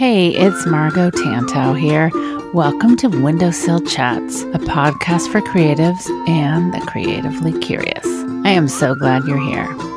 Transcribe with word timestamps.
Hey, 0.00 0.28
it's 0.28 0.64
Margo 0.64 1.10
Tantau 1.10 1.78
here. 1.78 2.10
Welcome 2.54 2.96
to 2.96 3.08
Windowsill 3.08 3.80
Chats, 3.80 4.44
a 4.44 4.58
podcast 4.58 5.30
for 5.30 5.42
creatives 5.42 6.08
and 6.26 6.72
the 6.72 6.80
creatively 6.86 7.52
curious. 7.60 8.06
I 8.46 8.48
am 8.52 8.66
so 8.66 8.94
glad 8.94 9.24
you're 9.24 9.38
here. 9.38 9.89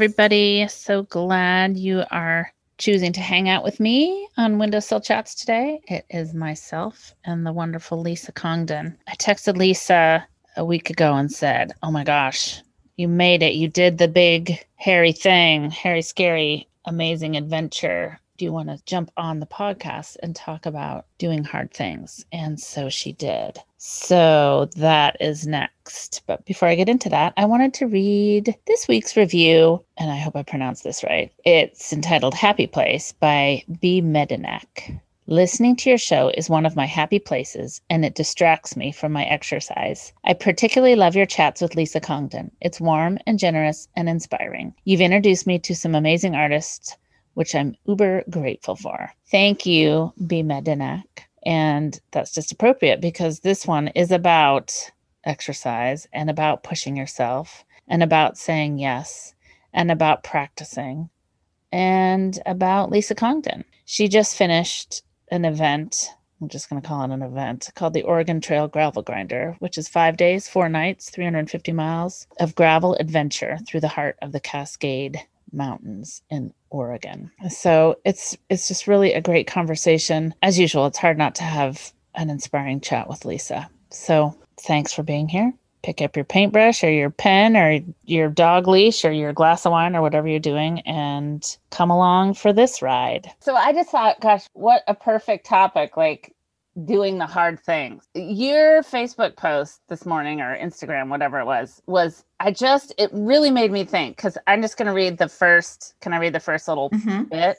everybody. 0.00 0.66
So 0.68 1.02
glad 1.02 1.76
you 1.76 2.04
are 2.10 2.50
choosing 2.78 3.12
to 3.12 3.20
hang 3.20 3.50
out 3.50 3.62
with 3.62 3.78
me 3.78 4.30
on 4.38 4.58
Windowsill 4.58 5.02
Chats 5.02 5.34
today. 5.34 5.78
It 5.88 6.06
is 6.08 6.32
myself 6.32 7.14
and 7.26 7.44
the 7.44 7.52
wonderful 7.52 8.00
Lisa 8.00 8.32
Congdon. 8.32 8.96
I 9.06 9.14
texted 9.16 9.58
Lisa 9.58 10.26
a 10.56 10.64
week 10.64 10.88
ago 10.88 11.14
and 11.16 11.30
said, 11.30 11.72
Oh 11.82 11.90
my 11.90 12.02
gosh, 12.02 12.62
you 12.96 13.08
made 13.08 13.42
it. 13.42 13.52
You 13.52 13.68
did 13.68 13.98
the 13.98 14.08
big 14.08 14.64
hairy 14.76 15.12
thing, 15.12 15.70
hairy, 15.70 16.00
scary, 16.00 16.66
amazing 16.86 17.36
adventure. 17.36 18.18
Do 18.40 18.46
you 18.46 18.54
want 18.54 18.70
to 18.70 18.82
jump 18.86 19.10
on 19.18 19.38
the 19.38 19.44
podcast 19.44 20.16
and 20.22 20.34
talk 20.34 20.64
about 20.64 21.04
doing 21.18 21.44
hard 21.44 21.74
things? 21.74 22.24
And 22.32 22.58
so 22.58 22.88
she 22.88 23.12
did. 23.12 23.58
So 23.76 24.70
that 24.76 25.18
is 25.20 25.46
next. 25.46 26.22
But 26.26 26.46
before 26.46 26.66
I 26.66 26.74
get 26.74 26.88
into 26.88 27.10
that, 27.10 27.34
I 27.36 27.44
wanted 27.44 27.74
to 27.74 27.86
read 27.86 28.56
this 28.66 28.88
week's 28.88 29.14
review, 29.14 29.84
and 29.98 30.10
I 30.10 30.16
hope 30.16 30.36
I 30.36 30.42
pronounced 30.42 30.84
this 30.84 31.04
right. 31.04 31.30
It's 31.44 31.92
entitled 31.92 32.32
Happy 32.32 32.66
Place 32.66 33.12
by 33.12 33.62
B. 33.78 34.00
Medinek. 34.00 34.98
Listening 35.26 35.76
to 35.76 35.90
your 35.90 35.98
show 35.98 36.30
is 36.30 36.48
one 36.48 36.64
of 36.64 36.76
my 36.76 36.86
happy 36.86 37.18
places, 37.18 37.82
and 37.90 38.06
it 38.06 38.14
distracts 38.14 38.74
me 38.74 38.90
from 38.90 39.12
my 39.12 39.26
exercise. 39.26 40.14
I 40.24 40.32
particularly 40.32 40.94
love 40.94 41.14
your 41.14 41.26
chats 41.26 41.60
with 41.60 41.76
Lisa 41.76 42.00
Congdon. 42.00 42.52
It's 42.62 42.80
warm 42.80 43.18
and 43.26 43.38
generous 43.38 43.86
and 43.96 44.08
inspiring. 44.08 44.72
You've 44.84 45.02
introduced 45.02 45.46
me 45.46 45.58
to 45.58 45.76
some 45.76 45.94
amazing 45.94 46.34
artists, 46.34 46.96
which 47.40 47.54
I'm 47.54 47.74
uber 47.86 48.22
grateful 48.28 48.76
for. 48.76 49.10
Thank 49.30 49.64
you, 49.64 50.12
B. 50.26 50.42
Medinek. 50.42 51.20
And 51.46 51.98
that's 52.10 52.34
just 52.34 52.52
appropriate 52.52 53.00
because 53.00 53.40
this 53.40 53.66
one 53.66 53.88
is 53.88 54.10
about 54.10 54.74
exercise 55.24 56.06
and 56.12 56.28
about 56.28 56.64
pushing 56.64 56.98
yourself 56.98 57.64
and 57.88 58.02
about 58.02 58.36
saying 58.36 58.76
yes 58.76 59.34
and 59.72 59.90
about 59.90 60.22
practicing 60.22 61.08
and 61.72 62.38
about 62.44 62.90
Lisa 62.90 63.14
Congdon. 63.14 63.64
She 63.86 64.06
just 64.06 64.36
finished 64.36 65.02
an 65.30 65.46
event. 65.46 66.10
I'm 66.42 66.48
just 66.50 66.68
going 66.68 66.82
to 66.82 66.86
call 66.86 67.04
it 67.04 67.10
an 67.10 67.22
event 67.22 67.70
called 67.74 67.94
the 67.94 68.02
Oregon 68.02 68.42
Trail 68.42 68.68
Gravel 68.68 69.00
Grinder, 69.00 69.56
which 69.60 69.78
is 69.78 69.88
five 69.88 70.18
days, 70.18 70.46
four 70.46 70.68
nights, 70.68 71.08
350 71.08 71.72
miles 71.72 72.26
of 72.38 72.54
gravel 72.54 72.96
adventure 72.96 73.56
through 73.66 73.80
the 73.80 73.88
heart 73.88 74.18
of 74.20 74.32
the 74.32 74.40
Cascade 74.40 75.22
Mountains 75.52 76.22
in 76.30 76.52
Oregon. 76.70 77.30
So 77.48 77.98
it's 78.04 78.36
it's 78.48 78.68
just 78.68 78.86
really 78.86 79.12
a 79.12 79.20
great 79.20 79.46
conversation. 79.46 80.34
As 80.42 80.58
usual, 80.58 80.86
it's 80.86 80.98
hard 80.98 81.18
not 81.18 81.34
to 81.36 81.44
have 81.44 81.92
an 82.14 82.30
inspiring 82.30 82.80
chat 82.80 83.08
with 83.08 83.24
Lisa. 83.24 83.68
So 83.90 84.34
thanks 84.60 84.92
for 84.92 85.02
being 85.02 85.28
here. 85.28 85.52
Pick 85.82 86.02
up 86.02 86.14
your 86.14 86.26
paintbrush 86.26 86.84
or 86.84 86.90
your 86.90 87.08
pen 87.08 87.56
or 87.56 87.80
your 88.04 88.28
dog 88.28 88.68
leash 88.68 89.04
or 89.04 89.12
your 89.12 89.32
glass 89.32 89.64
of 89.64 89.72
wine 89.72 89.96
or 89.96 90.02
whatever 90.02 90.28
you're 90.28 90.38
doing 90.38 90.80
and 90.80 91.56
come 91.70 91.90
along 91.90 92.34
for 92.34 92.52
this 92.52 92.82
ride. 92.82 93.32
So 93.40 93.54
I 93.54 93.72
just 93.72 93.90
thought, 93.90 94.20
gosh, 94.20 94.46
what 94.52 94.82
a 94.86 94.94
perfect 94.94 95.46
topic. 95.46 95.96
Like 95.96 96.34
doing 96.84 97.18
the 97.18 97.26
hard 97.26 97.58
things. 97.60 98.04
Your 98.14 98.82
Facebook 98.82 99.36
post 99.36 99.80
this 99.88 100.06
morning 100.06 100.40
or 100.40 100.56
Instagram, 100.56 101.08
whatever 101.08 101.40
it 101.40 101.44
was, 101.44 101.82
was 101.86 102.24
I 102.38 102.52
just, 102.52 102.94
it 102.96 103.10
really 103.12 103.50
made 103.50 103.72
me 103.72 103.84
think 103.84 104.16
because 104.16 104.38
I'm 104.46 104.62
just 104.62 104.76
going 104.76 104.86
to 104.86 104.94
read 104.94 105.18
the 105.18 105.28
first, 105.28 105.94
can 106.00 106.12
I 106.12 106.18
read 106.18 106.32
the 106.32 106.40
first 106.40 106.68
little 106.68 106.90
Mhm. 106.90 107.28
bit? 107.28 107.58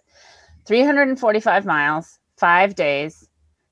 345 0.65 1.65
miles, 1.65 2.19
five 2.37 2.75
days, 2.75 3.27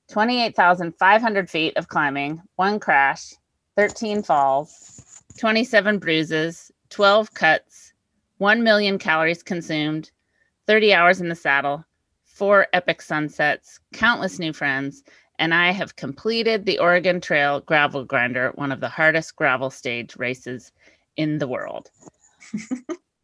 28,500 0.09 1.49
feet 1.49 1.77
of 1.77 1.87
climbing, 1.87 2.41
one 2.55 2.79
crash, 2.79 3.33
13 3.77 4.23
falls, 4.23 5.23
27 5.39 5.99
bruises, 5.99 6.71
12 6.89 7.33
cuts, 7.33 7.93
1 8.39 8.63
million 8.63 8.97
calories 8.97 9.43
consumed, 9.43 10.11
30 10.67 10.93
hours 10.93 11.21
in 11.21 11.29
the 11.29 11.35
saddle, 11.35 11.85
four 12.25 12.67
epic 12.73 13.01
sunsets, 13.01 13.79
countless 13.93 14.39
new 14.39 14.51
friends, 14.53 15.03
and 15.39 15.53
I 15.55 15.71
have 15.71 15.97
completed 15.97 16.65
the 16.67 16.79
Oregon 16.79 17.21
Trail 17.21 17.61
Gravel 17.61 18.05
Grinder, 18.05 18.51
one 18.55 18.73
of 18.73 18.81
the 18.81 18.89
hardest 18.89 19.35
gravel 19.37 19.71
stage 19.71 20.17
races 20.17 20.73
in 21.17 21.39
the 21.39 21.49
world. 21.49 21.91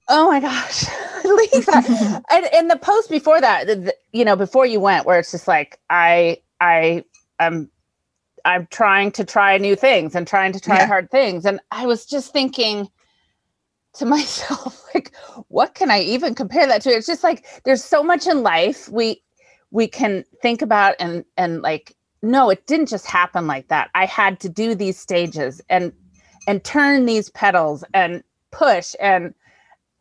oh 0.10 0.28
my 0.30 0.40
gosh, 0.40 0.86
Lisa! 1.26 1.84
and, 2.32 2.48
and 2.54 2.72
the 2.72 2.80
post 2.82 3.10
before 3.10 3.42
that, 3.42 3.68
the, 3.68 3.76
the- 3.78 3.96
you 4.14 4.26
know, 4.26 4.36
before 4.36 4.66
you 4.66 4.80
went, 4.80 5.06
where 5.06 5.20
it's 5.20 5.32
just 5.32 5.48
like 5.48 5.80
I, 5.90 6.40
I, 6.62 7.06
I'm, 7.40 7.72
I'm 8.46 8.68
trying 8.72 9.12
to 9.14 9.26
try 9.26 9.58
new 9.58 9.76
things 9.76 10.16
and 10.16 10.28
trying 10.28 10.54
to 10.54 10.60
try 10.62 10.82
Yeah. 10.82 10.88
hard 10.88 11.12
things, 11.12 11.46
and 11.46 11.60
I 11.72 11.86
was 11.88 12.06
just 12.06 12.34
thinking 12.34 12.90
to 13.96 14.06
myself, 14.08 14.84
like, 14.96 15.16
what 15.50 15.76
can 15.76 15.92
I 15.92 16.02
even 16.02 16.36
compare 16.36 16.68
that 16.68 16.82
to? 16.84 16.90
It's 16.92 17.08
just 17.08 17.24
like 17.24 17.46
there's 17.66 17.84
so 17.84 18.04
much 18.04 18.28
in 18.28 18.44
life 18.44 18.90
we 18.90 19.24
we 19.72 19.88
can 19.88 20.26
think 20.42 20.62
about 20.62 20.96
and 21.00 21.26
and 21.38 21.62
like 21.62 21.96
no 22.26 22.50
it 22.50 22.66
didn't 22.68 22.88
just 22.88 23.06
happen 23.06 23.48
like 23.48 23.68
that 23.68 23.90
i 23.96 24.06
had 24.06 24.40
to 24.40 24.50
do 24.50 24.76
these 24.76 24.98
stages 24.98 25.62
and 25.70 25.92
and 26.48 26.64
turn 26.64 27.06
these 27.06 27.30
pedals 27.30 27.84
and 27.94 28.24
push 28.52 28.96
and 29.00 29.34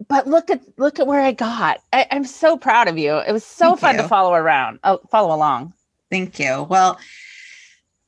but 0.09 0.27
look 0.27 0.51
at 0.51 0.61
look 0.79 0.98
at 0.98 1.07
where 1.07 1.21
i 1.21 1.33
got 1.33 1.81
I, 1.93 2.07
i'm 2.10 2.25
so 2.25 2.57
proud 2.57 2.89
of 2.89 2.98
you 2.98 3.16
it 3.19 3.33
was 3.33 3.45
so 3.45 3.71
Thank 3.71 3.81
fun 3.81 3.97
to 3.97 4.09
follow 4.09 4.33
around 4.34 4.81
oh, 4.84 5.01
follow 5.10 5.34
along 5.34 5.72
Thank 6.15 6.39
you. 6.39 6.63
Well, 6.71 6.97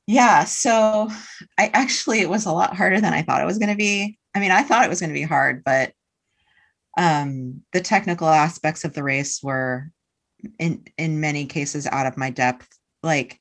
yeah, 0.06 0.44
so 0.44 1.10
I 1.58 1.70
actually 1.74 2.20
it 2.20 2.28
was 2.28 2.46
a 2.46 2.52
lot 2.52 2.76
harder 2.76 3.00
than 3.00 3.12
I 3.12 3.22
thought 3.22 3.42
it 3.42 3.46
was 3.46 3.58
going 3.58 3.70
to 3.70 3.76
be. 3.76 4.16
I 4.32 4.38
mean, 4.38 4.52
I 4.52 4.62
thought 4.62 4.84
it 4.84 4.88
was 4.88 5.00
going 5.00 5.10
to 5.10 5.20
be 5.20 5.22
hard, 5.22 5.64
but 5.64 5.92
um 6.98 7.62
the 7.72 7.80
technical 7.80 8.28
aspects 8.28 8.84
of 8.84 8.94
the 8.94 9.02
race 9.02 9.42
were 9.42 9.90
in 10.60 10.84
in 10.96 11.18
many 11.20 11.46
cases 11.46 11.86
out 11.88 12.06
of 12.06 12.16
my 12.16 12.30
depth. 12.30 12.68
Like 13.02 13.40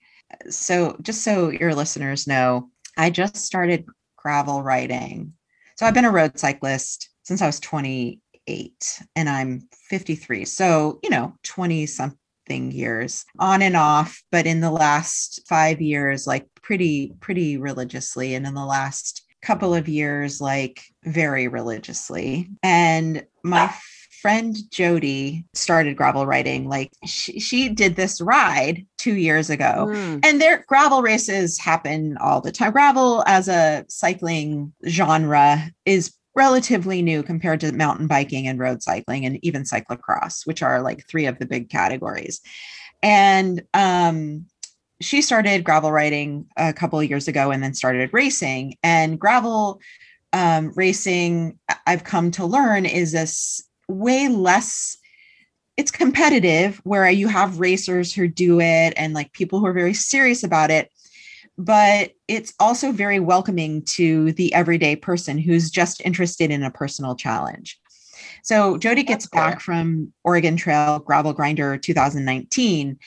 so 0.50 0.98
just 1.02 1.24
so 1.24 1.50
your 1.50 1.74
listeners 1.74 2.28
know, 2.28 2.70
I 2.98 3.10
just 3.10 3.38
started 3.38 3.86
gravel 4.16 4.64
riding. 4.64 5.34
So 5.78 5.86
I've 5.86 5.94
been 5.94 6.06
a 6.06 6.12
road 6.12 6.40
cyclist 6.40 7.10
since 7.24 7.42
I 7.42 7.46
was 7.46 7.60
28 7.60 9.02
and 9.16 9.30
I'm 9.30 9.68
53. 9.90 10.46
So, 10.46 11.00
you 11.04 11.10
know, 11.10 11.36
20 11.44 11.86
something 11.86 12.72
years 12.72 13.26
on 13.40 13.62
and 13.62 13.76
off, 13.76 14.22
but 14.32 14.46
in 14.46 14.62
the 14.62 14.72
last 14.72 15.42
five 15.48 15.82
years, 15.82 16.26
like 16.26 16.48
pretty, 16.62 17.14
pretty 17.20 17.58
religiously. 17.58 18.36
And 18.36 18.46
in 18.46 18.54
the 18.54 18.66
last 18.66 19.24
couple 19.42 19.76
of 19.76 19.88
years 19.88 20.42
like 20.42 20.84
very 21.04 21.48
religiously. 21.48 22.50
And 22.64 23.26
my 23.44 23.72
friend 24.26 24.58
Jody 24.72 25.46
started 25.54 25.96
gravel 25.96 26.26
riding. 26.26 26.68
Like 26.68 26.92
she, 27.06 27.40
she 27.40 27.70
did 27.70 27.96
this 27.96 28.20
ride 28.20 28.84
two 28.98 29.14
years 29.14 29.52
ago. 29.52 29.86
Mm. 29.88 30.26
And 30.26 30.42
their 30.42 30.66
gravel 30.68 31.04
races 31.04 31.60
happen 31.60 32.18
all 32.18 32.42
the 32.42 32.52
time. 32.52 32.72
Gravel 32.72 33.24
as 33.28 33.48
a 33.48 33.86
cycling 33.88 34.74
genre 34.88 35.70
is 35.86 36.12
relatively 36.36 37.04
new 37.04 37.22
compared 37.22 37.60
to 37.60 37.72
mountain 37.72 38.08
biking 38.08 38.48
and 38.48 38.58
road 38.58 38.82
cycling 38.82 39.28
and 39.28 39.38
even 39.46 39.62
cyclocross, 39.62 40.48
which 40.48 40.64
are 40.64 40.82
like 40.82 41.08
three 41.08 41.28
of 41.28 41.38
the 41.38 41.46
big 41.46 41.70
categories. 41.70 42.42
And 43.04 43.62
um, 43.76 44.48
she 45.02 45.22
started 45.22 45.64
gravel 45.64 45.92
riding 45.92 46.48
a 46.58 46.74
couple 46.74 47.00
of 47.00 47.08
years 47.08 47.28
ago 47.28 47.52
and 47.52 47.62
then 47.62 47.76
started 47.76 48.10
racing. 48.12 48.74
And 48.82 49.20
gravel 49.20 49.80
um, 50.34 50.72
racing, 50.76 51.60
I've 51.86 52.04
come 52.04 52.32
to 52.32 52.46
learn, 52.48 52.88
is 52.88 53.12
this 53.12 53.62
way 53.88 54.28
less. 54.28 54.98
It's 55.78 55.92
competitive 55.92 56.80
where 56.84 57.10
you 57.10 57.28
have 57.28 57.60
racers 57.60 58.14
who 58.14 58.28
do 58.28 58.60
it 58.60 58.94
and 58.96 59.14
like 59.14 59.34
people 59.34 59.60
who 59.60 59.66
are 59.66 59.74
very 59.74 59.94
serious 59.94 60.44
about 60.44 60.72
it 60.72 60.90
but 61.58 62.12
it's 62.28 62.54
also 62.60 62.92
very 62.92 63.20
welcoming 63.20 63.82
to 63.84 64.32
the 64.34 64.54
everyday 64.54 64.96
person 64.96 65.38
who's 65.38 65.70
just 65.70 66.02
interested 66.04 66.52
in 66.52 66.64
a 66.64 66.72
personal 66.72 67.16
challenge. 67.16 67.80
So 68.44 68.78
Jody 68.78 69.04
gets 69.04 69.26
That's 69.26 69.32
back 69.32 69.62
from 69.62 70.14
Oregon 70.24 70.58
Trail 70.58 71.00
Gravel 71.00 71.34
Grinder 71.34 71.78
2019 71.78 72.98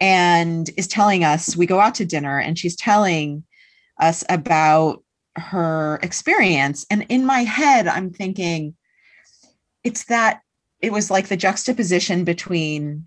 and 0.00 0.70
is 0.76 0.86
telling 0.86 1.24
us 1.24 1.56
we 1.56 1.66
go 1.66 1.80
out 1.80 1.94
to 1.96 2.04
dinner 2.04 2.38
and 2.38 2.58
she's 2.58 2.76
telling 2.76 3.44
us 3.98 4.24
about 4.28 5.02
her 5.36 5.98
experience 6.02 6.86
and 6.90 7.04
in 7.08 7.26
my 7.26 7.40
head 7.40 7.86
I'm 7.86 8.10
thinking 8.10 8.74
it's 9.86 10.04
that 10.06 10.40
it 10.80 10.92
was 10.92 11.10
like 11.10 11.28
the 11.28 11.36
juxtaposition 11.36 12.24
between 12.24 13.06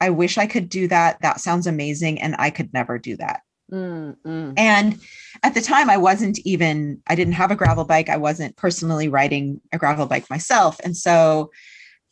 I 0.00 0.10
wish 0.10 0.36
I 0.36 0.46
could 0.46 0.68
do 0.68 0.88
that 0.88 1.20
that 1.22 1.40
sounds 1.40 1.66
amazing 1.66 2.20
and 2.20 2.34
I 2.38 2.50
could 2.50 2.72
never 2.72 2.98
do 2.98 3.16
that 3.18 3.42
Mm, 3.72 4.16
mm. 4.24 4.54
and 4.56 5.00
at 5.42 5.54
the 5.54 5.60
time, 5.60 5.88
I 5.88 5.96
wasn't 5.96 6.38
even, 6.40 7.02
I 7.06 7.14
didn't 7.14 7.32
have 7.34 7.50
a 7.50 7.56
gravel 7.56 7.84
bike. 7.84 8.08
I 8.08 8.16
wasn't 8.16 8.56
personally 8.56 9.08
riding 9.08 9.60
a 9.72 9.78
gravel 9.78 10.06
bike 10.06 10.28
myself. 10.30 10.78
And 10.84 10.96
so 10.96 11.50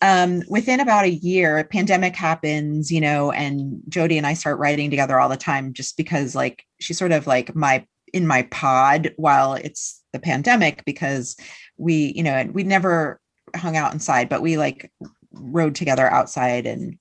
um, 0.01 0.43
within 0.49 0.81
about 0.81 1.05
a 1.05 1.11
year, 1.11 1.59
a 1.59 1.65
pandemic 1.65 2.17
happens, 2.17 2.91
you 2.91 3.01
know, 3.01 3.31
and 3.31 3.81
Jody 3.89 4.19
and 4.19 4.27
I 4.27 4.35
start 4.35 4.59
riding 4.59 4.91
together 4.91 5.21
all 5.21 5.29
the 5.29 5.37
time 5.37 5.73
just 5.73 5.97
because 5.97 6.35
like 6.35 6.65
she's 6.81 6.99
sort 6.99 7.13
of 7.13 7.27
like 7.27 7.55
my 7.55 7.87
in 8.13 8.27
my 8.27 8.43
pod 8.43 9.15
while 9.17 9.55
it's 9.55 10.03
the 10.13 10.19
pandemic 10.19 10.85
because 10.85 11.37
we, 11.77 12.13
you 12.17 12.23
know, 12.23 12.33
and 12.33 12.53
we 12.53 12.65
never 12.65 13.21
hung 13.55 13.77
out 13.77 13.93
inside, 13.93 14.29
but 14.29 14.43
we 14.43 14.57
like 14.57 14.91
rode 15.33 15.75
together 15.75 16.07
outside 16.07 16.67
and, 16.67 16.99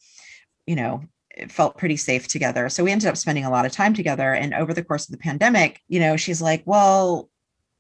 you 0.66 0.76
know, 0.76 1.04
it 1.36 1.52
felt 1.52 1.78
pretty 1.78 1.98
safe 1.98 2.28
together. 2.28 2.70
So 2.70 2.84
we 2.84 2.92
ended 2.92 3.08
up 3.08 3.18
spending 3.18 3.46
a 3.46 3.50
lot 3.50 3.66
of 3.66 3.72
time 3.72 3.94
together. 3.94 4.34
And 4.34 4.54
over 4.54 4.74
the 4.74 4.84
course 4.84 5.08
of 5.08 5.12
the 5.12 5.18
pandemic, 5.18 5.80
you 5.88 6.00
know, 6.00 6.18
she's 6.18 6.42
like, 6.42 6.64
well, 6.66 7.30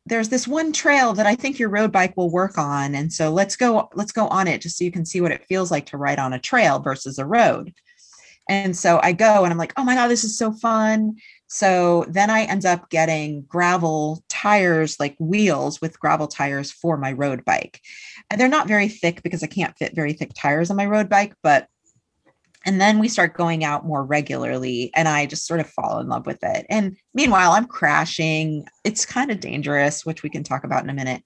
there's 0.06 0.30
this 0.30 0.48
one 0.48 0.72
trail 0.74 1.14
that 1.14 1.28
I 1.28 1.36
think 1.36 1.60
your 1.60 1.70
road 1.70 1.92
bike 1.92 2.16
will 2.18 2.32
work 2.32 2.58
on. 2.58 2.96
And 2.96 3.12
so 3.12 3.30
let's 3.30 3.56
go, 3.56 3.90
let's 3.94 4.12
go 4.12 4.28
on 4.28 4.48
it 4.48 4.62
just 4.62 4.78
so 4.78 4.84
you 4.84 4.92
can 4.92 5.06
see 5.06 5.22
what 5.22 5.32
it 5.32 5.46
feels 5.46 5.70
like 5.70 5.86
to 5.88 5.98
ride 5.98 6.18
on 6.18 6.34
a 6.34 6.40
trail 6.40 6.80
versus 6.80 7.20
a 7.20 7.26
road. 7.26 7.74
And 8.50 8.76
so 8.76 9.00
I 9.04 9.12
go 9.12 9.44
and 9.44 9.52
I'm 9.52 9.58
like, 9.58 9.74
oh 9.78 9.84
my 9.84 9.96
God, 9.96 10.08
this 10.08 10.24
is 10.24 10.38
so 10.38 10.52
fun. 10.52 11.18
So 11.48 12.06
then 12.10 12.30
I 12.30 12.44
end 12.44 12.66
up 12.66 12.90
getting 12.90 13.44
gravel 13.44 14.24
tires, 14.28 15.00
like 15.00 15.16
wheels 15.20 15.80
with 15.82 16.00
gravel 16.00 16.28
tires 16.28 16.72
for 16.72 16.98
my 16.98 17.12
road 17.12 17.46
bike. 17.46 17.80
And 18.32 18.40
they're 18.40 18.48
not 18.48 18.68
very 18.68 18.88
thick 18.88 19.22
because 19.24 19.44
I 19.44 19.48
can't 19.48 19.78
fit 19.78 19.94
very 19.94 20.14
thick 20.14 20.32
tires 20.36 20.72
on 20.72 20.78
my 20.78 20.86
road 20.86 21.10
bike, 21.10 21.36
but 21.44 21.68
and 22.66 22.80
then 22.80 23.00
we 23.00 23.08
start 23.08 23.34
going 23.36 23.64
out 23.64 23.88
more 23.88 24.04
regularly 24.04 24.92
and 24.96 25.08
i 25.08 25.26
just 25.26 25.48
sort 25.48 25.60
of 25.60 25.68
fall 25.68 26.00
in 26.00 26.08
love 26.08 26.28
with 26.28 26.44
it. 26.44 26.66
And 26.70 26.96
meanwhile 27.14 27.52
i'm 27.54 27.66
crashing. 27.66 28.66
It's 28.84 29.06
kind 29.06 29.32
of 29.32 29.40
dangerous 29.40 30.06
which 30.06 30.24
we 30.24 30.30
can 30.30 30.44
talk 30.44 30.64
about 30.64 30.84
in 30.84 30.90
a 30.90 30.94
minute. 30.94 31.24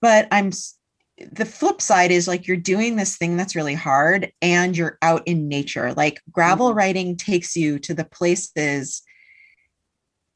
But 0.00 0.28
i'm 0.30 0.52
the 1.32 1.44
flip 1.44 1.80
side 1.80 2.10
is 2.10 2.26
like 2.26 2.46
you're 2.46 2.56
doing 2.56 2.96
this 2.96 3.16
thing 3.16 3.36
that's 3.36 3.54
really 3.54 3.74
hard 3.74 4.32
and 4.42 4.76
you're 4.76 4.98
out 5.02 5.22
in 5.26 5.48
nature. 5.48 5.92
Like 5.94 6.20
gravel 6.30 6.72
Mhm. 6.72 6.76
riding 6.76 7.16
takes 7.16 7.56
you 7.56 7.78
to 7.80 7.94
the 7.94 8.04
places 8.04 9.02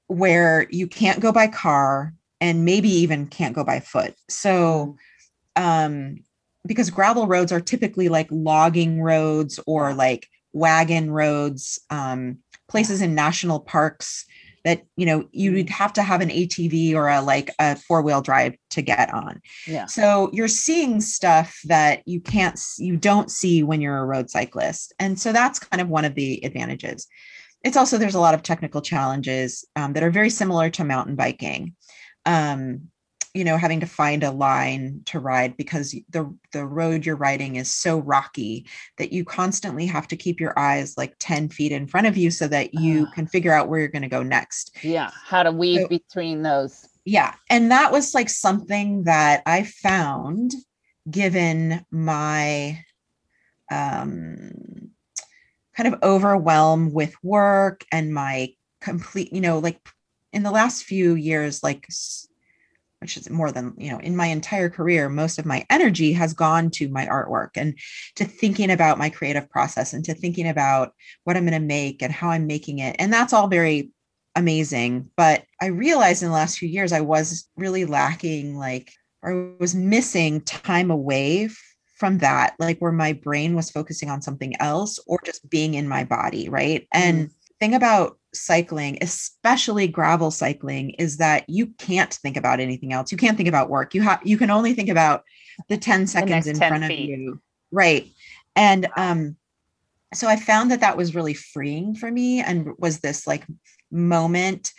where 0.06 0.66
you 0.70 0.86
can't 0.86 1.20
go 1.20 1.32
by 1.32 1.48
car 1.48 2.14
and 2.40 2.64
maybe 2.64 2.88
even 2.88 3.26
can't 3.26 3.54
go 3.54 3.64
by 3.64 3.80
foot. 3.80 4.14
So 4.28 4.96
um 5.58 6.16
because 6.66 6.90
gravel 6.90 7.26
roads 7.26 7.52
are 7.52 7.60
typically 7.60 8.08
like 8.08 8.28
logging 8.30 9.02
roads 9.02 9.60
or 9.66 9.92
like 9.94 10.26
wagon 10.52 11.10
roads 11.10 11.78
um 11.90 12.38
places 12.68 13.02
in 13.02 13.14
national 13.14 13.60
parks 13.60 14.24
that 14.64 14.84
you 14.96 15.06
know 15.06 15.26
you 15.32 15.52
would 15.52 15.70
have 15.70 15.92
to 15.94 16.02
have 16.02 16.20
an 16.20 16.28
ATV 16.28 16.94
or 16.94 17.08
a 17.08 17.20
like 17.22 17.50
a 17.58 17.76
four-wheel 17.76 18.20
drive 18.20 18.54
to 18.70 18.82
get 18.82 19.12
on. 19.12 19.40
Yeah. 19.66 19.86
so 19.86 20.30
you're 20.32 20.48
seeing 20.48 21.00
stuff 21.00 21.58
that 21.64 22.02
you 22.06 22.20
can't 22.20 22.60
you 22.78 22.96
don't 22.96 23.30
see 23.30 23.62
when 23.62 23.80
you're 23.80 23.98
a 23.98 24.04
road 24.04 24.30
cyclist. 24.30 24.92
And 24.98 25.18
so 25.18 25.32
that's 25.32 25.58
kind 25.58 25.80
of 25.80 25.88
one 25.88 26.04
of 26.04 26.14
the 26.14 26.44
advantages. 26.44 27.06
It's 27.64 27.76
also 27.76 27.98
there's 27.98 28.14
a 28.14 28.20
lot 28.20 28.34
of 28.34 28.42
technical 28.42 28.82
challenges 28.82 29.64
um, 29.74 29.94
that 29.94 30.02
are 30.02 30.10
very 30.10 30.30
similar 30.30 30.70
to 30.70 30.84
mountain 30.84 31.16
biking. 31.16 31.74
Um, 32.26 32.90
you 33.34 33.44
know 33.44 33.56
having 33.56 33.80
to 33.80 33.86
find 33.86 34.22
a 34.22 34.30
line 34.30 35.02
to 35.06 35.18
ride 35.20 35.56
because 35.56 35.94
the 36.10 36.34
the 36.52 36.64
road 36.64 37.04
you're 37.04 37.16
riding 37.16 37.56
is 37.56 37.70
so 37.72 37.98
rocky 37.98 38.66
that 38.96 39.12
you 39.12 39.24
constantly 39.24 39.86
have 39.86 40.08
to 40.08 40.16
keep 40.16 40.40
your 40.40 40.58
eyes 40.58 40.96
like 40.96 41.14
10 41.18 41.48
feet 41.50 41.72
in 41.72 41.86
front 41.86 42.06
of 42.06 42.16
you 42.16 42.30
so 42.30 42.48
that 42.48 42.74
you 42.74 43.06
Ah. 43.08 43.14
can 43.14 43.26
figure 43.26 43.52
out 43.52 43.68
where 43.68 43.78
you're 43.80 43.88
going 43.88 44.02
to 44.02 44.08
go 44.08 44.22
next 44.22 44.76
Yeah. 44.82 45.10
How 45.24 45.42
to 45.42 45.52
weave 45.52 45.82
So- 45.82 45.88
between 45.88 46.42
those. 46.42 46.88
yeah 47.04 47.34
and 47.50 47.70
that 47.70 47.90
was 47.92 48.14
like 48.14 48.28
something 48.28 49.04
that 49.04 49.42
i 49.46 49.62
found 49.62 50.52
given 51.10 51.84
my 51.90 52.84
um 53.70 54.50
kind 55.76 55.92
of 55.92 56.02
overwhelm 56.02 56.92
with 56.92 57.14
work 57.22 57.84
and 57.92 58.12
my 58.12 58.52
complete 58.80 59.32
you 59.32 59.40
know 59.40 59.58
like 59.58 59.80
in 60.32 60.42
the 60.42 60.50
last 60.50 60.84
few 60.84 61.14
years 61.14 61.62
like 61.62 61.86
which 63.00 63.16
is 63.16 63.30
more 63.30 63.52
than 63.52 63.74
you 63.76 63.90
know 63.90 63.98
in 63.98 64.16
my 64.16 64.26
entire 64.26 64.68
career 64.68 65.08
most 65.08 65.38
of 65.38 65.46
my 65.46 65.64
energy 65.70 66.12
has 66.12 66.32
gone 66.32 66.70
to 66.70 66.88
my 66.88 67.06
artwork 67.06 67.50
and 67.54 67.78
to 68.16 68.24
thinking 68.24 68.70
about 68.70 68.98
my 68.98 69.08
creative 69.08 69.48
process 69.50 69.92
and 69.92 70.04
to 70.04 70.14
thinking 70.14 70.48
about 70.48 70.92
what 71.24 71.36
i'm 71.36 71.44
going 71.44 71.60
to 71.60 71.66
make 71.66 72.02
and 72.02 72.12
how 72.12 72.30
i'm 72.30 72.46
making 72.46 72.78
it. 72.80 72.96
And 72.98 73.12
that's 73.12 73.32
all 73.32 73.48
very 73.48 73.90
amazing. 74.36 75.10
But 75.16 75.44
i 75.60 75.66
realized 75.66 76.22
in 76.22 76.28
the 76.28 76.34
last 76.34 76.58
few 76.58 76.68
years 76.68 76.92
i 76.92 77.00
was 77.00 77.48
really 77.56 77.84
lacking 77.84 78.56
like 78.56 78.92
or 79.22 79.52
was 79.58 79.74
missing 79.74 80.40
time 80.42 80.90
away 80.90 81.48
from 81.96 82.18
that 82.18 82.54
like 82.60 82.78
where 82.78 82.92
my 82.92 83.12
brain 83.12 83.56
was 83.56 83.70
focusing 83.70 84.08
on 84.08 84.22
something 84.22 84.54
else 84.60 85.00
or 85.08 85.18
just 85.24 85.48
being 85.50 85.74
in 85.74 85.88
my 85.88 86.04
body 86.04 86.48
right? 86.48 86.86
And 86.92 87.28
mm. 87.28 87.32
Thing 87.60 87.74
about 87.74 88.18
cycling 88.34 88.98
especially 89.00 89.88
gravel 89.88 90.30
cycling 90.30 90.90
is 90.90 91.16
that 91.16 91.48
you 91.48 91.66
can't 91.78 92.14
think 92.14 92.36
about 92.36 92.60
anything 92.60 92.92
else 92.92 93.10
you 93.10 93.18
can't 93.18 93.36
think 93.36 93.48
about 93.48 93.70
work 93.70 93.94
you 93.94 94.02
have 94.02 94.20
you 94.22 94.36
can 94.36 94.50
only 94.50 94.74
think 94.74 94.88
about 94.88 95.24
the 95.68 95.76
10 95.76 96.06
seconds 96.06 96.30
next 96.30 96.46
in 96.46 96.58
10 96.58 96.68
front 96.68 96.84
feet. 96.84 97.12
of 97.12 97.18
you 97.18 97.40
right 97.72 98.06
and 98.54 98.88
um 98.96 99.36
so 100.12 100.28
i 100.28 100.36
found 100.36 100.70
that 100.70 100.80
that 100.80 100.96
was 100.96 101.14
really 101.14 101.34
freeing 101.34 101.94
for 101.94 102.10
me 102.10 102.40
and 102.40 102.68
was 102.78 103.00
this 103.00 103.26
like 103.26 103.46
moment 103.90 104.72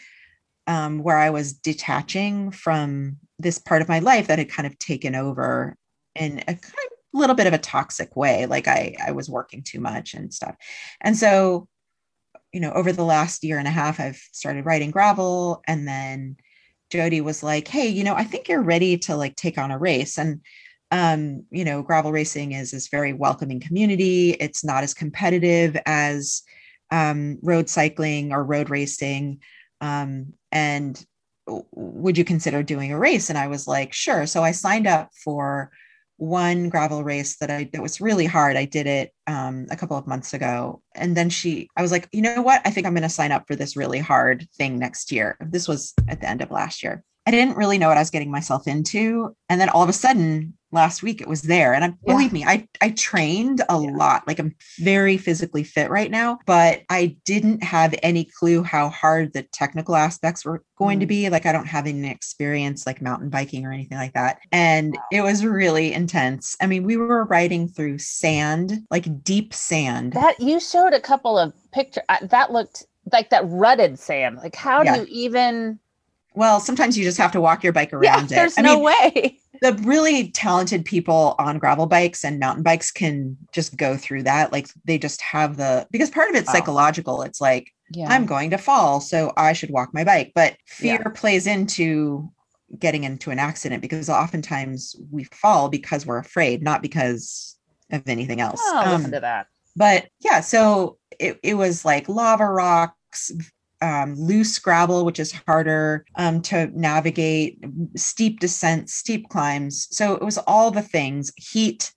um, 0.69 1.01
where 1.01 1.17
I 1.17 1.31
was 1.31 1.53
detaching 1.53 2.51
from 2.51 3.17
this 3.39 3.57
part 3.57 3.81
of 3.81 3.89
my 3.89 3.99
life 3.99 4.27
that 4.27 4.37
had 4.37 4.51
kind 4.51 4.67
of 4.67 4.77
taken 4.77 5.15
over 5.15 5.75
in 6.13 6.39
a 6.39 6.45
kind 6.45 6.57
of 6.57 6.91
little 7.11 7.35
bit 7.35 7.47
of 7.47 7.53
a 7.53 7.57
toxic 7.57 8.15
way. 8.15 8.45
Like 8.45 8.67
I, 8.67 8.95
I 9.03 9.11
was 9.11 9.27
working 9.27 9.63
too 9.63 9.79
much 9.79 10.13
and 10.13 10.31
stuff. 10.31 10.55
And 11.01 11.17
so, 11.17 11.67
you 12.53 12.59
know, 12.59 12.71
over 12.71 12.91
the 12.91 13.03
last 13.03 13.43
year 13.43 13.59
and 13.59 13.67
a 13.67 13.71
half, 13.71 13.99
I've 13.99 14.21
started 14.31 14.65
writing 14.65 14.91
gravel. 14.91 15.61
And 15.67 15.87
then 15.87 16.37
Jody 16.89 17.21
was 17.21 17.43
like, 17.43 17.67
Hey, 17.67 17.87
you 17.87 18.03
know, 18.03 18.15
I 18.15 18.23
think 18.23 18.47
you're 18.47 18.61
ready 18.61 18.97
to 18.99 19.15
like 19.15 19.35
take 19.35 19.57
on 19.57 19.71
a 19.71 19.77
race. 19.77 20.17
And 20.17 20.41
um, 20.91 21.45
you 21.51 21.63
know, 21.63 21.83
gravel 21.83 22.11
racing 22.11 22.53
is 22.53 22.71
this 22.71 22.87
very 22.87 23.13
welcoming 23.13 23.59
community. 23.59 24.31
It's 24.31 24.63
not 24.63 24.83
as 24.83 24.95
competitive 24.95 25.77
as 25.85 26.41
um, 26.91 27.37
road 27.43 27.69
cycling 27.69 28.33
or 28.33 28.43
road 28.43 28.71
racing. 28.71 29.41
Um, 29.81 30.33
and 30.51 31.03
would 31.47 32.17
you 32.17 32.25
consider 32.25 32.63
doing 32.63 32.91
a 32.91 32.99
race? 32.99 33.29
And 33.29 33.37
I 33.37 33.47
was 33.47 33.67
like, 33.67 33.93
sure. 33.93 34.25
So 34.25 34.43
I 34.43 34.51
signed 34.51 34.87
up 34.87 35.11
for 35.23 35.71
one 36.19 36.69
gravel 36.69 37.03
race 37.03 37.37
that 37.37 37.49
I 37.49 37.69
that 37.73 37.81
was 37.81 38.01
really 38.01 38.25
hard. 38.25 38.57
I 38.57 38.65
did 38.65 38.87
it 38.87 39.13
um, 39.27 39.67
a 39.71 39.75
couple 39.75 39.97
of 39.97 40.07
months 40.07 40.33
ago, 40.33 40.81
and 40.95 41.15
then 41.15 41.29
she, 41.29 41.69
I 41.75 41.81
was 41.81 41.91
like, 41.91 42.07
you 42.11 42.21
know 42.21 42.41
what? 42.41 42.61
I 42.65 42.71
think 42.71 42.85
I'm 42.85 42.93
going 42.93 43.03
to 43.03 43.09
sign 43.09 43.31
up 43.31 43.45
for 43.47 43.55
this 43.55 43.75
really 43.75 43.99
hard 43.99 44.47
thing 44.55 44.77
next 44.77 45.11
year. 45.11 45.37
This 45.39 45.67
was 45.67 45.93
at 46.07 46.21
the 46.21 46.29
end 46.29 46.41
of 46.41 46.51
last 46.51 46.83
year, 46.83 47.03
I 47.25 47.31
didn't 47.31 47.57
really 47.57 47.77
know 47.77 47.87
what 47.87 47.97
I 47.97 48.01
was 48.01 48.09
getting 48.09 48.31
myself 48.31 48.67
into. 48.67 49.35
And 49.49 49.61
then 49.61 49.69
all 49.69 49.83
of 49.83 49.89
a 49.89 49.93
sudden, 49.93 50.57
last 50.71 51.01
week 51.03 51.21
it 51.21 51.27
was 51.27 51.41
there. 51.43 51.73
And 51.73 51.83
I, 51.83 51.93
Yeah. 52.05 52.13
believe 52.13 52.31
me, 52.33 52.43
I 52.45 52.67
I 52.81 52.91
trained 52.91 53.61
a 53.69 53.79
Yeah. 53.79 53.89
lot. 53.91 54.27
Like 54.27 54.39
I'm 54.39 54.55
very 54.79 55.17
physically 55.17 55.63
fit 55.63 55.89
right 55.89 56.11
now, 56.11 56.39
but 56.45 56.81
I 56.89 57.17
didn't 57.25 57.63
have 57.63 57.95
any 58.03 58.25
clue 58.25 58.63
how 58.63 58.89
hard 58.89 59.33
the 59.33 59.43
technical 59.43 59.95
aspects 59.95 60.45
were 60.45 60.63
going 60.77 60.99
to 60.99 61.05
Mm. 61.05 61.09
be. 61.09 61.29
Like 61.29 61.45
I 61.45 61.51
don't 61.51 61.67
have 61.67 61.87
any 61.87 62.09
experience 62.09 62.85
like 62.85 63.01
mountain 63.01 63.29
biking 63.29 63.65
or 63.65 63.71
anything 63.71 63.97
like 63.97 64.13
that. 64.13 64.39
And 64.51 64.97
it 65.11 65.21
was 65.21 65.43
really 65.45 65.93
intense. 65.93 66.55
I 66.61 66.67
mean, 66.67 66.83
we 66.83 66.97
were 66.97 67.25
riding 67.25 67.67
through 67.67 67.97
sand, 67.99 68.85
like 68.91 69.23
deep 69.23 69.53
sand. 69.53 70.13
That 70.13 70.39
you 70.39 70.59
showed 70.59 70.93
a 70.93 71.01
couple 71.01 71.37
of 71.37 71.53
picture 71.71 72.03
uh, 72.09 72.17
that 72.27 72.51
looked 72.51 72.85
like 73.11 73.29
that 73.31 73.43
rutted 73.47 73.97
sand. 73.99 74.37
Like 74.37 74.55
how 74.55 74.83
Yeah. 74.83 74.93
do 74.95 75.01
you 75.01 75.07
even? 75.09 75.79
well, 76.35 76.59
sometimes 76.59 76.97
you 76.97 77.03
just 77.03 77.17
have 77.17 77.31
to 77.33 77.41
walk 77.41 77.63
your 77.63 77.73
bike 77.73 77.91
Yeah, 78.01 78.15
around 78.15 78.31
it. 78.31 78.35
there's 78.35 78.57
no 78.59 78.75
mean, 78.75 78.83
way. 78.83 79.39
The 79.61 79.73
really 79.83 80.31
talented 80.31 80.85
people 80.85 81.35
on 81.39 81.59
gravel 81.59 81.85
bikes 81.85 82.23
and 82.23 82.39
mountain 82.39 82.63
bikes 82.63 82.91
can 82.91 83.37
just 83.53 83.75
go 83.77 83.97
through 83.97 84.23
that. 84.23 84.51
Like 84.51 84.67
they 84.85 84.97
just 84.97 85.21
have 85.21 85.57
the 85.57 85.87
because 85.91 86.09
part 86.09 86.29
of 86.29 86.35
it's 86.35 86.47
Wow. 86.47 86.53
psychological. 86.53 87.21
It's 87.23 87.41
like 87.41 87.71
Yeah, 87.91 88.07
I'm 88.07 88.25
going 88.25 88.51
to 88.51 88.57
fall, 88.57 89.01
so 89.01 89.33
I 89.37 89.53
should 89.53 89.71
walk 89.71 89.93
my 89.93 90.03
bike. 90.03 90.31
But 90.35 90.55
Yeah. 90.79 90.97
fear 90.97 91.09
plays 91.15 91.47
into 91.47 92.31
getting 92.77 93.03
into 93.03 93.31
an 93.31 93.39
accident 93.39 93.81
because 93.81 94.09
oftentimes 94.09 94.95
we 95.11 95.23
fall 95.25 95.69
because 95.69 96.05
we're 96.05 96.19
afraid, 96.19 96.61
not 96.61 96.81
because 96.81 97.57
of 97.91 98.07
anything 98.07 98.39
else. 98.41 98.61
Oh, 98.63 98.81
Um, 98.85 98.91
listen 98.91 99.11
to 99.13 99.19
that. 99.21 99.47
but 99.75 100.07
yeah, 100.19 100.41
so 100.41 100.97
it, 101.19 101.39
it 101.43 101.55
was 101.55 101.83
like 101.83 102.07
lava 102.07 102.45
rocks, 102.45 103.31
um, 103.81 104.15
loose 104.15 104.59
gravel, 104.59 105.05
which 105.05 105.19
is 105.19 105.31
harder 105.31 106.05
um, 106.15 106.41
to 106.43 106.67
navigate, 106.77 107.59
steep 107.95 108.39
descents, 108.39 108.93
steep 108.93 109.29
climbs. 109.29 109.87
So 109.91 110.15
it 110.15 110.23
was 110.23 110.37
all 110.37 110.71
the 110.71 110.81
things. 110.81 111.31
Heat 111.35 111.91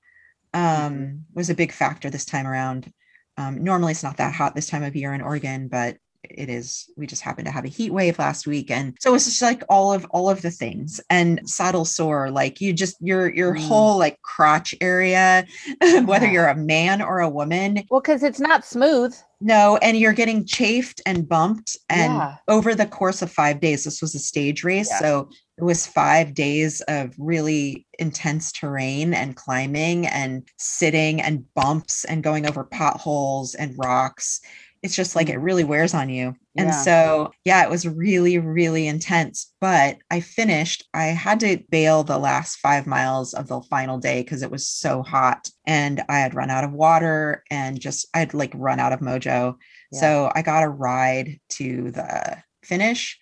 um, 0.54 1.24
was 1.34 1.50
a 1.50 1.54
big 1.54 1.72
factor 1.72 2.10
this 2.10 2.24
time 2.24 2.46
around. 2.46 2.92
Um, 3.36 3.64
normally, 3.64 3.92
it's 3.92 4.02
not 4.02 4.18
that 4.18 4.34
hot 4.34 4.54
this 4.54 4.68
time 4.68 4.82
of 4.82 4.94
year 4.94 5.14
in 5.14 5.22
Oregon, 5.22 5.68
but 5.68 5.96
it 6.24 6.48
is. 6.48 6.88
We 6.96 7.06
just 7.06 7.22
happened 7.22 7.46
to 7.46 7.52
have 7.52 7.64
a 7.64 7.68
heat 7.68 7.92
wave 7.92 8.18
last 8.18 8.46
week, 8.46 8.70
and 8.70 8.96
so 9.00 9.14
it's 9.14 9.24
just 9.24 9.42
like 9.42 9.62
all 9.68 9.92
of 9.92 10.04
all 10.10 10.30
of 10.30 10.42
the 10.42 10.50
things. 10.50 11.00
And 11.10 11.40
saddle 11.48 11.84
sore, 11.84 12.30
like 12.30 12.60
you 12.60 12.72
just 12.72 12.96
your 13.00 13.32
your 13.34 13.54
Mm. 13.54 13.66
whole 13.68 13.98
like 13.98 14.20
crotch 14.22 14.74
area, 14.80 15.44
whether 16.04 16.26
Yeah. 16.26 16.32
you're 16.32 16.48
a 16.48 16.56
man 16.56 17.02
or 17.02 17.20
a 17.20 17.28
woman, 17.28 17.82
Well, 17.90 18.00
because 18.00 18.22
it's 18.22 18.40
not 18.40 18.64
smooth. 18.64 19.14
no, 19.40 19.76
and 19.78 19.96
you're 19.96 20.12
getting 20.12 20.44
chafed 20.46 21.00
and 21.06 21.28
bumped. 21.28 21.76
And 21.88 22.14
Yeah. 22.14 22.36
over 22.48 22.74
the 22.74 22.86
course 22.86 23.22
of 23.22 23.30
five 23.32 23.60
days, 23.60 23.84
this 23.84 24.00
was 24.00 24.14
a 24.14 24.18
stage 24.20 24.62
race. 24.64 24.88
Yeah. 24.90 24.98
So 25.00 25.28
it 25.58 25.64
was 25.64 25.86
five 25.86 26.34
days 26.34 26.80
of 26.82 27.14
really 27.18 27.86
intense 27.98 28.52
terrain 28.52 29.12
and 29.12 29.36
climbing 29.36 30.06
and 30.06 30.48
sitting 30.58 31.20
and 31.20 31.44
bumps 31.54 32.04
and 32.04 32.22
going 32.22 32.48
over 32.48 32.64
potholes 32.64 33.54
and 33.54 33.74
rocks. 33.76 34.40
It's 34.82 34.96
just 34.96 35.14
like 35.14 35.28
it 35.28 35.38
really 35.38 35.64
wears 35.64 35.94
on 35.94 36.08
you. 36.10 36.34
And 36.56 36.68
Yeah. 36.68 36.82
so, 36.82 37.32
yeah, 37.44 37.62
it 37.62 37.70
was 37.70 37.86
really, 37.86 38.38
really 38.38 38.86
intense. 38.88 39.52
But 39.60 39.98
I 40.10 40.20
finished, 40.20 40.84
I 40.92 41.04
had 41.06 41.38
to 41.40 41.62
bail 41.70 42.02
the 42.02 42.18
last 42.18 42.56
five 42.56 42.86
miles 42.86 43.32
of 43.32 43.46
the 43.46 43.60
final 43.62 43.98
day 43.98 44.22
because 44.22 44.42
it 44.42 44.50
was 44.50 44.68
so 44.68 45.02
hot 45.02 45.48
and 45.66 46.02
I 46.08 46.18
had 46.18 46.34
run 46.34 46.50
out 46.50 46.64
of 46.64 46.72
water 46.72 47.44
and 47.50 47.80
just, 47.80 48.06
I'd 48.12 48.34
like 48.34 48.52
run 48.54 48.80
out 48.80 48.92
of 48.92 49.00
mojo. 49.00 49.56
Yeah. 49.92 50.00
So 50.00 50.32
I 50.34 50.42
got 50.42 50.64
a 50.64 50.68
ride 50.68 51.38
to 51.50 51.90
the 51.92 52.38
finish. 52.64 53.18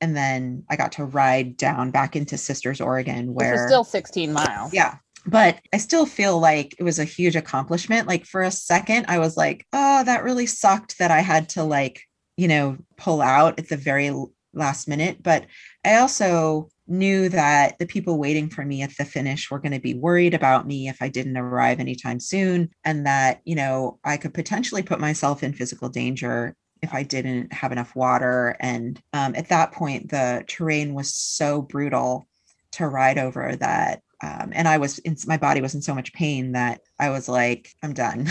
And 0.00 0.16
then 0.16 0.64
I 0.68 0.74
got 0.74 0.90
to 0.92 1.04
ride 1.04 1.56
down 1.56 1.92
back 1.92 2.16
into 2.16 2.36
Sisters, 2.36 2.80
Oregon, 2.80 3.34
where 3.34 3.68
still 3.68 3.84
16 3.84 4.32
miles. 4.32 4.74
yeah. 4.74 4.96
But 5.26 5.60
I 5.72 5.76
still 5.78 6.06
feel 6.06 6.38
like 6.38 6.74
it 6.78 6.82
was 6.82 6.98
a 6.98 7.04
huge 7.04 7.36
accomplishment. 7.36 8.08
Like 8.08 8.26
for 8.26 8.42
a 8.42 8.50
second, 8.50 9.06
I 9.08 9.18
was 9.18 9.36
like, 9.36 9.66
oh, 9.72 10.04
that 10.04 10.24
really 10.24 10.46
sucked 10.46 10.98
that 10.98 11.10
I 11.10 11.20
had 11.20 11.48
to 11.50 11.62
like, 11.62 12.02
you 12.36 12.48
know, 12.48 12.78
pull 12.96 13.20
out 13.20 13.58
at 13.58 13.68
the 13.68 13.76
very 13.76 14.12
last 14.52 14.88
minute. 14.88 15.22
But 15.22 15.46
I 15.84 15.96
also 15.96 16.68
knew 16.86 17.28
that 17.28 17.78
the 17.78 17.86
people 17.86 18.18
waiting 18.18 18.48
for 18.48 18.64
me 18.64 18.82
at 18.82 18.96
the 18.96 19.04
finish 19.04 19.50
were 19.50 19.60
going 19.60 19.72
to 19.72 19.80
be 19.80 19.94
worried 19.94 20.34
about 20.34 20.66
me 20.66 20.88
if 20.88 21.00
I 21.00 21.08
didn't 21.08 21.36
arrive 21.36 21.80
anytime 21.80 22.20
soon. 22.20 22.70
And 22.84 23.06
that, 23.06 23.40
you 23.44 23.54
know, 23.54 23.98
I 24.04 24.16
could 24.16 24.34
potentially 24.34 24.82
put 24.82 25.00
myself 25.00 25.42
in 25.42 25.52
physical 25.52 25.88
danger 25.88 26.56
if 26.82 26.92
I 26.92 27.04
didn't 27.04 27.52
have 27.52 27.72
enough 27.72 27.94
water. 27.94 28.56
And 28.60 29.00
um, 29.12 29.34
at 29.36 29.48
that 29.48 29.72
point, 29.72 30.10
the 30.10 30.44
terrain 30.48 30.94
was 30.94 31.14
so 31.14 31.62
brutal 31.62 32.26
to 32.72 32.88
ride 32.88 33.18
over 33.18 33.54
that 33.56 34.02
um, 34.22 34.50
and 34.54 34.66
i 34.68 34.78
was 34.78 34.98
in 35.00 35.16
my 35.26 35.36
body 35.36 35.60
was 35.60 35.74
in 35.74 35.82
so 35.82 35.94
much 35.94 36.12
pain 36.12 36.52
that 36.52 36.80
i 36.98 37.10
was 37.10 37.28
like 37.28 37.70
i'm 37.82 37.92
done 37.92 38.26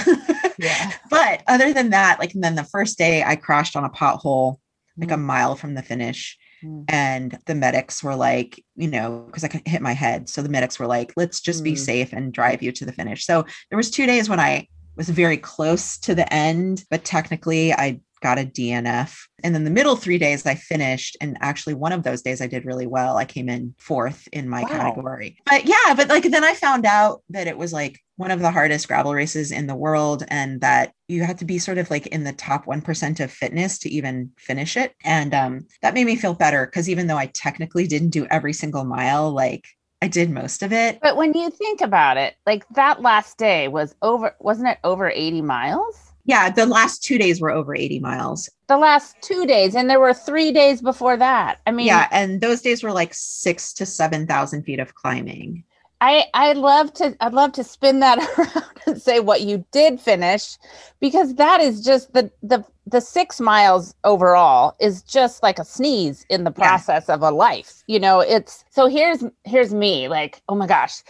Yeah. 0.57 0.91
but 1.09 1.43
other 1.47 1.73
than 1.73 1.89
that 1.91 2.19
like 2.19 2.33
and 2.33 2.43
then 2.43 2.55
the 2.55 2.63
first 2.63 2.97
day 2.97 3.23
i 3.23 3.35
crashed 3.35 3.75
on 3.75 3.83
a 3.83 3.89
pothole 3.89 4.57
like 4.97 5.11
a 5.11 5.15
Mm. 5.15 5.21
mile 5.23 5.55
from 5.55 5.73
the 5.75 5.81
finish 5.83 6.37
Mm. 6.63 6.85
and 6.89 7.39
the 7.47 7.55
medics 7.55 8.03
were 8.03 8.15
like 8.15 8.63
you 8.75 8.87
know 8.87 9.23
because 9.25 9.43
i 9.43 9.47
could 9.47 9.67
hit 9.67 9.81
my 9.81 9.93
head 9.93 10.29
so 10.29 10.41
the 10.43 10.49
medics 10.49 10.77
were 10.77 10.85
like 10.87 11.11
let's 11.17 11.41
just 11.41 11.63
be 11.63 11.73
Mm. 11.73 11.77
safe 11.79 12.13
and 12.13 12.31
drive 12.33 12.61
you 12.61 12.71
to 12.73 12.85
the 12.85 12.93
finish 12.93 13.25
so 13.25 13.45
there 13.69 13.77
was 13.77 13.89
two 13.89 14.05
days 14.05 14.29
when 14.29 14.39
i 14.39 14.67
was 14.95 15.09
very 15.09 15.37
close 15.37 15.97
to 15.99 16.13
the 16.13 16.31
end 16.31 16.83
but 16.91 17.03
technically 17.03 17.73
i 17.73 17.99
got 18.21 18.39
a 18.39 18.43
dnf 18.45 19.17
and 19.43 19.53
then 19.55 19.63
the 19.63 19.69
middle 19.71 19.95
three 19.95 20.17
days 20.17 20.45
i 20.45 20.55
finished 20.55 21.17
and 21.21 21.37
actually 21.41 21.73
one 21.73 21.91
of 21.91 22.03
those 22.03 22.21
days 22.21 22.41
i 22.41 22.47
did 22.47 22.65
really 22.65 22.87
well. 22.87 23.17
I 23.17 23.25
came 23.25 23.49
in 23.49 23.73
fourth 23.77 24.27
in 24.31 24.47
my 24.47 24.61
Wow. 24.63 24.67
category. 24.69 25.37
But 25.45 25.65
yeah 25.65 25.93
but 25.95 26.07
like 26.09 26.23
then 26.23 26.43
i 26.43 26.53
found 26.53 26.85
out 26.85 27.21
that 27.29 27.47
it 27.47 27.57
was 27.57 27.73
like 27.73 27.99
one 28.17 28.29
of 28.31 28.39
the 28.39 28.51
hardest 28.51 28.87
gravel 28.87 29.13
races 29.13 29.51
in 29.51 29.65
the 29.65 29.75
world 29.75 30.23
and 30.27 30.61
that 30.61 30.93
you 31.07 31.23
have 31.23 31.37
to 31.37 31.45
be 31.45 31.57
sort 31.57 31.79
of 31.79 31.89
like 31.89 32.05
in 32.07 32.23
the 32.23 32.33
top 32.33 32.65
1% 32.65 33.19
of 33.19 33.31
fitness 33.31 33.79
to 33.79 33.89
even 33.89 34.29
finish 34.37 34.77
it. 34.77 34.93
And 35.03 35.33
um, 35.33 35.67
that 35.81 35.95
made 35.95 36.05
me 36.05 36.15
feel 36.15 36.35
better 36.35 36.67
because 36.67 36.87
even 36.87 37.07
though 37.07 37.17
i 37.17 37.25
technically 37.27 37.87
didn't 37.87 38.09
do 38.11 38.27
every 38.27 38.53
single 38.53 38.83
mile 38.85 39.31
like 39.31 39.65
i 40.03 40.07
did 40.07 40.29
most 40.29 40.61
of 40.61 40.71
it. 40.71 40.99
But 41.01 41.17
when 41.17 41.33
you 41.33 41.49
think 41.49 41.81
about 41.81 42.17
it, 42.17 42.35
like 42.45 42.67
that 42.75 43.01
last 43.01 43.37
day 43.37 43.67
was 43.67 43.95
over, 44.01 44.35
wasn't 44.39 44.69
it 44.69 44.77
over 44.83 45.09
80 45.09 45.41
miles? 45.41 46.10
Yeah 46.25 46.49
the 46.49 46.65
last 46.65 47.03
two 47.03 47.17
days 47.17 47.41
were 47.41 47.51
over 47.51 47.75
80 47.75 47.99
miles 47.99 48.49
The 48.67 48.77
last 48.77 49.15
two 49.21 49.45
days, 49.45 49.75
and 49.75 49.89
there 49.89 49.99
were 49.99 50.13
three 50.13 50.51
days 50.51 50.81
before 50.81 51.17
that. 51.17 51.59
I 51.67 51.71
mean, 51.71 51.87
yeah 51.87 52.07
and 52.11 52.41
those 52.41 52.61
days 52.61 52.83
were 52.83 52.93
like 52.93 53.13
six 53.13 53.73
to 53.73 53.85
seven 53.85 54.27
thousand 54.27 54.63
feet 54.63 54.79
of 54.79 54.95
climbing 54.95 55.63
I 56.03 56.25
I 56.33 56.53
love 56.53 56.93
to 56.93 57.15
I'd 57.19 57.33
love 57.33 57.51
to 57.53 57.63
spin 57.63 57.99
that 57.99 58.17
around 58.37 58.71
and 58.87 59.01
say 59.01 59.19
what 59.19 59.41
you 59.41 59.63
did 59.71 59.99
finish 59.99 60.57
because 60.99 61.35
that 61.35 61.61
is 61.61 61.83
just 61.85 62.13
the 62.13 62.31
the 62.41 62.63
the 62.87 62.99
6 63.01 63.39
miles 63.39 63.93
overall 64.03 64.75
is 64.79 65.03
just 65.03 65.43
like 65.43 65.59
a 65.59 65.63
sneeze 65.63 66.25
in 66.29 66.43
the 66.43 66.51
Yeah. 66.57 66.63
process 66.65 67.07
of 67.09 67.21
a 67.21 67.29
life. 67.29 67.83
You 67.87 67.99
know, 67.99 68.19
it's 68.19 68.65
so 68.71 68.87
here's 68.87 69.23
here's 69.45 69.73
me 69.73 70.07
like, 70.07 70.41
oh 70.49 70.55
my 70.55 70.65
gosh. 70.67 71.03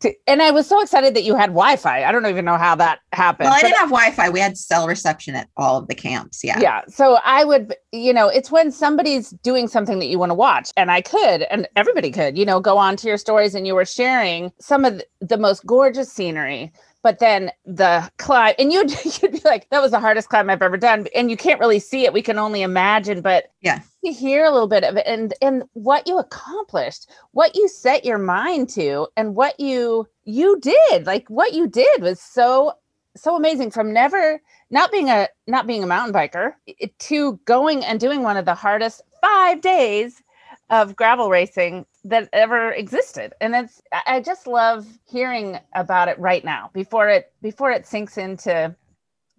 To- 0.00 0.14
And 0.26 0.42
I 0.42 0.50
was 0.50 0.66
so 0.66 0.80
excited 0.82 1.14
that 1.14 1.24
you 1.24 1.34
had 1.36 1.46
Wi-Fi. 1.50 2.04
I 2.04 2.12
don't 2.12 2.26
even 2.26 2.44
know 2.44 2.56
how 2.56 2.74
that 2.76 3.00
happened. 3.12 3.46
well 3.48 3.54
i 3.56 3.62
didn't 3.62 3.78
have 3.78 3.88
wi-fi 3.88 4.28
we 4.28 4.38
had 4.40 4.58
cell 4.58 4.86
reception 4.86 5.34
at 5.34 5.48
all 5.56 5.78
of 5.78 5.88
the 5.88 5.94
camps 5.94 6.44
yeah 6.44 6.58
yeah 6.60 6.82
so 6.86 7.18
i 7.24 7.44
would 7.44 7.74
you 7.92 8.12
know 8.12 8.28
it's 8.28 8.50
when 8.50 8.70
somebody's 8.70 9.30
doing 9.42 9.66
something 9.68 9.98
that 10.00 10.06
you 10.08 10.18
want 10.18 10.28
to 10.28 10.34
watch 10.34 10.70
and 10.76 10.90
i 10.90 11.00
could 11.00 11.42
and 11.50 11.66
everybody 11.76 12.10
could 12.10 12.36
you 12.36 12.44
know 12.44 12.60
go 12.60 12.76
on 12.76 12.94
to 12.94 13.08
your 13.08 13.16
stories 13.16 13.54
and 13.54 13.66
you 13.66 13.74
were 13.74 13.86
sharing 13.86 14.52
some 14.60 14.84
of 14.84 15.00
the 15.22 15.38
most 15.38 15.64
gorgeous 15.64 16.12
scenery 16.12 16.70
but 17.06 17.20
then 17.20 17.52
the 17.64 18.10
climb 18.18 18.52
and 18.58 18.72
you'd, 18.72 18.90
you'd 19.22 19.30
be 19.30 19.40
like 19.44 19.70
that 19.70 19.80
was 19.80 19.92
the 19.92 20.00
hardest 20.00 20.28
climb 20.28 20.50
i've 20.50 20.60
ever 20.60 20.76
done 20.76 21.06
and 21.14 21.30
you 21.30 21.36
can't 21.36 21.60
really 21.60 21.78
see 21.78 22.04
it 22.04 22.12
we 22.12 22.20
can 22.20 22.36
only 22.36 22.62
imagine 22.62 23.20
but 23.20 23.52
Yeah. 23.60 23.78
you 24.02 24.12
hear 24.12 24.44
a 24.44 24.50
little 24.50 24.66
bit 24.66 24.82
of 24.82 24.96
it 24.96 25.06
and 25.06 25.32
and 25.40 25.62
what 25.74 26.08
you 26.08 26.18
accomplished 26.18 27.08
what 27.30 27.54
you 27.54 27.68
set 27.68 28.04
your 28.04 28.18
mind 28.18 28.68
to 28.70 29.06
and 29.16 29.36
what 29.36 29.60
you 29.60 30.08
you 30.24 30.58
did 30.58 31.06
like 31.06 31.28
what 31.28 31.52
you 31.54 31.68
did 31.68 32.02
was 32.02 32.20
so 32.20 32.72
so 33.16 33.36
amazing 33.36 33.70
from 33.70 33.92
never 33.92 34.42
not 34.70 34.90
being 34.90 35.08
a 35.08 35.28
not 35.46 35.68
being 35.68 35.84
a 35.84 35.86
mountain 35.86 36.12
biker 36.12 36.54
to 36.98 37.38
going 37.44 37.84
and 37.84 38.00
doing 38.00 38.24
one 38.24 38.36
of 38.36 38.46
the 38.46 38.54
hardest 38.56 39.00
five 39.20 39.60
days 39.60 40.24
of 40.70 40.96
gravel 40.96 41.30
racing 41.30 41.86
that 42.08 42.28
ever 42.32 42.72
existed. 42.72 43.34
And 43.40 43.54
it's 43.54 43.82
i 44.06 44.20
just 44.20 44.46
love 44.46 44.86
hearing 45.06 45.58
about 45.74 46.08
it 46.08 46.18
right 46.18 46.44
now 46.44 46.70
before 46.72 47.08
it 47.08 47.32
before 47.42 47.70
it 47.70 47.86
sinks 47.86 48.16
into 48.16 48.74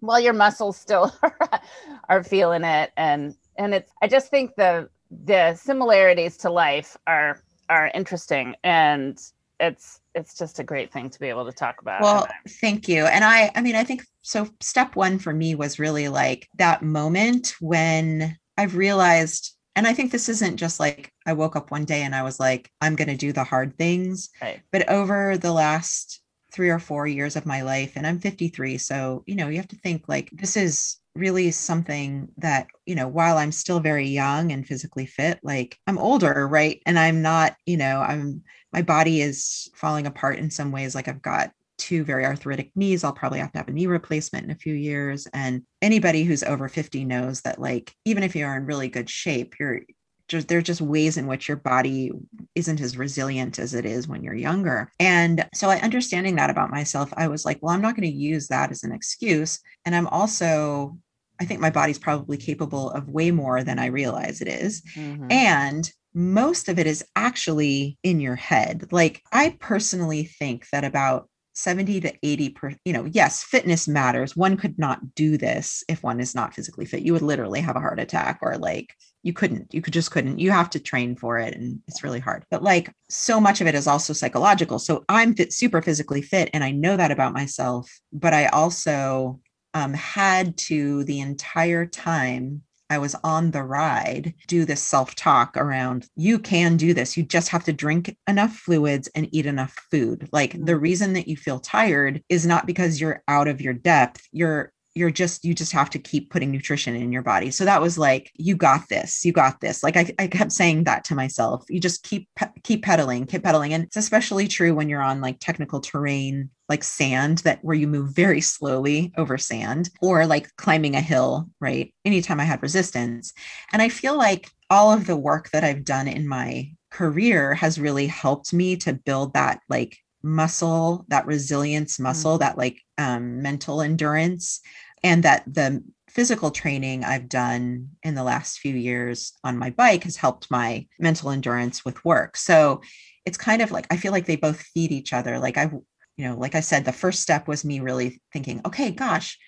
well 0.00 0.20
your 0.20 0.32
muscles 0.32 0.76
still 0.76 1.12
are 2.08 2.22
feeling 2.22 2.64
it. 2.64 2.92
And 2.96 3.34
and 3.56 3.74
it's 3.74 3.92
i 4.02 4.06
just 4.06 4.30
think 4.30 4.54
the 4.56 4.88
the 5.10 5.54
similarities 5.54 6.36
to 6.38 6.50
life 6.50 6.96
are 7.06 7.42
are 7.68 7.90
interesting. 7.94 8.54
And 8.62 9.18
it's 9.60 10.00
it's 10.14 10.36
just 10.36 10.58
a 10.58 10.64
great 10.64 10.92
thing 10.92 11.10
to 11.10 11.20
be 11.20 11.28
able 11.28 11.46
to 11.46 11.52
talk 11.52 11.80
about. 11.80 12.02
Well 12.02 12.28
thank 12.60 12.88
you. 12.88 13.06
And 13.06 13.24
i 13.24 13.50
i 13.54 13.62
mean 13.62 13.76
i 13.76 13.84
think 13.84 14.04
so 14.22 14.48
step 14.60 14.94
one 14.94 15.18
for 15.18 15.32
me 15.32 15.54
was 15.54 15.78
really 15.78 16.08
like 16.08 16.48
that 16.58 16.82
moment 16.82 17.54
when 17.60 18.36
i've 18.58 18.76
realized 18.76 19.56
and 19.74 19.86
i 19.86 19.94
think 19.94 20.12
this 20.12 20.28
isn't 20.28 20.58
just 20.58 20.78
like 20.78 21.12
I 21.28 21.34
woke 21.34 21.56
up 21.56 21.70
one 21.70 21.84
day 21.84 22.02
and 22.04 22.14
I 22.14 22.22
was 22.22 22.40
like, 22.40 22.70
I'm 22.80 22.96
going 22.96 23.08
to 23.08 23.16
do 23.16 23.32
the 23.32 23.44
hard 23.44 23.76
things. 23.76 24.30
Right. 24.40 24.62
But 24.72 24.88
over 24.88 25.36
the 25.36 25.52
last 25.52 26.22
three 26.54 26.70
or 26.70 26.78
four 26.78 27.06
years 27.06 27.36
of 27.36 27.44
my 27.44 27.60
life, 27.60 27.92
and 27.96 28.06
I'm 28.06 28.18
53. 28.18 28.78
So, 28.78 29.24
you 29.26 29.34
know, 29.34 29.48
you 29.48 29.58
have 29.58 29.68
to 29.68 29.76
think 29.76 30.08
like 30.08 30.30
this 30.32 30.56
is 30.56 30.96
really 31.14 31.50
something 31.50 32.28
that, 32.38 32.68
you 32.86 32.94
know, 32.94 33.08
while 33.08 33.36
I'm 33.36 33.52
still 33.52 33.78
very 33.78 34.08
young 34.08 34.52
and 34.52 34.66
physically 34.66 35.04
fit, 35.04 35.38
like 35.42 35.78
I'm 35.86 35.98
older, 35.98 36.48
right? 36.48 36.80
And 36.86 36.98
I'm 36.98 37.20
not, 37.20 37.56
you 37.66 37.76
know, 37.76 38.00
I'm, 38.00 38.42
my 38.72 38.80
body 38.80 39.20
is 39.20 39.68
falling 39.74 40.06
apart 40.06 40.38
in 40.38 40.50
some 40.50 40.72
ways. 40.72 40.94
Like 40.94 41.08
I've 41.08 41.20
got 41.20 41.50
two 41.76 42.04
very 42.04 42.24
arthritic 42.24 42.70
knees. 42.74 43.04
I'll 43.04 43.12
probably 43.12 43.38
have 43.40 43.52
to 43.52 43.58
have 43.58 43.68
a 43.68 43.72
knee 43.72 43.86
replacement 43.86 44.44
in 44.44 44.50
a 44.50 44.54
few 44.54 44.74
years. 44.74 45.26
And 45.34 45.62
anybody 45.82 46.24
who's 46.24 46.42
over 46.42 46.68
50 46.68 47.04
knows 47.04 47.42
that, 47.42 47.60
like, 47.60 47.94
even 48.04 48.22
if 48.22 48.34
you're 48.34 48.54
in 48.56 48.66
really 48.66 48.88
good 48.88 49.08
shape, 49.08 49.54
you're 49.60 49.80
just 50.28 50.48
there 50.48 50.58
are 50.58 50.62
just 50.62 50.80
ways 50.80 51.16
in 51.16 51.26
which 51.26 51.48
your 51.48 51.56
body 51.56 52.12
isn't 52.54 52.80
as 52.80 52.96
resilient 52.96 53.58
as 53.58 53.74
it 53.74 53.84
is 53.84 54.06
when 54.06 54.22
you're 54.22 54.34
younger. 54.34 54.92
And 55.00 55.46
so 55.54 55.70
I 55.70 55.78
understanding 55.80 56.36
that 56.36 56.50
about 56.50 56.70
myself, 56.70 57.12
I 57.16 57.28
was 57.28 57.44
like, 57.44 57.58
well, 57.60 57.74
I'm 57.74 57.82
not 57.82 57.96
going 57.96 58.10
to 58.10 58.16
use 58.16 58.48
that 58.48 58.70
as 58.70 58.84
an 58.84 58.92
excuse. 58.92 59.58
And 59.84 59.94
I'm 59.94 60.06
also 60.08 60.98
I 61.40 61.44
think 61.44 61.60
my 61.60 61.70
body's 61.70 61.98
probably 61.98 62.36
capable 62.36 62.90
of 62.90 63.08
way 63.08 63.30
more 63.30 63.62
than 63.62 63.78
I 63.78 63.86
realize 63.86 64.40
it 64.40 64.48
is. 64.48 64.82
Mhm. 64.96 65.32
And 65.32 65.92
most 66.14 66.68
of 66.68 66.78
it 66.78 66.86
is 66.86 67.04
actually 67.14 67.96
in 68.02 68.20
your 68.20 68.34
head. 68.34 68.88
Like 68.90 69.22
I 69.32 69.56
personally 69.60 70.24
think 70.24 70.66
that 70.72 70.84
about 70.84 71.28
70 71.58 72.00
to 72.02 72.12
80 72.22 72.50
per, 72.50 72.74
you 72.84 72.92
know, 72.92 73.04
yes, 73.04 73.42
fitness 73.42 73.88
matters. 73.88 74.36
One 74.36 74.56
could 74.56 74.78
not 74.78 75.14
do 75.14 75.36
this 75.36 75.82
if 75.88 76.02
one 76.02 76.20
is 76.20 76.34
not 76.34 76.54
physically 76.54 76.84
fit. 76.84 77.02
You 77.02 77.12
would 77.12 77.22
literally 77.22 77.60
have 77.60 77.74
a 77.74 77.80
heart 77.80 77.98
attack 77.98 78.38
or 78.42 78.56
like 78.56 78.94
you 79.24 79.32
couldn't, 79.32 79.74
you 79.74 79.82
could 79.82 79.92
just 79.92 80.12
couldn't. 80.12 80.38
You 80.38 80.52
have 80.52 80.70
to 80.70 80.78
train 80.78 81.16
for 81.16 81.38
it 81.38 81.54
and 81.54 81.80
it's 81.88 82.04
really 82.04 82.20
hard. 82.20 82.44
But 82.50 82.62
like 82.62 82.92
so 83.08 83.40
much 83.40 83.60
of 83.60 83.66
it 83.66 83.74
is 83.74 83.88
also 83.88 84.12
psychological. 84.12 84.78
So 84.78 85.04
I'm 85.08 85.34
fit, 85.34 85.52
super 85.52 85.82
physically 85.82 86.22
fit 86.22 86.48
and 86.54 86.62
I 86.62 86.70
know 86.70 86.96
that 86.96 87.10
about 87.10 87.32
myself, 87.32 87.90
but 88.12 88.32
I 88.32 88.46
also 88.46 89.40
um, 89.74 89.94
had 89.94 90.56
to 90.58 91.02
the 91.04 91.20
entire 91.20 91.86
time 91.86 92.62
I 92.90 92.98
was 92.98 93.14
on 93.22 93.50
the 93.50 93.62
ride 93.62 94.34
do 94.46 94.64
this 94.64 94.82
self 94.82 95.14
talk 95.14 95.56
around 95.56 96.06
you 96.16 96.38
can 96.38 96.76
do 96.76 96.94
this. 96.94 97.16
You 97.16 97.22
just 97.22 97.48
have 97.50 97.64
to 97.64 97.72
drink 97.72 98.16
enough 98.26 98.54
fluids 98.56 99.08
and 99.14 99.28
eat 99.32 99.46
enough 99.46 99.74
food. 99.90 100.28
Like 100.32 100.52
the 100.52 100.72
mm-hmm. 100.72 100.80
reason 100.80 101.12
that 101.14 101.28
you 101.28 101.36
feel 101.36 101.60
tired 101.60 102.22
is 102.28 102.46
not 102.46 102.66
because 102.66 103.00
you're 103.00 103.22
out 103.28 103.48
of 103.48 103.60
your 103.60 103.74
depth. 103.74 104.26
You're 104.32 104.72
you're 104.94 105.10
just 105.10 105.44
you 105.44 105.54
just 105.54 105.72
have 105.72 105.90
to 105.90 105.98
keep 105.98 106.30
putting 106.30 106.50
nutrition 106.50 106.96
in 106.96 107.12
your 107.12 107.22
body 107.22 107.50
so 107.50 107.64
that 107.64 107.80
was 107.80 107.98
like 107.98 108.32
you 108.34 108.56
got 108.56 108.88
this 108.88 109.24
you 109.24 109.32
got 109.32 109.60
this 109.60 109.82
like 109.82 109.96
i, 109.96 110.12
I 110.18 110.26
kept 110.26 110.50
saying 110.50 110.84
that 110.84 111.04
to 111.04 111.14
myself 111.14 111.64
you 111.68 111.78
just 111.78 112.02
keep 112.02 112.28
keep 112.64 112.82
pedaling 112.82 113.26
keep 113.26 113.44
pedaling 113.44 113.72
and 113.72 113.84
it's 113.84 113.96
especially 113.96 114.48
true 114.48 114.74
when 114.74 114.88
you're 114.88 115.02
on 115.02 115.20
like 115.20 115.38
technical 115.38 115.80
terrain 115.80 116.50
like 116.68 116.84
sand 116.84 117.38
that 117.38 117.62
where 117.62 117.76
you 117.76 117.86
move 117.86 118.10
very 118.10 118.40
slowly 118.40 119.12
over 119.16 119.38
sand 119.38 119.90
or 120.00 120.26
like 120.26 120.54
climbing 120.56 120.94
a 120.94 121.00
hill 121.00 121.48
right 121.60 121.94
anytime 122.04 122.40
i 122.40 122.44
had 122.44 122.62
resistance 122.62 123.32
and 123.72 123.82
i 123.82 123.88
feel 123.88 124.16
like 124.16 124.50
all 124.70 124.92
of 124.92 125.06
the 125.06 125.16
work 125.16 125.50
that 125.50 125.64
i've 125.64 125.84
done 125.84 126.08
in 126.08 126.26
my 126.26 126.70
career 126.90 127.54
has 127.54 127.80
really 127.80 128.06
helped 128.06 128.52
me 128.52 128.76
to 128.76 128.92
build 128.92 129.34
that 129.34 129.60
like 129.68 129.98
muscle 130.22 131.04
that 131.08 131.26
resilience 131.26 131.98
muscle 131.98 132.38
that 132.38 132.58
like 132.58 132.80
um, 132.98 133.40
mental 133.40 133.80
endurance 133.80 134.60
and 135.02 135.22
that 135.22 135.44
the 135.46 135.82
physical 136.08 136.50
training 136.50 137.04
I've 137.04 137.28
done 137.28 137.90
in 138.02 138.14
the 138.14 138.24
last 138.24 138.58
few 138.58 138.74
years 138.74 139.34
on 139.44 139.58
my 139.58 139.70
bike 139.70 140.04
has 140.04 140.16
helped 140.16 140.50
my 140.50 140.86
mental 140.98 141.30
endurance 141.30 141.84
with 141.84 142.04
work. 142.04 142.36
So 142.36 142.80
it's 143.24 143.38
kind 143.38 143.62
of 143.62 143.70
like 143.70 143.86
I 143.90 143.96
feel 143.96 144.12
like 144.12 144.26
they 144.26 144.36
both 144.36 144.60
feed 144.60 144.90
each 144.90 145.12
other. 145.12 145.38
Like 145.38 145.56
I, 145.56 145.70
you 146.18 146.26
know, 146.28 146.34
like 146.34 146.54
I 146.56 146.60
said, 146.60 146.84
the 146.84 146.92
first 146.92 147.20
step 147.20 147.46
was 147.46 147.64
me 147.64 147.78
really 147.80 148.20
thinking, 148.32 148.60
okay, 148.66 148.90
gosh, 148.90 149.38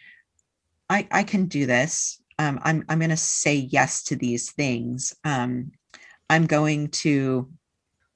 I 0.89 1.07
I 1.11 1.25
can 1.25 1.47
do 1.47 1.67
this. 1.67 2.23
Um, 2.39 2.61
I'm 2.63 2.85
I'm 2.89 2.99
going 3.01 3.11
to 3.11 3.17
say 3.17 3.57
yes 3.57 4.05
to 4.05 4.17
these 4.17 4.53
things. 4.53 5.15
Um, 5.25 5.73
I'm 6.31 6.47
going 6.47 6.89
to, 6.89 7.51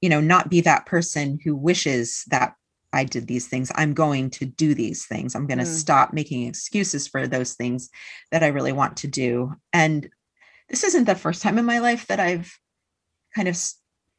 you 0.00 0.08
know, 0.08 0.20
not 0.20 0.48
be 0.48 0.60
that 0.62 0.86
person 0.86 1.40
who 1.44 1.56
wishes 1.56 2.24
that 2.28 2.54
I 2.92 3.02
did 3.02 3.26
these 3.26 3.48
things. 3.48 3.72
I'm 3.74 3.92
going 3.92 4.30
to 4.30 4.46
do 4.46 4.72
these 4.72 5.04
things. 5.04 5.34
I'm 5.34 5.48
going 5.48 5.58
to 5.58 5.64
Mm. 5.64 5.76
stop 5.80 6.12
making 6.12 6.46
excuses 6.46 7.08
for 7.08 7.26
those 7.26 7.54
things 7.54 7.90
that 8.30 8.44
I 8.44 8.48
really 8.48 8.72
want 8.72 8.98
to 8.98 9.08
do. 9.08 9.52
And 9.72 10.08
this 10.68 10.84
isn't 10.84 11.04
the 11.06 11.16
first 11.16 11.42
time 11.42 11.58
in 11.58 11.64
my 11.64 11.80
life 11.80 12.06
that 12.06 12.20
I've 12.20 12.56
kind 13.34 13.48
of 13.48 13.60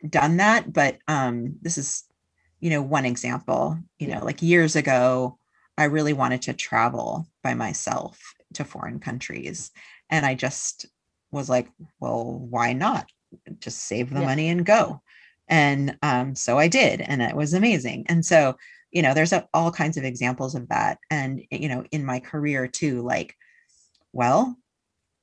done 0.09 0.37
that, 0.37 0.73
but 0.73 0.97
um, 1.07 1.55
this 1.61 1.77
is, 1.77 2.03
you 2.65 2.71
know, 2.71 2.81
one 2.81 3.05
example. 3.05 3.77
You 3.99 4.07
know, 4.07 4.25
like 4.25 4.41
years 4.41 4.75
ago, 4.75 5.37
I 5.77 5.83
really 5.83 6.13
wanted 6.13 6.41
to 6.43 6.53
travel 6.53 7.27
by 7.43 7.53
myself 7.53 8.19
to 8.55 8.65
foreign 8.65 8.99
countries. 8.99 9.69
And 10.09 10.25
I 10.25 10.33
just 10.33 10.87
was 11.29 11.47
like, 11.47 11.69
well, 11.99 12.25
why 12.49 12.73
not? 12.73 13.05
Just 13.59 13.83
save 13.83 14.09
the 14.09 14.19
Yeah. 14.19 14.25
money 14.25 14.49
and 14.49 14.65
go. 14.65 15.03
And 15.47 15.95
um, 16.01 16.33
so 16.33 16.57
I 16.57 16.67
did, 16.67 17.01
and 17.01 17.21
it 17.21 17.35
was 17.35 17.53
amazing. 17.53 18.07
And 18.09 18.25
so, 18.25 18.55
you 18.89 19.03
know, 19.03 19.13
there's 19.13 19.33
a, 19.33 19.47
all 19.53 19.69
kinds 19.71 19.95
of 19.97 20.03
examples 20.03 20.55
of 20.55 20.67
that. 20.69 20.97
And, 21.11 21.43
you 21.51 21.69
know, 21.69 21.85
in 21.91 22.03
my 22.03 22.19
career 22.19 22.67
too, 22.67 23.03
like, 23.03 23.35
well, 24.11 24.57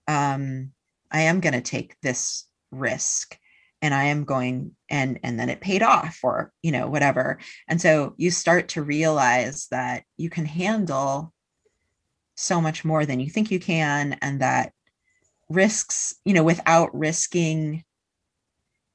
um, 0.07 0.71
I 1.11 1.23
am 1.23 1.41
going 1.41 1.55
to 1.55 1.61
take 1.61 1.97
this 2.03 2.47
risk 2.71 3.37
and 3.83 3.93
I 3.95 4.05
am 4.05 4.25
going 4.25 4.77
and 4.89 5.19
and 5.25 5.39
then 5.39 5.51
it 5.51 5.61
paid 5.61 5.83
off 5.83 6.21
or 6.23 6.53
you 6.63 6.73
know 6.73 6.89
whatever. 6.89 7.39
And 7.69 7.81
so 7.81 8.15
you 8.17 8.31
start 8.31 8.69
to 8.71 8.83
realize 8.83 9.67
that 9.71 10.05
you 10.17 10.31
can 10.31 10.47
handle 10.47 11.35
so 12.37 12.61
much 12.61 12.85
more 12.85 13.05
than 13.05 13.21
you 13.21 13.29
think 13.31 13.51
you 13.51 13.61
can 13.61 14.15
and 14.23 14.41
that 14.41 14.73
risks, 15.51 16.15
you 16.25 16.35
know, 16.35 16.45
without 16.45 16.95
risking 16.97 17.85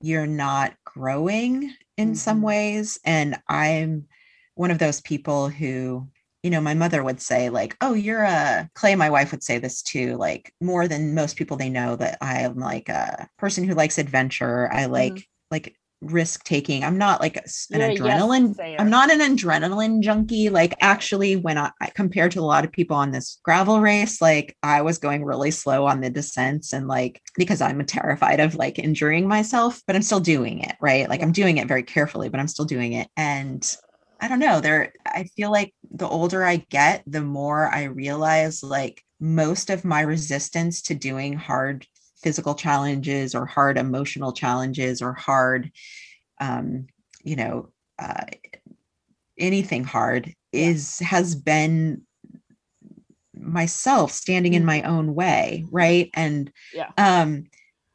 you're 0.01 0.27
not 0.27 0.75
growing 0.85 1.73
in 1.97 2.15
some 2.15 2.39
Mhm. 2.39 2.43
ways 2.43 2.99
and 3.03 3.41
I'm 3.47 4.07
one 4.55 4.71
of 4.71 4.79
those 4.79 5.01
people 5.01 5.49
who 5.49 6.07
you 6.47 6.51
know, 6.51 6.61
my 6.61 6.75
mother 6.75 7.03
would 7.03 7.19
say, 7.19 7.49
like, 7.49 7.75
oh, 7.81 7.93
you're 7.93 8.23
a 8.23 8.69
Clay, 8.73 8.95
my 8.95 9.09
wife 9.09 9.31
would 9.31 9.43
say 9.43 9.59
this 9.59 9.81
too, 9.81 10.15
like 10.15 10.53
more 10.61 10.87
than 10.87 11.13
most 11.13 11.35
people 11.35 11.57
they 11.57 11.67
know 11.67 11.97
that 11.97 12.17
I 12.21 12.39
am 12.39 12.55
like 12.55 12.87
a 12.87 13.27
person 13.37 13.65
who 13.65 13.73
likes 13.73 13.97
adventure. 13.97 14.71
I 14.71 14.85
like 14.85 15.11
mm-hmm. 15.11 15.51
like 15.51 15.75
risk 15.99 16.45
taking. 16.45 16.85
I'm 16.85 16.97
not 16.97 17.19
like 17.19 17.35
an 17.35 17.43
You're 17.69 17.81
a 17.81 17.91
yes 17.91 17.99
adrenaline. 17.99 18.75
I'm 18.79 18.89
not 18.89 19.11
an 19.11 19.19
adrenaline 19.19 19.99
junkie. 19.99 20.47
Like 20.47 20.73
actually, 20.79 21.35
when 21.35 21.57
I 21.57 21.69
I- 21.81 21.91
compared 21.93 22.31
to 22.31 22.39
a 22.39 22.47
lot 22.47 22.63
of 22.63 22.71
people 22.71 22.95
on 22.95 23.11
this 23.11 23.41
gravel 23.43 23.81
race, 23.81 24.21
like 24.21 24.55
I 24.63 24.83
was 24.83 24.99
going 24.99 25.25
really 25.25 25.51
slow 25.51 25.85
on 25.85 25.99
the 25.99 26.09
descents 26.09 26.71
and 26.71 26.87
like 26.87 27.21
because 27.35 27.59
I'm 27.59 27.85
terrified 27.85 28.39
of 28.39 28.55
like 28.55 28.79
injuring 28.79 29.27
myself, 29.27 29.81
but 29.85 29.97
I'm 29.97 30.01
still 30.01 30.21
doing 30.21 30.59
it, 30.59 30.77
right? 30.79 31.09
Like 31.09 31.21
I'm 31.21 31.33
doing 31.33 31.57
it 31.57 31.67
very 31.67 31.83
carefully, 31.83 32.29
but 32.29 32.39
I'm 32.39 32.47
still 32.47 32.63
doing 32.63 32.93
it. 32.93 33.09
And 33.17 33.69
I 34.19 34.27
don't 34.27 34.39
know, 34.39 34.59
there 34.61 34.93
I 35.05 35.25
feel 35.35 35.51
like 35.51 35.73
the 35.91 36.07
older 36.07 36.43
I 36.43 36.57
get, 36.69 37.03
the 37.05 37.21
more 37.21 37.69
I 37.73 37.83
realize 37.83 38.63
like 38.63 39.03
most 39.19 39.69
of 39.69 39.85
my 39.85 40.01
resistance 40.01 40.81
to 40.83 40.95
doing 40.95 41.33
hard 41.33 41.85
physical 42.23 42.55
challenges 42.55 43.35
or 43.35 43.45
hard 43.45 43.77
emotional 43.77 44.31
challenges 44.33 45.01
or 45.01 45.13
hard 45.13 45.71
um 46.41 46.87
you 47.23 47.35
know 47.35 47.69
uh 47.99 48.25
anything 49.37 49.83
hard 49.83 50.33
is 50.51 50.99
has 50.99 51.35
been 51.35 52.01
myself 53.35 54.11
standing 54.11 54.53
in 54.53 54.65
my 54.65 54.81
own 54.81 55.13
way 55.13 55.63
right? 55.71 56.09
And 56.13 56.51
Yeah. 56.73 56.89
um 56.97 57.45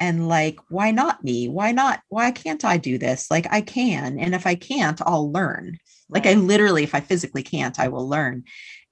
and 0.03 0.27
like 0.27 0.59
why 0.69 0.91
not 0.91 1.23
me? 1.23 1.49
Why 1.49 1.71
not? 1.71 2.01
Why 2.09 2.33
can't 2.33 2.65
i 2.65 2.77
do 2.77 2.99
this? 2.99 3.31
Like 3.31 3.47
i 3.53 3.61
can 3.61 4.19
and 4.19 4.35
if 4.35 4.49
i 4.49 4.57
can't 4.57 5.01
i'll 5.07 5.31
learn. 5.31 5.79
Like 6.09 6.27
i 6.27 6.35
literally 6.35 6.83
if 6.83 6.95
i 6.95 7.01
physically 7.01 7.45
can't 7.45 7.79
i 7.79 7.87
will 7.87 8.09
learn. 8.09 8.43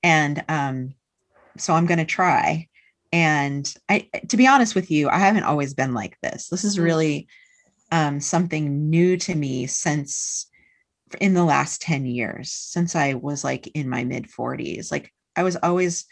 And 0.04 0.44
um 0.48 0.94
so 1.58 1.74
i'm 1.74 1.86
going 1.86 1.98
to 1.98 2.04
try. 2.04 2.68
And 3.12 3.74
i 3.88 4.08
to 4.28 4.36
be 4.36 4.46
honest 4.46 4.76
with 4.76 4.88
you 4.92 5.08
i 5.08 5.18
haven't 5.18 5.42
always 5.42 5.74
been 5.74 5.94
like 5.94 6.16
this. 6.22 6.46
This 6.48 6.64
is 6.64 6.78
Mm. 6.78 6.84
really 6.84 7.28
um 7.90 8.20
something 8.20 8.88
new 8.88 9.16
to 9.16 9.34
me 9.34 9.66
since 9.66 10.46
in 11.20 11.34
the 11.34 11.44
last 11.44 11.82
10 11.82 12.06
years 12.06 12.52
since 12.52 12.94
i 12.94 13.14
was 13.14 13.42
like 13.42 13.66
in 13.74 13.88
my 13.88 14.04
mid 14.04 14.26
40s 14.30 14.92
like 14.92 15.12
i 15.34 15.42
was 15.42 15.56
always 15.56 16.06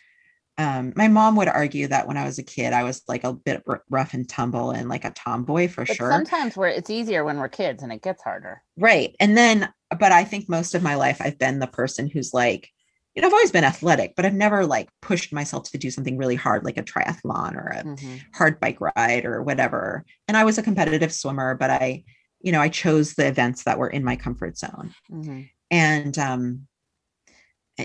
um 0.58 0.92
my 0.96 1.08
mom 1.08 1.36
would 1.36 1.48
argue 1.48 1.86
that 1.86 2.06
when 2.06 2.16
i 2.16 2.24
was 2.24 2.38
a 2.38 2.42
kid 2.42 2.72
i 2.72 2.82
was 2.82 3.02
like 3.08 3.24
a 3.24 3.32
bit 3.32 3.62
r- 3.66 3.82
rough 3.90 4.12
and 4.14 4.28
tumble 4.28 4.70
and 4.72 4.88
like 4.88 5.04
a 5.04 5.10
tomboy 5.10 5.68
for 5.68 5.84
But 5.84 5.96
sure 5.96 6.10
sometimes 6.10 6.56
we're 6.56 6.68
it's 6.68 6.90
easier 6.90 7.24
when 7.24 7.38
we're 7.38 7.48
kids 7.48 7.82
and 7.82 7.92
it 7.92 8.02
gets 8.02 8.22
harder. 8.22 8.62
Right. 8.76 9.14
And 9.20 9.36
then, 9.36 9.72
but 9.98 10.12
I 10.12 10.24
think 10.24 10.48
most 10.48 10.74
of 10.74 10.82
my 10.82 10.94
life 10.96 11.18
I've 11.20 11.38
been 11.38 11.58
the 11.58 11.66
person 11.66 12.08
who's 12.08 12.34
like, 12.34 12.68
you 13.14 13.22
know, 13.22 13.28
I've 13.28 13.34
always 13.34 13.50
been 13.50 13.64
athletic, 13.64 14.14
but 14.16 14.24
I've 14.26 14.34
never 14.34 14.66
like 14.66 14.88
pushed 15.00 15.32
myself 15.32 15.70
to 15.70 15.78
do 15.78 15.90
something 15.90 16.16
really 16.18 16.36
hard, 16.36 16.64
like 16.64 16.76
a 16.76 16.82
triathlon 16.82 17.54
or 17.56 17.68
a 17.68 17.84
Mhm. 17.84 18.20
hard 18.34 18.60
bike 18.60 18.78
ride 18.80 19.24
or 19.24 19.42
whatever. 19.42 20.04
And 20.28 20.36
I 20.36 20.44
was 20.44 20.58
a 20.58 20.62
competitive 20.62 21.12
swimmer, 21.12 21.54
but 21.54 21.70
I 21.70 22.04
you 22.40 22.52
know, 22.52 22.60
I 22.60 22.68
chose 22.68 23.14
the 23.14 23.26
events 23.26 23.64
that 23.64 23.78
were 23.78 23.88
in 23.88 24.04
my 24.04 24.14
comfort 24.14 24.56
zone. 24.58 24.94
Mhm. 25.10 25.48
And 25.70 26.18
um 26.18 26.68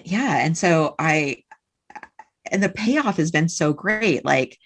yeah, 0.06 0.38
and 0.44 0.58
so 0.58 0.96
I 0.98 1.43
and 2.52 2.62
the 2.64 2.70
payoff 2.70 3.18
has 3.18 3.32
been 3.32 3.50
so 3.50 3.74
great. 3.74 4.26
Like 4.26 4.58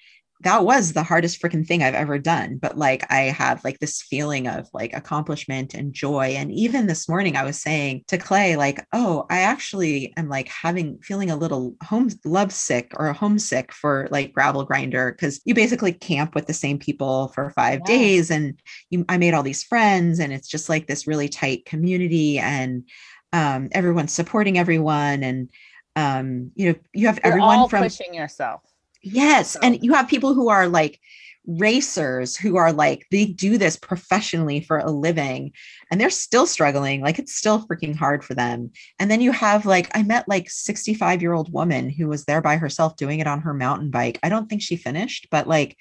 that 0.42 0.64
was 0.64 0.94
the 0.94 1.02
hardest 1.02 1.42
freaking 1.42 1.66
thing 1.66 1.82
I've 1.82 1.96
ever 1.96 2.20
done. 2.20 2.58
But 2.58 2.78
like 2.78 3.12
I 3.12 3.22
have 3.22 3.64
like 3.64 3.80
this 3.80 4.04
feeling 4.04 4.48
of 4.48 4.68
like 4.72 4.94
accomplishment 4.94 5.74
and 5.74 5.94
joy. 5.94 6.36
And 6.38 6.52
even 6.52 6.86
this 6.86 7.10
morning 7.10 7.36
I 7.36 7.44
was 7.44 7.60
saying 7.60 8.04
to 8.10 8.20
Clay, 8.20 8.56
like, 8.56 8.86
oh, 8.94 9.26
I 9.32 9.40
actually 9.40 10.14
am 10.16 10.30
like 10.30 10.48
having 10.48 11.00
feeling 11.00 11.32
a 11.32 11.36
little 11.36 11.76
home 11.84 12.12
lovesick 12.24 12.92
or 12.98 13.12
homesick 13.14 13.74
for 13.74 14.08
like 14.12 14.32
gravel 14.32 14.64
grinder 14.64 15.12
because 15.12 15.42
you 15.46 15.56
basically 15.56 15.92
camp 15.92 16.36
with 16.36 16.46
the 16.46 16.54
same 16.54 16.78
people 16.78 17.30
for 17.30 17.50
five 17.52 17.80
Yeah. 17.80 17.86
days 17.86 18.30
and 18.30 18.62
you 18.92 19.06
I 19.10 19.18
made 19.18 19.34
all 19.34 19.44
these 19.44 19.64
friends 19.64 20.20
and 20.20 20.32
it's 20.32 20.48
just 20.48 20.70
like 20.70 20.86
this 20.86 21.08
really 21.08 21.30
tight 21.30 21.66
community 21.66 22.38
and 22.38 22.88
um 23.34 23.70
everyone's 23.72 24.14
supporting 24.14 24.58
everyone 24.60 25.24
and 25.24 25.50
um 25.98 26.52
you 26.56 26.70
know 26.72 26.76
you 26.94 27.08
have 27.08 27.18
You're 27.18 27.34
everyone 27.34 27.58
all 27.60 27.70
from 27.70 27.84
pushing 27.84 28.14
yourself. 28.14 28.62
Yes. 29.02 29.52
So- 29.52 29.60
And 29.64 29.84
you 29.84 29.94
have 29.94 30.08
people 30.08 30.34
who 30.34 30.50
are 30.50 30.68
like 30.68 31.00
racers 31.48 32.36
who 32.36 32.58
are 32.58 32.74
like, 32.74 33.06
they 33.10 33.26
do 33.26 33.58
this 33.58 33.78
professionally 33.78 34.60
for 34.60 34.80
a 34.80 34.92
living 34.92 35.54
and 35.90 36.00
they're 36.00 36.10
still 36.10 36.46
struggling. 36.46 37.02
Like 37.02 37.20
it's 37.20 37.36
still 37.36 37.66
freaking 37.66 37.96
hard 37.96 38.24
for 38.24 38.34
them. 38.34 38.72
And 39.00 39.10
then 39.10 39.22
you 39.22 39.32
have 39.32 39.66
like, 39.66 39.90
I 39.96 40.04
met 40.04 40.28
like 40.28 40.50
65 40.50 41.22
year 41.22 41.34
old 41.34 41.52
woman 41.54 41.90
who 41.90 42.08
was 42.10 42.26
there 42.26 42.42
by 42.42 42.58
herself 42.58 42.98
doing 42.98 43.20
it 43.20 43.28
on 43.28 43.42
her 43.42 43.54
mountain 43.54 43.90
bike. 43.92 44.20
I 44.24 44.30
don't 44.30 44.50
think 44.50 44.62
she 44.62 44.76
finished, 44.76 45.28
but 45.32 45.48
like, 45.48 45.78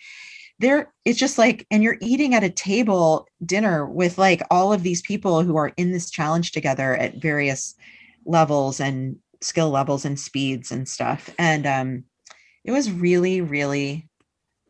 there 0.58 0.90
it's 1.04 1.18
just 1.18 1.36
like 1.36 1.66
and 1.70 1.82
you're 1.82 1.98
eating 2.00 2.34
at 2.34 2.42
a 2.42 2.48
table 2.48 3.28
dinner 3.44 3.84
with 3.84 4.16
like 4.16 4.40
all 4.50 4.72
of 4.72 4.82
these 4.82 5.02
people 5.02 5.42
who 5.42 5.56
are 5.56 5.72
in 5.76 5.92
this 5.92 6.08
challenge 6.08 6.52
together 6.52 6.96
at 6.96 7.20
various 7.20 7.74
levels 8.24 8.80
and 8.80 9.16
skill 9.46 9.70
levels 9.70 10.04
and 10.04 10.18
speeds 10.18 10.72
and 10.72 10.88
stuff 10.88 11.30
and 11.38 11.66
um 11.66 12.04
it 12.64 12.72
was 12.72 12.90
really 12.90 13.40
really 13.40 14.08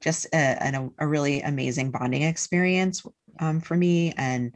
just 0.03 0.27
a, 0.35 0.37
an, 0.37 0.91
a 0.99 1.07
really 1.07 1.41
amazing 1.41 1.91
bonding 1.91 2.23
experience 2.23 3.03
um, 3.41 3.61
for 3.61 3.75
me 3.77 4.13
and 4.19 4.55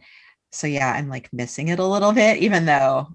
so 0.53 0.67
yeah 0.67 0.93
i'm 0.93 1.09
like 1.09 1.33
missing 1.33 1.69
it 1.69 1.79
a 1.79 1.85
little 1.95 2.13
bit 2.13 2.37
even 2.39 2.67
though 2.67 3.09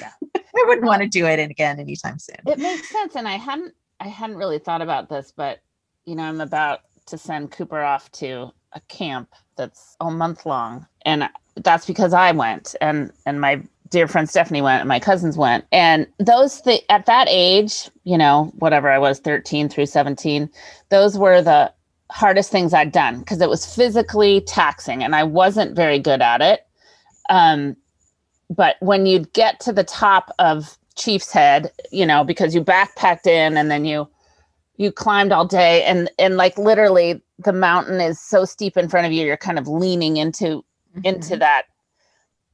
Yeah. 0.00 0.12
i 0.36 0.64
wouldn't 0.66 0.86
want 0.86 1.02
to 1.02 1.08
do 1.08 1.26
it 1.26 1.40
again 1.50 1.80
anytime 1.80 2.18
soon 2.18 2.36
It 2.46 2.58
makes 2.58 2.88
sense. 2.90 3.16
And 3.16 3.26
I 3.26 3.36
hadn't 3.36 3.74
I 3.98 4.08
hadn't 4.08 4.36
really 4.36 4.58
thought 4.58 4.82
about 4.82 5.08
this, 5.08 5.32
but 5.36 5.58
you 6.06 6.14
know, 6.16 6.24
I'm 6.24 6.40
about 6.40 6.80
to 7.06 7.18
send 7.18 7.50
Cooper 7.52 7.80
off 7.80 8.10
to 8.12 8.52
a 8.72 8.80
camp 8.88 9.28
that's 9.56 9.96
a 10.00 10.10
month 10.10 10.46
long. 10.46 10.86
And 11.04 11.28
that's 11.56 11.86
because 11.86 12.12
I 12.12 12.32
went 12.32 12.74
and 12.80 13.12
and 13.26 13.40
my 13.40 13.62
dear 13.92 14.08
friend 14.08 14.28
Stephanie 14.28 14.62
went 14.62 14.80
and 14.80 14.88
my 14.88 14.98
cousins 14.98 15.36
went. 15.36 15.64
And 15.70 16.06
those 16.18 16.60
th- 16.62 16.84
at 16.88 17.06
that 17.06 17.28
age, 17.30 17.90
you 18.04 18.18
know, 18.18 18.50
whatever 18.58 18.90
I 18.90 18.98
was 18.98 19.20
13 19.20 19.68
through 19.68 19.86
17, 19.86 20.50
those 20.88 21.16
were 21.18 21.42
the 21.42 21.72
hardest 22.10 22.50
things 22.50 22.74
I'd 22.74 22.90
done 22.90 23.20
because 23.20 23.40
it 23.40 23.48
was 23.50 23.64
physically 23.76 24.40
taxing 24.42 25.04
and 25.04 25.14
I 25.14 25.22
wasn't 25.24 25.76
very 25.76 25.98
good 25.98 26.22
at 26.22 26.40
it. 26.40 26.66
Um, 27.30 27.76
but 28.50 28.76
when 28.80 29.06
you'd 29.06 29.32
get 29.34 29.60
to 29.60 29.72
the 29.72 29.84
top 29.84 30.30
of 30.38 30.76
Chief's 30.96 31.30
Head, 31.32 31.70
you 31.90 32.04
know, 32.04 32.24
because 32.24 32.54
you 32.54 32.64
backpacked 32.64 33.26
in 33.26 33.56
and 33.56 33.70
then 33.70 33.84
you 33.84 34.08
you 34.78 34.90
climbed 34.90 35.32
all 35.32 35.46
day 35.46 35.84
and 35.84 36.10
and 36.18 36.36
like 36.36 36.58
literally 36.58 37.22
the 37.38 37.52
mountain 37.52 38.00
is 38.00 38.18
so 38.20 38.44
steep 38.44 38.76
in 38.76 38.88
front 38.88 39.06
of 39.06 39.12
you, 39.12 39.24
you're 39.24 39.36
kind 39.36 39.58
of 39.58 39.68
leaning 39.68 40.16
into 40.16 40.64
into 41.04 41.36
Mhm. 41.36 41.38
that 41.40 41.62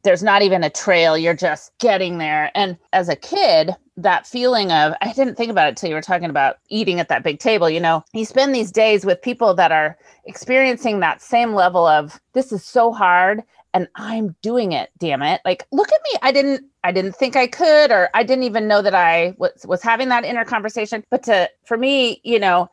there's 0.02 0.22
not 0.22 0.42
even 0.42 0.64
a 0.64 0.70
trail 0.70 1.18
you're 1.18 1.34
just 1.34 1.76
getting 1.78 2.18
there. 2.18 2.50
And 2.54 2.76
as 2.92 3.08
a 3.08 3.16
kid 3.16 3.74
that 3.98 4.26
feeling 4.26 4.70
of 4.70 4.94
i 5.00 5.12
didn't 5.12 5.34
think 5.34 5.50
about 5.50 5.68
it 5.68 5.76
till 5.76 5.88
you 5.88 5.94
were 5.94 6.00
talking 6.00 6.30
about 6.30 6.58
eating 6.68 7.00
at 7.00 7.08
that 7.08 7.24
big 7.24 7.40
table 7.40 7.68
you 7.68 7.80
know 7.80 8.04
you 8.12 8.24
spend 8.24 8.54
these 8.54 8.70
days 8.70 9.04
with 9.04 9.20
people 9.20 9.54
that 9.54 9.72
are 9.72 9.98
experiencing 10.24 11.00
that 11.00 11.20
same 11.20 11.52
level 11.52 11.84
of 11.84 12.20
this 12.32 12.52
is 12.52 12.64
so 12.64 12.92
hard 12.92 13.42
and 13.74 13.88
i'm 13.96 14.34
doing 14.40 14.72
it 14.72 14.90
damn 14.98 15.22
it. 15.22 15.40
Like 15.44 15.66
look 15.72 15.92
at 15.92 16.00
me. 16.04 16.18
I 16.22 16.32
didn't 16.32 16.64
i 16.84 16.92
didn't 16.92 17.16
think 17.16 17.37
i 17.37 17.46
could 17.46 17.90
or 17.90 18.08
i 18.14 18.22
didn't 18.22 18.44
even 18.44 18.68
know 18.68 18.82
that 18.82 18.94
i 18.94 19.34
was 19.38 19.66
was 19.66 19.82
having 19.82 20.08
that 20.11 20.24
inner 20.24 20.44
conversation. 20.44 21.04
But 21.11 21.22
to 21.24 21.50
for 21.64 21.76
me 21.76 22.20
you 22.24 22.38
know 22.38 22.70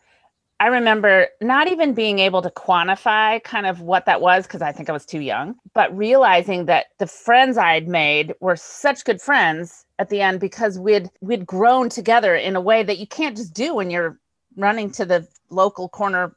I 0.59 0.67
remember 0.67 1.27
not 1.41 1.67
even 1.69 1.93
being 1.93 2.19
able 2.19 2.41
to 2.41 2.49
quantify 2.49 3.43
kind 3.43 3.65
of 3.65 3.81
what 3.81 4.05
that 4.05 4.21
was 4.21 4.47
because 4.47 4.61
I 4.61 4.71
think 4.71 4.89
I 4.89 4.93
was 4.93 5.05
too 5.05 5.19
young, 5.19 5.55
but 5.73 5.95
realizing 5.95 6.65
that 6.65 6.87
the 6.97 7.07
friends 7.07 7.57
I'd 7.57 7.89
made 7.89 8.33
were 8.39 8.55
such 8.55 9.03
good 9.03 9.21
friends 9.21 9.85
at 9.99 10.09
the 10.09 10.21
end 10.21 10.39
because 10.39 10.79
we'd 10.79 11.09
we'd 11.19 11.45
grown 11.45 11.89
together 11.89 12.35
in 12.35 12.55
a 12.55 12.61
way 12.61 12.83
that 12.83 12.99
you 12.99 13.07
can't 13.07 13.35
just 13.35 13.53
do 13.53 13.75
when 13.75 13.89
you're 13.89 14.17
running 14.55 14.91
to 14.91 15.05
the 15.05 15.27
local 15.49 15.89
corner, 15.89 16.35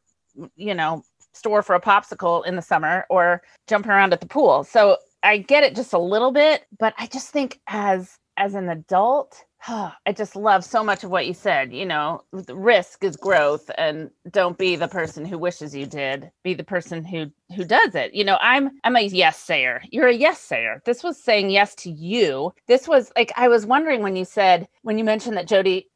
you 0.57 0.75
know, 0.75 1.05
store 1.33 1.63
for 1.63 1.77
a 1.77 1.81
popsicle 1.81 2.45
in 2.45 2.57
the 2.57 2.63
summer 2.63 3.07
or 3.09 3.43
jumping 3.69 3.93
around 3.93 4.13
at 4.13 4.21
the 4.21 4.27
pool. 4.27 4.65
So 4.65 4.97
I 5.23 5.39
get 5.39 5.63
it 5.63 5.77
just 5.77 5.93
a 5.93 5.99
little 5.99 6.33
bit, 6.33 6.67
but 6.79 6.93
I 6.99 7.07
just 7.07 7.31
think 7.31 7.61
as 7.69 8.19
as 8.37 8.55
an 8.55 8.69
adult, 8.69 9.45
I 9.69 10.13
just 10.15 10.37
love 10.37 10.65
so 10.65 10.85
much 10.85 11.05
of 11.05 11.11
what 11.11 11.27
you 11.27 11.35
said. 11.35 11.73
You 11.73 11.87
know, 11.87 12.23
risk 12.33 13.03
is 13.03 13.17
growth, 13.17 13.71
and 13.77 14.11
don't 14.31 14.57
be 14.57 14.77
the 14.77 14.89
person 14.89 15.25
who 15.25 15.39
wishes 15.39 15.75
you 15.75 15.87
did. 15.87 16.31
Be 16.45 16.55
the 16.55 16.65
person 16.65 17.05
who 17.05 17.31
who 17.55 17.65
does 17.65 17.95
it. 17.95 18.15
You 18.15 18.25
know, 18.25 18.39
I'm 18.41 18.71
I'm 18.85 18.97
a 18.97 19.01
yes 19.01 19.39
sayer. 19.39 19.83
You're 19.91 20.09
a 20.09 20.15
yes 20.15 20.39
sayer. 20.41 20.83
This 20.85 21.03
was 21.03 21.23
saying 21.23 21.51
yes 21.51 21.75
to 21.77 21.91
you. 21.91 22.53
This 22.67 22.87
was 22.87 23.11
like 23.17 23.33
I 23.37 23.49
was 23.49 23.67
wondering 23.67 24.03
when 24.03 24.17
you 24.17 24.25
said 24.25 24.69
when 24.83 24.99
you 24.99 25.05
mentioned 25.05 25.37
that 25.37 25.49
Jody 25.49 25.89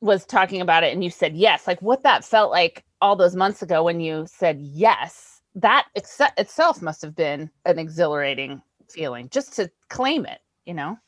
was 0.00 0.26
talking 0.26 0.60
about 0.60 0.84
it, 0.84 0.92
and 0.92 1.02
you 1.02 1.10
said 1.10 1.36
yes, 1.36 1.66
like 1.66 1.80
what 1.80 2.02
that 2.02 2.24
felt 2.24 2.50
like 2.50 2.84
all 3.00 3.16
those 3.16 3.36
months 3.36 3.62
ago 3.62 3.82
when 3.84 4.00
you 4.00 4.26
said 4.28 4.60
yes. 4.60 5.40
That 5.54 5.86
ex- 5.96 6.20
itself 6.36 6.82
must 6.82 7.00
have 7.00 7.16
been 7.16 7.50
an 7.64 7.78
exhilarating 7.78 8.60
feeling 8.90 9.30
just 9.30 9.54
to 9.54 9.70
claim 9.88 10.26
it. 10.26 10.40
You 10.66 10.74
know. 10.74 10.98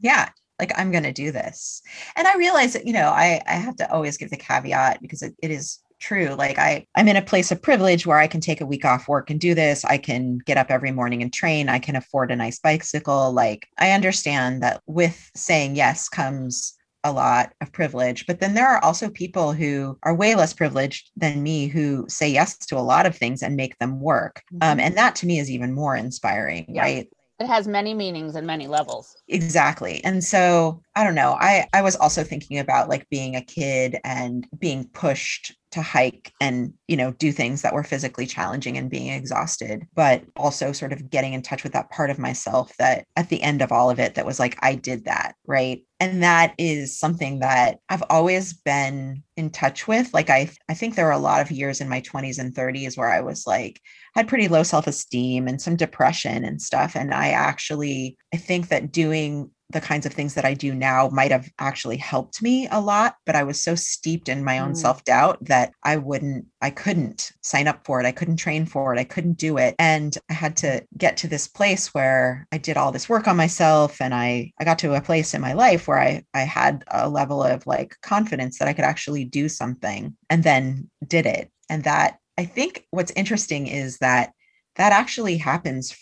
yeah 0.00 0.30
like 0.58 0.72
i'm 0.78 0.90
going 0.90 1.04
to 1.04 1.12
do 1.12 1.30
this. 1.32 1.82
And 2.16 2.26
i 2.26 2.36
realize 2.36 2.72
that 2.72 2.86
you 2.86 2.92
know 2.92 3.08
i 3.08 3.40
i 3.46 3.52
have 3.54 3.76
to 3.76 3.90
always 3.92 4.16
give 4.16 4.30
the 4.30 4.36
caveat 4.36 5.00
because 5.00 5.22
it, 5.22 5.34
it 5.42 5.50
is 5.50 5.78
true 6.00 6.28
like 6.38 6.58
i 6.60 6.86
i'm 6.94 7.08
in 7.08 7.16
a 7.16 7.22
place 7.22 7.50
of 7.50 7.60
privilege 7.60 8.06
where 8.06 8.18
i 8.18 8.28
can 8.28 8.40
take 8.40 8.60
a 8.60 8.66
week 8.66 8.84
off 8.84 9.08
work 9.08 9.30
and 9.30 9.40
do 9.40 9.52
this. 9.54 9.84
I 9.84 9.98
can 9.98 10.38
get 10.38 10.56
up 10.56 10.70
every 10.70 10.92
morning 10.92 11.22
and 11.22 11.32
train. 11.32 11.68
I 11.68 11.80
can 11.80 11.96
afford 11.96 12.30
a 12.30 12.36
nice 12.36 12.58
bicycle. 12.60 13.32
Like 13.32 13.66
i 13.78 13.90
understand 13.92 14.62
that 14.62 14.80
with 14.86 15.30
saying 15.34 15.76
yes 15.76 16.08
comes 16.08 16.74
a 17.04 17.12
lot 17.12 17.52
of 17.60 17.72
privilege 17.72 18.26
but 18.26 18.40
then 18.40 18.54
there 18.54 18.66
are 18.68 18.82
also 18.84 19.08
people 19.08 19.52
who 19.52 19.96
are 20.02 20.14
way 20.14 20.34
less 20.34 20.52
privileged 20.52 21.10
than 21.16 21.42
me 21.44 21.68
who 21.68 22.04
say 22.08 22.28
yes 22.28 22.58
to 22.58 22.76
a 22.76 22.80
lot 22.80 23.06
of 23.06 23.16
things 23.16 23.40
and 23.42 23.54
make 23.56 23.78
them 23.78 24.00
work. 24.00 24.42
Um, 24.60 24.78
Mhm. 24.78 24.82
and 24.82 24.96
that 24.96 25.14
to 25.16 25.26
me 25.26 25.38
is 25.38 25.48
even 25.50 25.72
more 25.72 25.94
inspiring 25.96 26.66
Yeah. 26.68 26.82
right 26.82 27.08
It 27.40 27.46
has 27.46 27.68
many 27.68 27.94
meanings 27.94 28.34
and 28.34 28.46
many 28.46 28.66
levels. 28.66 29.14
exactly 29.28 30.02
and 30.04 30.24
so 30.24 30.80
i 30.96 31.04
don't 31.04 31.14
know 31.14 31.36
i 31.38 31.66
i 31.72 31.82
was 31.82 31.96
also 31.96 32.24
thinking 32.24 32.58
about 32.58 32.88
like 32.88 33.08
being 33.10 33.36
a 33.36 33.42
kid 33.42 33.98
and 34.04 34.46
being 34.58 34.88
pushed 34.88 35.54
to 35.70 35.82
hike 35.82 36.32
and 36.40 36.72
you 36.86 36.96
know 36.96 37.12
do 37.12 37.32
things 37.32 37.62
that 37.62 37.74
were 37.74 37.82
physically 37.82 38.26
challenging 38.26 38.78
and 38.78 38.90
being 38.90 39.12
exhausted 39.12 39.86
but 39.94 40.22
also 40.36 40.72
sort 40.72 40.92
of 40.92 41.10
getting 41.10 41.32
in 41.32 41.42
touch 41.42 41.62
with 41.62 41.72
that 41.72 41.90
part 41.90 42.10
of 42.10 42.18
myself 42.18 42.74
that 42.78 43.06
at 43.16 43.28
the 43.28 43.42
end 43.42 43.62
of 43.62 43.72
all 43.72 43.90
of 43.90 43.98
it 43.98 44.14
that 44.14 44.26
was 44.26 44.38
like 44.38 44.58
i 44.62 44.74
did 44.74 45.04
that 45.04 45.34
right? 45.48 45.82
And 45.98 46.22
that 46.22 46.54
is 46.58 46.96
something 46.96 47.40
that 47.40 47.78
i've 47.88 48.04
always 48.08 48.52
been 48.52 49.24
in 49.36 49.50
touch 49.50 49.88
with. 49.88 50.14
Like 50.14 50.30
i 50.30 50.48
i 50.68 50.74
think 50.74 50.94
there 50.94 51.06
were 51.06 51.10
a 51.10 51.18
lot 51.18 51.40
of 51.40 51.50
years 51.50 51.80
in 51.80 51.88
my 51.88 52.00
20s 52.02 52.38
and 52.38 52.54
30s 52.54 52.96
where 52.96 53.10
i 53.10 53.20
was 53.20 53.46
like 53.46 53.80
had 54.14 54.28
pretty 54.28 54.46
low 54.46 54.62
self-esteem 54.62 55.48
and 55.48 55.60
some 55.60 55.74
depression 55.74 56.44
and 56.44 56.62
stuff. 56.62 56.94
And 56.94 57.12
i 57.12 57.30
actually 57.30 58.16
i 58.32 58.36
think 58.36 58.68
that 58.68 58.92
doing 58.92 59.50
the 59.70 59.80
kinds 59.80 60.06
of 60.06 60.12
things 60.12 60.34
that 60.34 60.44
i 60.44 60.54
do 60.54 60.74
now 60.74 61.08
might 61.08 61.30
have 61.30 61.48
actually 61.58 61.96
helped 61.96 62.42
me 62.42 62.68
a 62.70 62.80
lot 62.80 63.16
but 63.26 63.34
i 63.34 63.42
was 63.42 63.60
so 63.60 63.74
steeped 63.74 64.28
in 64.28 64.44
my 64.44 64.58
own 64.58 64.72
Mm. 64.72 64.76
self-doubt 64.76 65.44
that 65.44 65.72
i 65.82 65.96
wouldn't 65.96 66.46
i 66.60 66.70
couldn't 66.70 67.32
sign 67.42 67.66
up 67.68 67.84
for 67.86 68.00
it. 68.00 68.06
I 68.06 68.12
couldn't 68.12 68.36
train 68.36 68.66
for 68.66 68.94
it. 68.94 68.98
I 68.98 69.04
couldn't 69.04 69.38
do 69.38 69.56
it. 69.58 69.74
And 69.78 70.16
i 70.30 70.34
had 70.34 70.56
to 70.58 70.84
get 70.96 71.16
to 71.18 71.28
this 71.28 71.48
place 71.48 71.94
where 71.94 72.46
i 72.52 72.58
did 72.58 72.76
all 72.76 72.92
this 72.92 73.08
work 73.08 73.26
on 73.28 73.36
myself 73.36 74.00
and 74.00 74.14
i 74.14 74.52
i 74.60 74.64
got 74.64 74.78
to 74.80 74.94
a 74.94 75.00
place 75.00 75.34
in 75.34 75.40
my 75.40 75.52
life 75.54 75.88
where 75.88 75.98
i 76.00 76.22
i 76.34 76.40
had 76.40 76.84
a 76.90 77.08
level 77.08 77.42
of 77.42 77.66
like 77.66 77.96
confidence 78.02 78.58
that 78.58 78.68
i 78.68 78.72
could 78.72 78.84
actually 78.84 79.24
do 79.24 79.48
something 79.48 80.16
and 80.30 80.42
then 80.44 80.90
did 81.06 81.26
it. 81.26 81.50
And 81.70 81.84
that 81.84 82.18
I 82.38 82.44
think 82.44 82.86
what's 82.90 83.12
interesting 83.16 83.66
is 83.66 83.98
that 83.98 84.32
that 84.76 84.92
actually 84.92 85.36
happens 85.38 85.96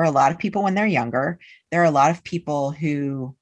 for 0.00 0.04
a 0.04 0.10
lot 0.10 0.32
of 0.32 0.38
people 0.38 0.62
when 0.62 0.74
they're 0.74 0.86
younger. 0.86 1.38
There 1.70 1.82
are 1.82 1.84
a 1.84 1.90
lot 1.90 2.10
of 2.10 2.24
people 2.24 2.70
who 2.70 3.36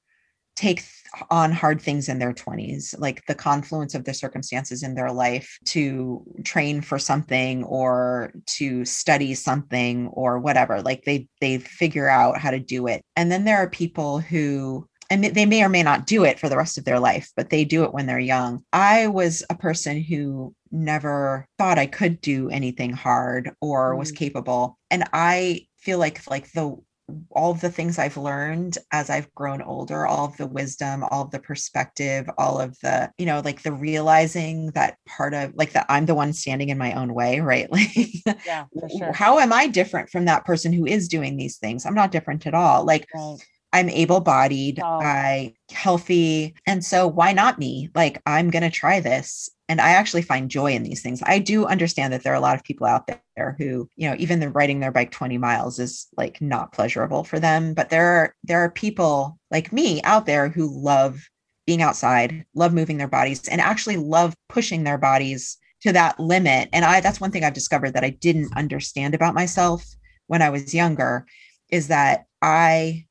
take 0.57 0.83
on 1.31 1.53
hard 1.53 1.81
things 1.81 2.09
in 2.09 2.19
their 2.19 2.33
20s 2.33 2.99
like 2.99 3.25
the 3.27 3.35
confluence 3.35 3.95
of 3.95 4.03
the 4.05 4.13
circumstances 4.13 4.83
in 4.83 4.97
their 4.97 5.13
life 5.13 5.57
to 5.65 6.25
train 6.43 6.81
for 6.81 6.99
something 6.99 7.63
or 7.63 8.33
to 8.47 8.85
study 8.85 9.35
something 9.35 10.09
or 10.09 10.41
whatever 10.41 10.83
like 10.83 11.05
they 11.05 11.29
they 11.41 11.59
figure 11.59 12.09
out 12.09 12.41
how 12.41 12.51
to 12.51 12.59
do 12.59 12.89
it 12.89 13.03
and 13.15 13.31
then 13.31 13.45
there 13.45 13.59
are 13.59 13.71
people 13.71 14.19
who 14.19 14.85
and 15.11 15.25
they 15.25 15.47
may 15.47 15.63
or 15.63 15.69
may 15.69 15.85
not 15.85 16.07
do 16.07 16.25
it 16.25 16.41
for 16.41 16.49
the 16.49 16.57
rest 16.57 16.77
of 16.77 16.85
their 16.85 16.99
life 16.99 17.31
but 17.37 17.51
they 17.51 17.65
do 17.65 17.85
it 17.85 17.95
when 17.95 18.07
they're 18.07 18.19
young 18.19 18.61
i 18.73 19.07
was 19.07 19.45
a 19.51 19.55
person 19.55 20.03
who 20.03 20.53
never 20.73 21.47
thought 21.57 21.79
i 21.79 21.87
could 21.87 22.21
do 22.21 22.51
anything 22.51 22.93
hard 22.93 23.53
or 23.61 23.95
was 23.95 24.11
Mm. 24.11 24.17
capable 24.17 24.79
and 24.91 25.05
i 25.13 25.68
feel 25.81 25.99
like 25.99 26.29
like 26.31 26.51
the 26.53 26.77
all 27.31 27.51
of 27.53 27.61
the 27.61 27.71
things 27.71 27.99
I've 27.99 28.17
learned 28.19 28.77
as 28.93 29.09
I've 29.09 29.33
grown 29.35 29.63
older, 29.63 30.07
all 30.07 30.27
of 30.27 30.37
the 30.37 30.47
wisdom, 30.47 31.03
all 31.11 31.23
of 31.25 31.31
the 31.31 31.39
perspective, 31.39 32.29
all 32.37 32.61
of 32.61 32.79
the, 32.83 33.11
you 33.17 33.25
know, 33.25 33.41
like 33.43 33.63
the 33.63 33.73
realizing 33.73 34.73
that 34.73 34.99
part 35.07 35.33
of 35.33 35.55
like 35.55 35.73
that 35.73 35.87
I'm 35.89 36.05
the 36.07 36.15
one 36.15 36.35
standing 36.35 36.69
in 36.69 36.77
my 36.77 36.93
own 36.93 37.15
way, 37.15 37.41
right? 37.41 37.69
Like, 38.27 38.39
Yeah, 38.45 38.65
for 38.79 38.89
sure. 38.89 39.13
how 39.13 39.39
am 39.39 39.53
I 39.53 39.67
different 39.69 40.11
from 40.11 40.27
that 40.27 40.45
person 40.45 40.73
who 40.73 40.87
is 40.87 41.09
doing 41.09 41.37
these 41.37 41.57
things? 41.59 41.87
I'm 41.87 41.95
not 41.95 42.13
different 42.13 42.47
at 42.47 42.55
all. 42.55 42.85
Like, 42.85 43.07
Right. 43.15 43.39
I'm 43.73 43.89
able 43.91 44.21
bodied, 44.21 44.81
Oh. 44.83 45.01
I 45.01 45.55
healthy. 45.71 46.55
And 46.67 46.85
so 46.85 47.07
why 47.07 47.33
not 47.33 47.59
me? 47.59 47.91
Like 47.95 48.23
I'm 48.27 48.51
going 48.51 48.63
to 48.63 48.71
try 48.71 49.01
this. 49.01 49.51
And 49.69 49.81
I 49.83 49.91
actually 49.91 50.23
find 50.23 50.51
joy 50.51 50.73
in 50.73 50.83
these 50.83 51.03
things. 51.03 51.23
I 51.27 51.39
do 51.39 51.67
understand 51.67 52.13
that 52.13 52.23
there 52.23 52.33
are 52.33 52.37
a 52.37 52.41
lot 52.41 52.57
of 52.57 52.65
people 52.65 52.87
out 52.87 53.11
there 53.37 53.55
who, 53.59 53.91
you 53.97 54.09
know, 54.09 54.17
even 54.19 54.41
the 54.41 54.49
riding 54.49 54.81
their 54.81 54.93
bike 54.93 55.11
20 55.11 55.37
miles 55.37 55.79
is 55.79 56.07
like 56.17 56.41
not 56.41 56.73
pleasurable 56.73 57.23
for 57.23 57.39
them, 57.39 57.75
but 57.75 57.91
there 57.91 58.07
are 58.07 58.35
there 58.45 58.61
are 58.61 58.71
people 58.71 59.39
like 59.51 59.73
me 59.73 60.01
out 60.03 60.25
there 60.25 60.49
who 60.49 60.71
love 60.83 61.29
being 61.67 61.83
outside, 61.83 62.47
love 62.55 62.73
moving 62.73 62.97
their 62.97 63.09
bodies 63.09 63.47
and 63.47 63.61
actually 63.61 63.99
love 63.99 64.35
pushing 64.49 64.85
their 64.85 64.97
bodies 64.97 65.59
to 65.83 65.93
that 65.93 66.19
limit. 66.19 66.71
And 66.73 66.85
I 66.85 67.01
that's 67.03 67.21
one 67.21 67.31
thing 67.31 67.45
I've 67.45 67.53
discovered 67.53 67.93
that 67.93 68.05
I 68.05 68.11
didn't 68.11 68.57
understand 68.57 69.15
about 69.15 69.35
myself 69.35 69.85
when 70.29 70.41
I 70.41 70.49
was 70.49 70.75
younger 70.75 71.27
is 71.71 71.89
that 71.89 72.25
I 72.41 73.05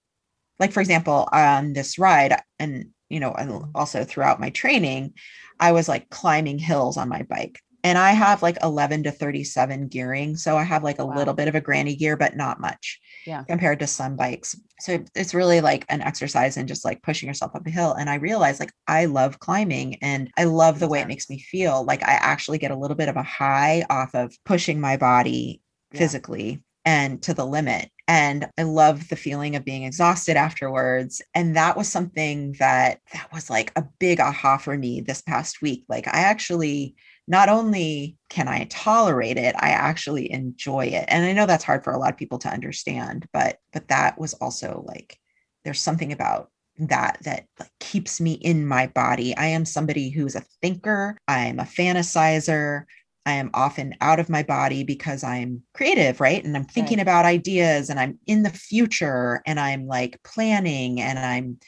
like 0.60 0.72
for 0.72 0.80
example 0.82 1.28
on 1.32 1.74
this 1.74 1.98
ride 2.00 2.40
and 2.60 2.88
you 3.10 3.20
know 3.20 3.32
and 3.34 3.50
mm-hmm. 3.52 3.72
also 3.76 4.04
throughout 4.04 4.40
my 4.40 4.50
training 4.50 5.14
i 5.60 5.72
was 5.72 5.88
like 5.88 6.10
climbing 6.10 6.58
hills 6.60 6.98
on 6.98 7.10
my 7.10 7.24
bike 7.24 7.60
and 7.84 7.98
i 7.98 8.12
have 8.12 8.42
like 8.42 8.58
11 8.64 9.04
to 9.04 9.12
37 9.12 9.88
gearing 9.88 10.36
so 10.36 10.58
i 10.58 10.64
have 10.64 10.84
like 10.84 11.00
a 11.00 11.06
Wow. 11.06 11.16
little 11.16 11.34
bit 11.34 11.48
of 11.48 11.56
a 11.56 11.62
granny 11.62 11.96
gear 11.96 12.18
but 12.18 12.36
not 12.36 12.60
much 12.60 13.00
Yeah. 13.26 13.44
compared 13.44 13.80
to 13.80 13.88
some 13.88 14.16
bikes 14.16 14.56
so 14.80 15.04
it's 15.16 15.34
really 15.34 15.62
like 15.62 15.86
an 15.90 16.02
exercise 16.02 16.58
in 16.58 16.68
just 16.68 16.86
like 16.86 17.02
pushing 17.02 17.28
yourself 17.28 17.56
up 17.56 17.66
a 17.66 17.70
hill 17.70 17.94
and 17.94 18.10
i 18.10 18.16
realized 18.16 18.60
like 18.60 18.72
i 18.88 19.06
love 19.06 19.40
climbing 19.40 19.96
and 20.02 20.30
i 20.38 20.44
love 20.44 20.80
the 20.80 20.88
way 20.88 21.00
it 21.02 21.08
makes 21.08 21.30
me 21.30 21.40
feel 21.40 21.84
like 21.86 22.04
i 22.04 22.14
actually 22.14 22.58
get 22.58 22.72
a 22.72 22.76
little 22.78 22.98
bit 22.98 23.10
of 23.10 23.16
a 23.16 23.24
high 23.24 23.86
off 23.90 24.14
of 24.16 24.36
pushing 24.46 24.80
my 24.82 24.98
body 24.98 25.62
Yeah. 25.94 26.00
physically 26.00 26.64
and 26.86 27.22
to 27.24 27.34
the 27.34 27.46
limit. 27.46 27.90
And 28.08 28.48
I 28.58 28.64
love 28.64 29.10
the 29.10 29.16
feeling 29.16 29.56
of 29.56 29.66
being 29.66 29.84
exhausted 29.84 30.38
afterwards. 30.38 31.22
And 31.36 31.56
that 31.56 31.76
was 31.76 31.90
something 31.90 32.54
that 32.60 33.02
that 33.14 33.32
was 33.34 33.50
like 33.50 33.72
a 33.76 33.86
big 34.00 34.20
aha 34.20 34.58
for 34.58 34.78
me 34.78 35.02
this 35.02 35.22
past 35.22 35.62
week. 35.62 35.84
Like 35.90 36.08
I 36.08 36.20
actually 36.22 36.96
not 37.28 37.50
only 37.50 38.18
can 38.30 38.48
I 38.48 38.66
tolerate 38.70 39.38
it, 39.38 39.56
I 39.60 39.70
actually 39.70 40.32
enjoy 40.32 40.86
it. 40.86 41.06
And 41.10 41.26
I 41.26 41.34
know 41.34 41.46
that's 41.46 41.66
hard 41.66 41.84
for 41.84 41.92
a 41.92 41.98
lot 41.98 42.12
of 42.12 42.18
people 42.18 42.40
to 42.40 42.50
understand, 42.50 43.28
but 43.34 43.58
but 43.74 43.90
that 43.90 44.18
was 44.18 44.34
also 44.36 44.86
like 44.88 45.20
there's 45.66 45.82
something 45.82 46.14
about 46.14 46.50
that 46.80 47.18
that 47.24 47.46
like 47.60 47.72
keeps 47.80 48.22
me 48.22 48.34
in 48.34 48.66
my 48.66 48.88
body. 48.88 49.36
I 49.36 49.48
am 49.48 49.66
somebody 49.66 50.10
who's 50.10 50.36
a 50.36 50.46
thinker, 50.62 51.18
I'm 51.28 51.60
a 51.60 51.64
fantasizer, 51.64 52.86
I 53.28 53.34
am 53.34 53.50
often 53.54 53.94
out 54.00 54.22
of 54.22 54.30
my 54.30 54.42
body 54.42 54.86
because 54.86 55.22
I'm 55.22 55.62
creative, 55.74 56.22
right? 56.22 56.42
And 56.42 56.56
I'm 56.56 56.64
thinking 56.64 57.02
about 57.02 57.26
ideas 57.26 57.90
and 57.90 58.00
I'm 58.00 58.18
in 58.26 58.44
the 58.44 58.50
future 58.50 59.42
and 59.46 59.60
I'm 59.60 59.86
like 59.86 60.24
planning 60.24 61.02
and 61.02 61.20
I'm 61.20 61.60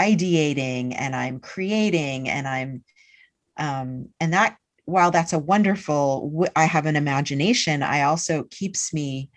ideating 0.00 0.94
and 0.98 1.14
I'm 1.14 1.40
creating 1.40 2.30
and 2.30 2.48
I'm 2.48 2.84
um 3.58 4.08
and 4.18 4.32
that 4.32 4.56
while 4.86 5.10
that's 5.10 5.34
a 5.34 5.38
wonderful 5.38 6.48
I 6.56 6.64
have 6.64 6.86
an 6.86 6.96
imagination, 6.96 7.82
I 7.82 8.04
also 8.04 8.44
keeps 8.50 8.94
me 8.94 9.28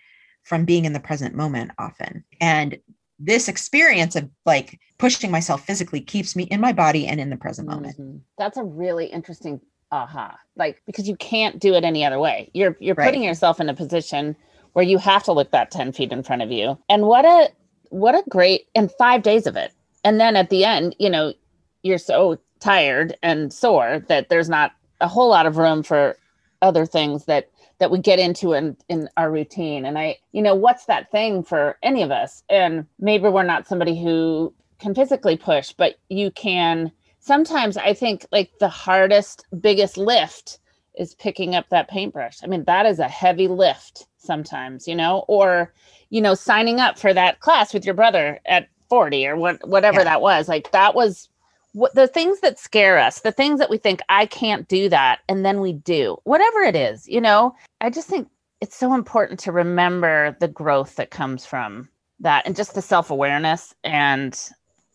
from 0.44 0.64
being 0.64 0.86
in 0.86 0.94
the 0.94 1.00
present 1.00 1.34
moment 1.34 1.72
often. 1.78 2.24
And 2.40 2.78
this 3.18 3.46
experience 3.46 4.16
of 4.16 4.30
like 4.46 4.80
pushing 4.98 5.30
myself 5.30 5.66
physically 5.66 6.00
keeps 6.00 6.34
me 6.34 6.44
in 6.44 6.62
my 6.62 6.72
body 6.72 7.06
and 7.06 7.20
in 7.20 7.28
the 7.28 7.36
present 7.36 7.68
moment. 7.68 7.98
Mhm. 7.98 8.22
That's 8.38 8.56
a 8.56 8.64
really 8.64 9.04
interesting 9.06 9.60
aha. 9.92 10.38
Like 10.56 10.82
because 10.86 11.08
you 11.08 11.16
can't 11.16 11.58
do 11.60 11.74
it 11.74 11.84
any 11.84 12.04
other 12.04 12.18
way. 12.18 12.50
You're 12.54 12.76
you're 12.80 12.94
Right. 12.96 13.04
putting 13.04 13.22
yourself 13.22 13.60
in 13.60 13.68
a 13.68 13.74
position 13.74 14.36
where 14.74 14.84
you 14.84 14.98
have 14.98 15.24
to 15.24 15.32
look 15.32 15.50
that 15.52 15.70
10 15.70 15.92
feet 15.92 16.12
in 16.12 16.22
front 16.22 16.42
of 16.42 16.52
you. 16.52 16.78
And 16.88 17.06
what 17.06 17.24
a 17.24 17.50
what 17.90 18.14
a 18.14 18.24
great 18.28 18.66
and 18.74 18.90
5 18.92 19.22
days 19.22 19.46
of 19.46 19.56
it. 19.56 19.72
And 20.04 20.20
then 20.20 20.36
at 20.36 20.50
the 20.50 20.64
end, 20.64 20.96
you 20.98 21.10
know, 21.10 21.34
you're 21.82 21.98
so 21.98 22.38
tired 22.60 23.16
and 23.22 23.52
sore 23.52 24.04
that 24.08 24.28
there's 24.30 24.50
not 24.50 24.72
a 25.00 25.08
whole 25.08 25.30
lot 25.30 25.46
of 25.46 25.58
room 25.58 25.82
for 25.82 26.16
other 26.62 26.86
things 26.86 27.26
that 27.26 27.48
that 27.80 27.90
we 27.90 27.98
get 28.00 28.18
into 28.20 28.52
in 28.54 28.76
in 28.88 29.08
our 29.16 29.30
routine 29.30 29.86
and 29.86 29.98
i 29.98 30.16
you 30.32 30.42
know 30.42 30.54
what's 30.56 30.86
that 30.86 31.10
thing 31.12 31.42
for 31.44 31.78
any 31.82 32.02
of 32.02 32.10
us 32.10 32.42
and 32.50 32.86
maybe 33.00 33.28
we're 33.28 33.44
not 33.44 33.66
somebody 33.68 34.02
who 34.02 34.52
can 34.80 34.94
physically 34.94 35.36
push 35.38 35.72
but 35.72 35.96
you 36.10 36.30
can 36.32 36.92
sometimes 37.28 37.76
i 37.76 37.92
think 37.94 38.26
like 38.32 38.50
the 38.58 38.68
hardest 38.68 39.46
biggest 39.60 39.96
lift 39.96 40.58
is 40.98 41.14
picking 41.14 41.54
up 41.54 41.66
that 41.70 41.88
paintbrush. 41.88 42.38
I 42.42 42.48
mean 42.48 42.64
that 42.64 42.84
is 42.84 42.98
a 42.98 43.06
heavy 43.08 43.46
lift 43.46 44.06
sometimes 44.16 44.88
you 44.88 44.96
know 44.96 45.24
or 45.28 45.72
you 46.10 46.20
know 46.20 46.34
signing 46.34 46.80
up 46.80 46.98
for 46.98 47.14
that 47.14 47.38
class 47.38 47.72
with 47.72 47.84
your 47.84 47.94
brother 47.94 48.40
at 48.46 48.68
40 48.88 49.26
or 49.28 49.36
what 49.36 49.56
whatever 49.68 50.00
Yeah. 50.00 50.04
that 50.10 50.20
was. 50.22 50.48
Like 50.48 50.72
that 50.72 50.94
was 50.96 51.28
what 51.72 51.94
the 51.94 52.08
things 52.08 52.40
that 52.40 52.58
scare 52.58 52.98
us, 52.98 53.20
the 53.20 53.30
things 53.40 53.60
that 53.60 53.70
we 53.70 53.78
think 53.78 54.00
I 54.08 54.26
can't 54.26 54.66
do 54.66 54.88
that, 54.88 55.20
and 55.28 55.44
then 55.44 55.60
we 55.60 55.72
do, 55.74 56.16
whatever 56.24 56.60
it 56.62 56.74
is, 56.74 57.06
you 57.06 57.20
know, 57.20 57.54
I 57.82 57.90
just 57.90 58.08
think 58.08 58.26
it's 58.60 58.74
so 58.74 58.94
important 58.94 59.38
to 59.40 59.52
remember 59.52 60.36
the 60.40 60.48
growth 60.48 60.96
that 60.96 61.10
comes 61.10 61.44
from 61.46 61.88
that 62.20 62.44
and 62.46 62.56
just 62.56 62.74
the 62.74 62.82
self 62.82 63.10
awareness 63.10 63.74
and, 63.84 64.32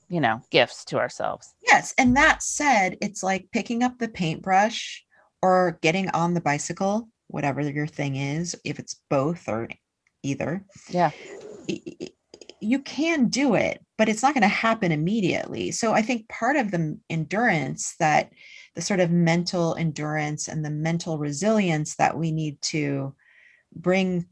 you 0.09 0.19
know, 0.19 0.41
gifts 0.51 0.85
to 0.85 0.97
ourselves. 0.97 1.53
Yes. 1.67 1.93
And 1.97 2.15
that 2.17 2.43
said, 2.43 2.97
it's 3.01 3.23
like 3.23 3.49
picking 3.51 3.83
up 3.83 3.97
the 3.97 4.07
paintbrush 4.07 5.03
or 5.41 5.79
getting 5.81 6.09
on 6.09 6.33
the 6.33 6.41
bicycle, 6.41 7.09
whatever 7.27 7.61
your 7.61 7.87
thing 7.87 8.15
is, 8.15 8.55
if 8.63 8.79
it's 8.79 9.01
both 9.09 9.47
or 9.47 9.69
either. 10.23 10.65
Yeah. 10.89 11.11
You 12.59 12.79
can 12.79 13.27
do 13.27 13.55
it, 13.55 13.83
but 13.97 14.07
it's 14.07 14.23
not 14.23 14.33
going 14.33 14.43
to 14.43 14.47
happen 14.47 14.91
immediately. 14.91 15.71
So 15.71 15.93
I 15.93 16.01
think 16.01 16.29
part 16.29 16.55
of 16.55 16.71
the 16.71 16.97
endurance 17.09 17.95
that 17.99 18.31
the 18.75 18.81
sort 18.81 18.99
of 18.99 19.11
mental 19.11 19.75
endurance 19.75 20.47
and 20.47 20.63
the 20.63 20.69
mental 20.69 21.17
resilience 21.17 21.95
that 21.95 22.17
we 22.17 22.31
need 22.31 22.61
to 22.61 23.13
bring, 23.75 24.25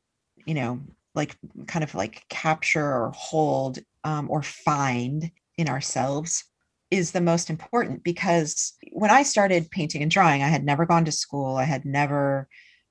you 0.46 0.54
know, 0.54 0.82
like 1.14 1.36
kind 1.68 1.84
of 1.84 1.94
like 1.94 2.24
capture 2.30 2.86
or 2.86 3.12
hold 3.14 3.80
um, 4.04 4.30
or 4.30 4.42
find 4.42 5.30
in 5.62 5.70
ourselves 5.70 6.44
is 6.90 7.12
the 7.12 7.22
most 7.22 7.50
important 7.50 8.04
because 8.04 8.74
when 8.92 9.10
I 9.10 9.24
started 9.24 9.72
painting 9.72 10.02
and 10.02 10.12
drawing, 10.12 10.44
I 10.44 10.50
had 10.50 10.66
never 10.66 10.86
gone 10.86 11.06
to 11.06 11.12
school. 11.12 11.56
I 11.56 11.64
had 11.64 11.86
never, 11.86 12.50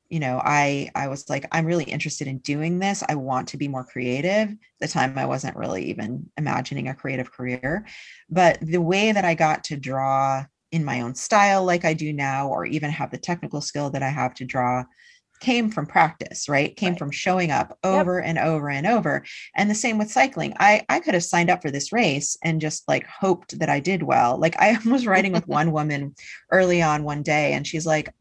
you 0.09 0.21
know, 0.21 0.41
I 0.43 0.91
I 0.95 1.09
was 1.09 1.29
like, 1.29 1.47
I'm 1.53 1.67
really 1.67 1.85
interested 1.85 2.27
in 2.27 2.39
doing 2.39 2.79
this. 2.79 3.03
I 3.09 3.15
want 3.17 3.49
to 3.49 3.59
be 3.59 3.69
more 3.69 3.85
creative. 3.85 4.49
At 4.49 4.57
the 4.81 4.89
time 4.89 5.19
I 5.19 5.27
wasn't 5.27 5.57
really 5.57 5.85
even 5.91 6.31
imagining 6.39 6.89
a 6.89 6.95
creative 6.95 7.31
career. 7.31 7.87
But 8.31 8.59
the 8.63 8.81
way 8.81 9.13
that 9.13 9.27
I 9.27 9.35
got 9.35 9.65
to 9.65 9.77
draw 9.77 10.47
in 10.73 10.85
my 10.85 11.03
own 11.03 11.15
style, 11.15 11.65
like 11.65 11.85
I 11.85 11.93
do 11.95 12.13
now, 12.13 12.49
or 12.49 12.65
even 12.65 12.91
have 12.91 13.11
the 13.11 13.19
technical 13.19 13.61
skill 13.61 13.91
that 13.91 14.03
I 14.03 14.09
have 14.09 14.35
to 14.35 14.45
draw, 14.45 14.85
came 15.41 15.71
from 15.71 15.87
practice, 15.87 16.49
right? 16.49 16.77
Came 16.77 16.91
Right. 16.91 16.99
from 16.99 17.11
showing 17.11 17.51
up 17.51 17.79
over 17.83 18.21
and 18.21 18.39
over 18.39 18.69
and 18.71 18.87
over. 18.87 19.25
And 19.57 19.71
the 19.71 19.75
same 19.75 19.99
with 19.99 20.11
cycling. 20.11 20.55
I 20.61 20.85
I 20.89 21.01
could 21.01 21.15
have 21.15 21.25
signed 21.25 21.51
up 21.51 21.63
for 21.63 21.71
this 21.71 21.93
race 21.93 22.37
and 22.45 22.61
just 22.61 22.87
like 22.87 23.07
hoped 23.07 23.59
that 23.59 23.71
I 23.71 23.81
did 23.81 24.03
well. 24.03 24.39
Like 24.39 24.57
I 24.59 24.79
was 24.87 25.07
riding 25.07 25.33
with 25.33 25.49
one 25.49 25.73
woman 25.73 26.15
early 26.53 26.83
on 26.83 27.05
one 27.05 27.23
day 27.23 27.55
and 27.55 27.67
she's 27.67 27.87
like 27.87 28.13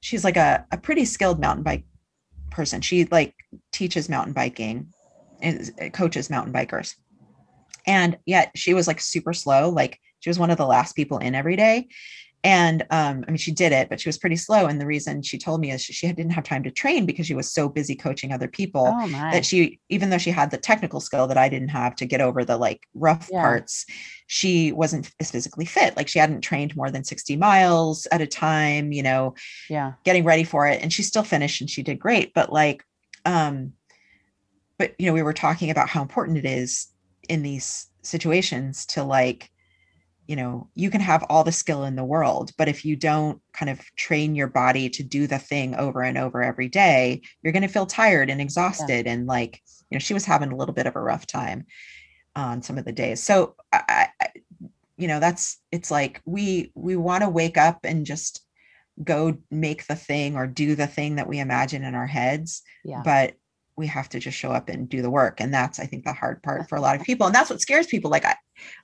she's 0.00 0.24
like 0.24 0.36
a, 0.36 0.66
a 0.72 0.78
pretty 0.78 1.04
skilled 1.04 1.40
mountain 1.40 1.62
bike 1.62 1.84
person. 2.50 2.80
She 2.80 3.04
like 3.04 3.34
teaches 3.70 4.08
mountain 4.08 4.32
biking 4.32 4.88
and 5.40 5.70
eh, 5.78 5.90
coaches 5.90 6.30
mountain 6.30 6.52
bikers. 6.52 6.94
And 7.86 8.18
yet 8.26 8.52
she 8.56 8.74
was 8.74 8.86
like 8.86 9.00
super 9.00 9.32
slow. 9.32 9.70
Like 9.70 9.98
she 10.20 10.30
was 10.30 10.38
one 10.38 10.50
of 10.50 10.58
the 10.58 10.66
last 10.66 10.94
people 10.94 11.18
in 11.18 11.34
every 11.34 11.56
day. 11.56 11.88
And 12.44 12.82
um, 12.90 13.24
I 13.26 13.30
mean, 13.30 13.36
she 13.38 13.52
did 13.52 13.70
it, 13.70 13.88
but 13.88 14.00
she 14.00 14.08
was 14.08 14.18
pretty 14.18 14.34
slow. 14.34 14.66
And 14.66 14.80
the 14.80 14.86
reason 14.86 15.22
she 15.22 15.38
told 15.38 15.60
me 15.60 15.70
is 15.70 15.80
she, 15.80 15.92
she 15.92 16.08
didn't 16.08 16.32
have 16.32 16.42
time 16.42 16.64
to 16.64 16.72
train 16.72 17.06
because 17.06 17.26
she 17.26 17.34
was 17.36 17.52
so 17.52 17.68
busy 17.68 17.94
coaching 17.94 18.32
other 18.32 18.48
people 18.48 18.86
Oh 18.88 19.06
that 19.08 19.46
she, 19.46 19.78
even 19.90 20.10
though 20.10 20.18
she 20.18 20.30
had 20.32 20.50
the 20.50 20.58
technical 20.58 20.98
skill 20.98 21.28
that 21.28 21.38
I 21.38 21.48
didn't 21.48 21.68
have 21.68 21.94
to 21.96 22.04
get 22.06 22.20
over 22.20 22.44
the 22.44 22.56
like 22.56 22.80
rough 22.94 23.28
Yeah. 23.30 23.42
parts, 23.42 23.86
she 24.26 24.72
wasn't 24.72 25.08
as 25.20 25.30
physically 25.30 25.66
fit. 25.66 25.96
Like 25.96 26.08
she 26.08 26.18
hadn't 26.18 26.40
trained 26.40 26.74
more 26.74 26.90
than 26.90 27.04
60 27.04 27.36
miles 27.36 28.06
at 28.10 28.20
a 28.20 28.26
time, 28.26 28.90
you 28.90 29.04
know, 29.04 29.34
yeah. 29.70 29.92
getting 30.02 30.24
ready 30.24 30.42
for 30.42 30.66
it. 30.66 30.82
And 30.82 30.92
she 30.92 31.04
still 31.04 31.22
finished 31.22 31.60
and 31.60 31.70
she 31.70 31.84
did 31.84 32.00
great. 32.00 32.34
But 32.34 32.52
like, 32.52 32.82
um, 33.24 33.74
but 34.78 34.96
you 34.98 35.06
know, 35.06 35.12
we 35.12 35.22
were 35.22 35.32
talking 35.32 35.70
about 35.70 35.88
how 35.88 36.02
important 36.02 36.38
it 36.38 36.44
is 36.44 36.88
in 37.28 37.42
these 37.42 37.86
situations 38.02 38.84
to 38.86 39.04
like, 39.04 39.51
you 40.32 40.36
know, 40.36 40.66
you 40.74 40.88
can 40.88 41.02
have 41.02 41.22
all 41.28 41.44
the 41.44 41.52
skill 41.52 41.84
in 41.84 41.94
the 41.94 42.02
world, 42.02 42.52
but 42.56 42.66
if 42.66 42.86
you 42.86 42.96
don't 42.96 43.38
kind 43.52 43.68
of 43.68 43.78
train 43.96 44.34
your 44.34 44.46
body 44.46 44.88
to 44.88 45.02
do 45.02 45.26
the 45.26 45.38
thing 45.38 45.74
over 45.74 46.00
and 46.00 46.16
over 46.16 46.42
every 46.42 46.70
day, 46.70 47.20
you're 47.42 47.52
going 47.52 47.60
to 47.60 47.68
feel 47.68 47.84
tired 47.84 48.30
and 48.30 48.40
exhausted. 48.40 49.06
And 49.06 49.26
like, 49.26 49.60
you 49.90 49.96
know, 49.96 49.98
she 49.98 50.14
was 50.14 50.24
having 50.24 50.50
a 50.50 50.56
little 50.56 50.72
bit 50.72 50.86
of 50.86 50.96
a 50.96 51.02
rough 51.02 51.26
time 51.26 51.66
on 52.34 52.62
some 52.62 52.78
of 52.78 52.86
the 52.86 52.92
days. 52.92 53.22
So 53.22 53.56
I, 53.74 54.08
I 54.18 54.28
you 54.96 55.06
know, 55.06 55.20
that's 55.20 55.58
it's 55.70 55.90
like 55.90 56.22
we 56.24 56.72
we 56.74 56.96
want 56.96 57.24
to 57.24 57.28
wake 57.28 57.58
up 57.58 57.80
and 57.84 58.06
just 58.06 58.42
go 59.04 59.36
make 59.50 59.86
the 59.86 59.96
thing 59.96 60.34
or 60.34 60.46
do 60.46 60.74
the 60.74 60.86
thing 60.86 61.16
that 61.16 61.28
we 61.28 61.40
imagine 61.40 61.84
in 61.84 61.94
our 61.94 62.06
heads 62.06 62.62
Yeah. 62.86 63.02
but 63.04 63.34
we 63.76 63.86
have 63.86 64.08
to 64.10 64.18
just 64.18 64.36
show 64.36 64.50
up 64.50 64.68
and 64.68 64.88
do 64.88 65.02
the 65.02 65.10
work 65.10 65.40
and 65.40 65.52
that's 65.52 65.78
i 65.80 65.86
think 65.86 66.04
the 66.04 66.12
hard 66.12 66.42
part 66.42 66.68
for 66.68 66.76
a 66.76 66.80
lot 66.80 66.96
of 66.96 67.02
people 67.02 67.26
and 67.26 67.34
that's 67.34 67.50
what 67.50 67.60
scares 67.60 67.86
people 67.86 68.10
like 68.10 68.24
I, 68.24 68.36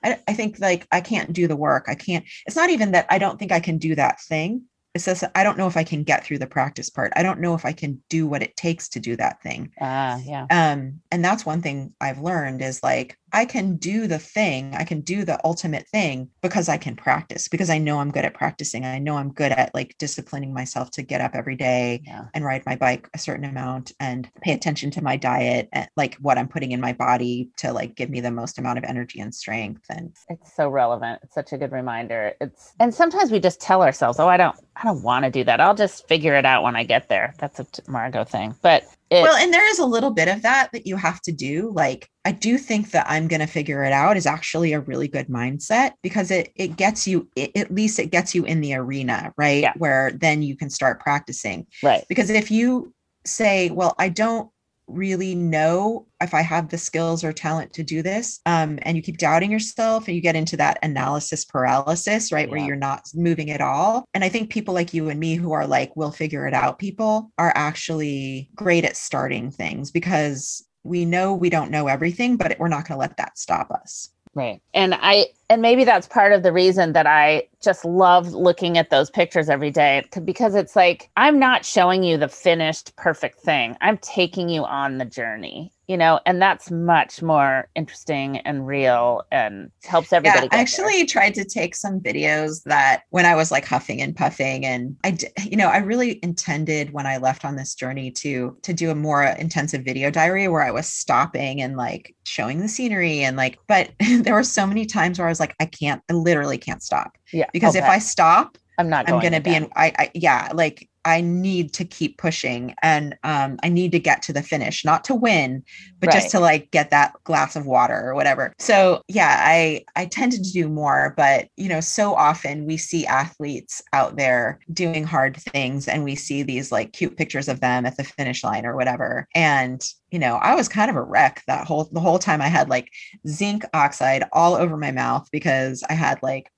I 0.03 0.19
i 0.27 0.33
think 0.33 0.59
like 0.59 0.87
i 0.91 1.01
can't 1.01 1.33
do 1.33 1.47
the 1.47 1.55
work 1.55 1.85
i 1.87 1.95
can't 1.95 2.25
it's 2.45 2.55
not 2.55 2.69
even 2.69 2.91
that 2.91 3.05
i 3.09 3.17
don't 3.17 3.37
think 3.37 3.51
i 3.51 3.59
can 3.59 3.77
do 3.77 3.95
that 3.95 4.19
thing 4.21 4.63
it 4.95 4.99
says 4.99 5.23
i 5.35 5.43
don't 5.43 5.57
know 5.57 5.67
if 5.67 5.77
i 5.77 5.83
can 5.83 6.03
get 6.03 6.23
through 6.23 6.39
the 6.39 6.47
practice 6.47 6.89
part 6.89 7.13
i 7.15 7.21
don't 7.23 7.39
know 7.39 7.53
if 7.53 7.65
i 7.65 7.71
can 7.73 8.01
do 8.09 8.25
what 8.27 8.41
it 8.41 8.55
takes 8.55 8.89
to 8.89 8.99
do 8.99 9.15
that 9.15 9.41
thing 9.43 9.71
Ah, 9.79 10.19
yeah. 10.25 10.47
um 10.49 11.01
and 11.11 11.23
that's 11.23 11.45
one 11.45 11.61
thing 11.61 11.93
i've 12.01 12.19
learned 12.19 12.61
is 12.61 12.81
like 12.81 13.15
i 13.33 13.45
can 13.45 13.75
do 13.77 14.07
the 14.07 14.19
thing 14.19 14.73
i 14.75 14.83
can 14.83 15.01
do 15.01 15.23
the 15.25 15.39
ultimate 15.45 15.87
thing 15.89 16.29
because 16.41 16.69
i 16.69 16.77
can 16.77 16.95
practice 16.95 17.47
because 17.47 17.69
i 17.69 17.77
know 17.77 17.99
i'm 17.99 18.11
good 18.11 18.25
at 18.25 18.33
practicing 18.33 18.85
i 18.85 18.99
know 18.99 19.17
i'm 19.17 19.31
good 19.31 19.51
at 19.51 19.73
like 19.73 19.95
disciplining 19.97 20.53
myself 20.53 20.89
to 20.91 21.01
get 21.01 21.21
up 21.21 21.31
every 21.33 21.55
day 21.55 22.01
Yeah. 22.05 22.25
and 22.33 22.43
ride 22.45 22.65
my 22.65 22.75
bike 22.75 23.09
a 23.13 23.17
certain 23.17 23.45
amount 23.45 23.91
and 23.99 24.29
pay 24.41 24.53
attention 24.53 24.91
to 24.91 25.03
my 25.03 25.17
diet 25.17 25.69
and 25.73 25.87
like 25.95 26.15
what 26.15 26.37
i'm 26.37 26.47
putting 26.47 26.71
in 26.71 26.81
my 26.81 26.93
body 26.93 27.49
to 27.57 27.71
like 27.73 27.95
give 27.95 28.09
me 28.09 28.21
the 28.21 28.31
most 28.31 28.57
amount 28.59 28.77
of 28.77 28.83
energy 28.83 29.19
and 29.19 29.33
strength 29.33 29.85
and 29.89 30.13
It's 30.29 30.55
so 30.55 30.69
relevant. 30.69 31.19
It's 31.23 31.33
such 31.35 31.53
a 31.53 31.57
good 31.57 31.71
reminder. 31.71 32.33
It's 32.41 32.73
and 32.79 32.93
sometimes 32.93 33.31
we 33.31 33.39
just 33.39 33.59
tell 33.61 33.81
ourselves, 33.81 34.19
"Oh, 34.19 34.27
I 34.27 34.37
don't 34.37 34.55
I 34.75 34.83
don't 34.83 35.01
want 35.03 35.25
to 35.25 35.31
do 35.31 35.43
that. 35.43 35.59
I'll 35.59 35.75
just 35.75 36.07
figure 36.07 36.35
it 36.35 36.45
out 36.45 36.63
when 36.63 36.75
I 36.75 36.83
get 36.83 37.09
there." 37.09 37.33
That's 37.39 37.59
a 37.59 37.65
Margo 37.87 38.23
thing. 38.23 38.55
But 38.61 38.83
it, 39.11 39.21
well 39.23 39.35
and 39.35 39.53
there 39.53 39.67
is 39.69 39.79
a 39.79 39.85
little 39.85 40.11
bit 40.11 40.27
of 40.27 40.41
that 40.41 40.69
that 40.71 40.85
you 40.85 40.95
have 40.95 41.21
to 41.21 41.31
do 41.31 41.71
like 41.75 42.09
i 42.25 42.31
do 42.31 42.57
think 42.57 42.91
that 42.91 43.05
i'm 43.09 43.27
going 43.27 43.39
to 43.39 43.47
figure 43.47 43.83
it 43.83 43.91
out 43.91 44.17
is 44.17 44.25
actually 44.25 44.73
a 44.73 44.79
really 44.79 45.07
good 45.07 45.27
mindset 45.27 45.93
because 46.03 46.31
it 46.31 46.51
it 46.55 46.75
gets 46.77 47.07
you 47.07 47.27
it, 47.35 47.55
at 47.55 47.73
least 47.73 47.99
it 47.99 48.11
gets 48.11 48.35
you 48.35 48.45
in 48.45 48.61
the 48.61 48.73
arena 48.73 49.33
right 49.37 49.63
Yeah. 49.63 49.73
where 49.77 50.11
then 50.11 50.41
you 50.43 50.55
can 50.55 50.69
start 50.69 50.99
practicing 50.99 51.65
right. 51.83 52.03
because 52.09 52.29
if 52.29 52.51
you 52.51 52.93
say 53.25 53.69
well 53.69 53.95
i 53.99 54.09
don't 54.09 54.49
really 54.89 55.35
know 55.35 56.05
if 56.21 56.33
i 56.33 56.41
have 56.41 56.69
the 56.69 56.77
skills 56.77 57.23
or 57.23 57.31
talent 57.31 57.71
to 57.73 57.83
do 57.83 58.01
this 58.01 58.39
um, 58.45 58.79
and 58.83 58.97
you 58.97 59.03
keep 59.03 59.17
doubting 59.17 59.51
yourself 59.51 60.07
and 60.07 60.15
you 60.15 60.21
get 60.21 60.35
into 60.35 60.57
that 60.57 60.79
analysis 60.83 61.45
paralysis 61.45 62.31
right 62.31 62.49
where 62.49 62.59
you're 62.59 62.75
not 62.75 63.05
moving 63.13 63.51
at 63.51 63.61
all. 63.61 64.05
And 64.13 64.23
i 64.23 64.29
think 64.29 64.49
people 64.49 64.73
like 64.73 64.93
you 64.93 65.09
and 65.09 65.19
me 65.19 65.35
who 65.35 65.51
are 65.51 65.67
like 65.67 65.95
we'll 65.95 66.11
figure 66.11 66.47
it 66.47 66.53
out 66.53 66.79
people 66.79 67.31
are 67.37 67.53
actually 67.55 68.49
great 68.55 68.85
at 68.85 68.95
starting 68.95 69.51
things 69.51 69.91
because 69.91 70.65
we 70.83 71.05
know 71.05 71.33
we 71.33 71.49
don't 71.49 71.71
know 71.71 71.87
everything 71.87 72.37
but 72.37 72.57
we're 72.59 72.67
not 72.67 72.87
going 72.87 72.95
to 72.95 72.99
let 72.99 73.17
that 73.17 73.37
stop 73.37 73.69
us 73.71 74.09
Right. 74.35 74.61
And 74.73 74.95
I 74.95 75.27
and 75.49 75.61
maybe 75.61 75.83
that's 75.83 76.07
part 76.07 76.31
of 76.31 76.43
the 76.43 76.53
reason 76.53 76.93
that 76.93 77.07
I 77.07 77.47
just 77.61 77.83
love 77.83 78.33
looking 78.33 78.77
at 78.77 78.89
those 78.89 79.09
pictures 79.09 79.49
every 79.49 79.71
day 79.71 80.05
because 80.23 80.55
it's 80.55 80.75
like 80.75 81.09
I'm 81.17 81.39
not 81.39 81.65
showing 81.65 82.03
you 82.03 82.17
the 82.17 82.29
finished 82.29 82.95
perfect 82.95 83.41
thing. 83.41 83.75
I'm 83.81 83.97
taking 83.97 84.47
you 84.47 84.63
on 84.63 84.99
the 84.99 85.05
journey, 85.05 85.73
you 85.89 85.97
know, 85.97 86.19
and 86.27 86.39
that's 86.39 86.69
much 86.69 87.23
more 87.23 87.67
interesting 87.75 88.37
and 88.37 88.67
real 88.67 89.23
and 89.31 89.71
helps 89.83 90.13
everybody 90.13 90.37
yeah, 90.37 90.41
get 90.41 90.53
I 90.53 90.57
there. 90.57 90.61
actually 90.61 91.05
tried 91.07 91.33
to 91.33 91.43
take 91.43 91.73
some 91.73 91.99
videos 91.99 92.61
that 92.65 93.01
when 93.09 93.25
I 93.25 93.33
was 93.33 93.51
like 93.51 93.65
huffing 93.65 93.99
and 93.99 94.15
puffing, 94.15 94.67
and 94.67 94.95
I, 95.03 95.11
d- 95.11 95.27
you 95.43 95.57
know, 95.57 95.67
I 95.67 95.77
really 95.77 96.19
intended 96.21 96.93
when 96.93 97.07
I 97.07 97.17
left 97.17 97.43
on 97.43 97.55
this 97.55 97.73
journey 97.73 98.11
to 98.11 98.55
to 98.61 98.71
do 98.71 98.91
a 98.91 98.95
more 98.95 99.23
intensive 99.23 99.83
video 99.83 100.11
diary 100.11 100.47
where 100.47 100.63
I 100.63 100.69
was 100.69 100.85
stopping 100.85 101.59
and 101.59 101.75
like 101.75 102.15
showing 102.23 102.59
the 102.59 102.67
scenery 102.67 103.21
and 103.21 103.35
like, 103.35 103.57
but 103.67 103.89
there 104.21 104.35
were 104.35 104.43
so 104.43 104.67
many 104.67 104.85
times 104.85 105.17
where 105.17 105.27
I 105.27 105.31
was 105.31 105.39
like, 105.39 105.55
I 105.59 105.65
can't, 105.65 106.03
I 106.07 106.13
literally 106.13 106.59
can't 106.59 106.83
stop 106.83 107.17
yeah. 107.33 107.49
because 107.51 107.75
if. 107.75 107.83
I 107.83 107.97
stop, 107.97 108.59
I'm 108.77 108.89
not 108.89 109.07
I'm 109.07 109.19
going 109.19 109.23
gonna 109.23 109.41
be 109.41 109.55
in. 109.55 109.69
I, 109.75 109.91
I 109.97 110.11
yeah, 110.13 110.49
like 110.53 110.88
I 111.05 111.21
need 111.21 111.73
to 111.75 111.85
keep 111.85 112.17
pushing, 112.17 112.75
and 112.83 113.15
um, 113.23 113.57
I 113.63 113.69
need 113.69 113.91
to 113.93 113.99
get 113.99 114.21
to 114.23 114.33
the 114.33 114.43
finish, 114.43 114.83
not 114.85 115.03
to 115.05 115.15
win, 115.15 115.63
but 116.01 116.09
Right. 116.09 116.11
just 116.11 116.31
to 116.31 116.39
like 116.39 116.71
get 116.71 116.89
that 116.91 117.13
glass 117.23 117.55
of 117.55 117.65
water 117.65 117.95
or 118.09 118.15
whatever. 118.15 118.53
So 118.59 119.01
yeah, 119.07 119.35
I 119.39 119.85
I 119.95 120.05
tended 120.05 120.43
to 120.43 120.51
do 120.51 120.67
more, 120.69 121.13
but 121.15 121.47
you 121.57 121.69
know, 121.69 121.79
so 121.81 122.13
often 122.15 122.65
we 122.65 122.77
see 122.77 123.05
athletes 123.05 123.81
out 123.93 124.17
there 124.17 124.59
doing 124.73 125.03
hard 125.03 125.37
things, 125.37 125.87
and 125.87 126.03
we 126.03 126.15
see 126.15 126.43
these 126.43 126.71
like 126.71 126.93
cute 126.93 127.17
pictures 127.17 127.47
of 127.47 127.61
them 127.61 127.85
at 127.85 127.97
the 127.97 128.03
finish 128.03 128.43
line 128.43 128.65
or 128.65 128.75
whatever, 128.75 129.27
and 129.35 129.81
you 130.11 130.19
know, 130.19 130.35
I 130.35 130.55
was 130.55 130.67
kind 130.67 130.89
of 130.89 130.97
a 130.97 131.03
wreck 131.03 131.43
that 131.47 131.67
whole 131.67 131.89
the 131.91 131.99
whole 131.99 132.19
time. 132.19 132.41
I 132.41 132.47
had 132.49 132.69
like 132.69 132.89
zinc 133.27 133.63
oxide 133.73 134.23
all 134.33 134.55
over 134.55 134.77
my 134.77 134.91
mouth 134.91 135.27
because 135.31 135.83
I 135.89 135.93
had 135.93 136.21
like 136.23 136.51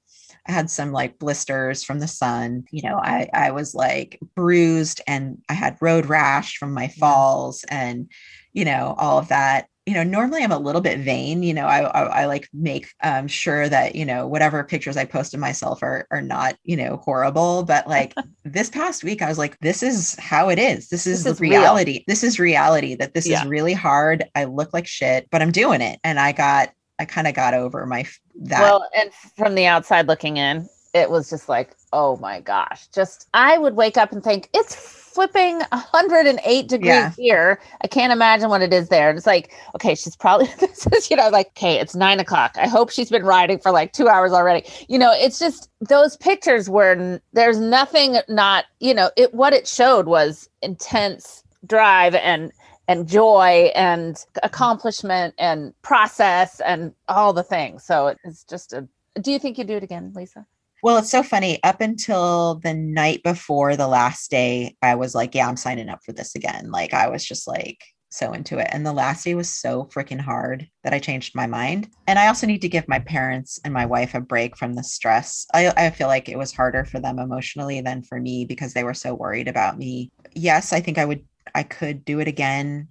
I 0.51 0.53
had 0.53 0.69
some 0.69 0.91
like 0.91 1.17
blisters 1.17 1.81
from 1.83 1.99
the 1.99 2.07
sun. 2.07 2.65
You 2.71 2.81
know, 2.89 2.97
I 2.97 3.29
I 3.33 3.51
was 3.51 3.73
like 3.73 4.19
bruised 4.35 4.99
and 5.07 5.37
I 5.49 5.53
had 5.53 5.77
road 5.81 6.05
rash 6.07 6.57
from 6.57 6.73
my 6.73 6.89
falls 6.89 7.63
and 7.69 8.11
you 8.53 8.65
know 8.65 8.95
all 8.97 9.17
of 9.17 9.29
that. 9.29 9.67
You 9.87 9.95
know, 9.95 10.03
normally 10.03 10.43
I'm 10.43 10.51
a 10.51 10.59
little 10.59 10.81
bit 10.81 10.99
vain. 10.99 11.41
You 11.41 11.53
know, 11.53 11.65
I 11.65 11.79
I, 11.83 12.01
I 12.21 12.25
like 12.25 12.49
make 12.53 12.87
um, 13.01 13.27
sure 13.29 13.67
that 13.69 13.95
you 13.95 14.05
know 14.05 14.27
whatever 14.27 14.63
pictures 14.65 14.97
I 14.97 15.05
post 15.05 15.33
of 15.33 15.39
myself 15.39 15.81
are 15.83 16.05
are 16.11 16.21
not 16.21 16.55
you 16.63 16.75
know 16.75 16.97
horrible. 16.97 17.63
But 17.63 17.87
like 17.87 18.13
this 18.43 18.69
past 18.69 19.03
week, 19.05 19.21
I 19.21 19.29
was 19.29 19.37
like, 19.37 19.57
this 19.59 19.81
is 19.81 20.15
how 20.19 20.49
it 20.49 20.59
is. 20.59 20.89
This 20.89 21.07
is 21.07 21.23
This 21.23 21.23
the 21.23 21.31
is 21.31 21.39
real. 21.39 21.61
reality. 21.61 22.03
This 22.07 22.23
is 22.23 22.39
reality. 22.39 22.95
That 22.95 23.13
this 23.13 23.25
Yeah. 23.27 23.41
is 23.41 23.47
really 23.47 23.73
hard. 23.73 24.25
I 24.35 24.43
look 24.43 24.73
like 24.73 24.85
shit, 24.85 25.27
but 25.31 25.41
I'm 25.41 25.51
doing 25.51 25.79
it, 25.81 25.97
and 26.03 26.19
I 26.19 26.33
got 26.33 26.71
I 26.99 27.05
kind 27.05 27.27
of 27.27 27.33
got 27.33 27.53
over 27.53 27.85
my 27.85 28.05
that. 28.41 28.61
Well, 28.61 28.87
and 28.95 29.11
from 29.35 29.55
the 29.55 29.65
outside 29.65 30.07
looking 30.07 30.37
in, 30.37 30.69
it 30.93 31.09
was 31.09 31.29
just 31.29 31.49
like, 31.49 31.75
oh 31.93 32.17
my 32.17 32.41
gosh. 32.41 32.87
Just 32.87 33.27
I 33.33 33.57
would 33.57 33.75
wake 33.75 33.97
up 33.97 34.11
and 34.11 34.23
think 34.23 34.49
it's 34.53 34.75
flipping 34.75 35.59
108 35.71 36.67
degrees 36.67 36.87
Yeah. 36.87 37.11
here. 37.17 37.61
I 37.83 37.87
can't 37.87 38.13
imagine 38.13 38.49
what 38.49 38.61
it 38.61 38.71
is 38.73 38.89
there. 38.89 39.09
And 39.09 39.17
it's 39.17 39.27
like, 39.27 39.51
okay, 39.75 39.95
she's 39.95 40.15
probably 40.15 40.47
this 40.59 40.87
is, 40.87 41.09
you 41.09 41.17
know, 41.17 41.29
like, 41.29 41.47
okay, 41.47 41.79
it's 41.79 41.95
nine 41.95 42.19
o'clock. 42.19 42.55
I 42.57 42.67
hope 42.67 42.89
she's 42.91 43.09
been 43.09 43.23
riding 43.25 43.59
for 43.59 43.71
like 43.71 43.93
two 43.93 44.07
hours 44.07 44.31
already. 44.31 44.65
You 44.87 44.99
know, 44.99 45.11
it's 45.13 45.39
just 45.39 45.69
those 45.81 46.17
pictures 46.17 46.69
were 46.69 47.19
there's 47.33 47.59
nothing 47.59 48.17
not, 48.29 48.65
you 48.79 48.93
know, 48.93 49.09
it 49.17 49.33
what 49.33 49.53
it 49.53 49.67
showed 49.67 50.07
was 50.07 50.49
intense 50.61 51.43
drive 51.65 52.15
and 52.15 52.51
and 52.91 53.07
joy 53.07 53.71
and 53.73 54.25
accomplishment 54.43 55.33
and 55.37 55.73
process 55.81 56.59
and 56.59 56.93
all 57.07 57.31
the 57.31 57.43
things. 57.43 57.85
So 57.85 58.13
it's 58.25 58.43
just 58.43 58.73
a 58.73 58.87
do 59.21 59.31
you 59.31 59.39
think 59.39 59.57
you 59.57 59.63
do 59.63 59.75
it 59.75 59.83
again, 59.83 60.13
Lisa? 60.15 60.45
Well, 60.83 60.97
it's 60.97 61.11
so 61.11 61.21
funny. 61.21 61.61
Up 61.63 61.81
until 61.81 62.55
the 62.55 62.73
night 62.73 63.23
before 63.23 63.75
the 63.75 63.87
last 63.87 64.31
day, 64.31 64.75
I 64.81 64.95
was 64.95 65.13
like, 65.13 65.35
yeah, 65.35 65.47
I'm 65.47 65.57
signing 65.57 65.89
up 65.89 65.99
for 66.03 66.11
this 66.11 66.33
again. 66.33 66.71
Like, 66.71 66.93
I 66.93 67.09
was 67.09 67.25
just 67.25 67.47
like 67.47 67.83
so 68.09 68.33
into 68.33 68.57
it. 68.57 68.67
And 68.71 68.85
the 68.85 68.93
last 68.93 69.23
day 69.23 69.35
was 69.35 69.49
so 69.49 69.85
freaking 69.85 70.19
hard 70.19 70.67
that 70.83 70.93
I 70.93 70.99
changed 70.99 71.35
my 71.35 71.45
mind. 71.47 71.89
And 72.07 72.19
I 72.19 72.27
also 72.27 72.47
need 72.47 72.61
to 72.61 72.69
give 72.69 72.87
my 72.87 72.99
parents 72.99 73.59
and 73.63 73.73
my 73.73 73.85
wife 73.85 74.15
a 74.15 74.21
break 74.21 74.57
from 74.57 74.73
the 74.73 74.83
stress. 74.83 75.45
I, 75.53 75.71
I 75.77 75.89
feel 75.91 76.07
like 76.07 76.29
it 76.29 76.37
was 76.37 76.53
harder 76.53 76.83
for 76.83 76.99
them 76.99 77.19
emotionally 77.19 77.81
than 77.81 78.01
for 78.01 78.19
me 78.19 78.45
because 78.45 78.73
they 78.73 78.83
were 78.83 78.93
so 78.93 79.13
worried 79.13 79.47
about 79.47 79.77
me. 79.77 80.11
Yes, 80.33 80.73
I 80.73 80.81
think 80.81 80.97
I 80.97 81.05
would, 81.05 81.23
I 81.53 81.63
could 81.63 82.05
do 82.05 82.19
it 82.19 82.27
again. 82.27 82.87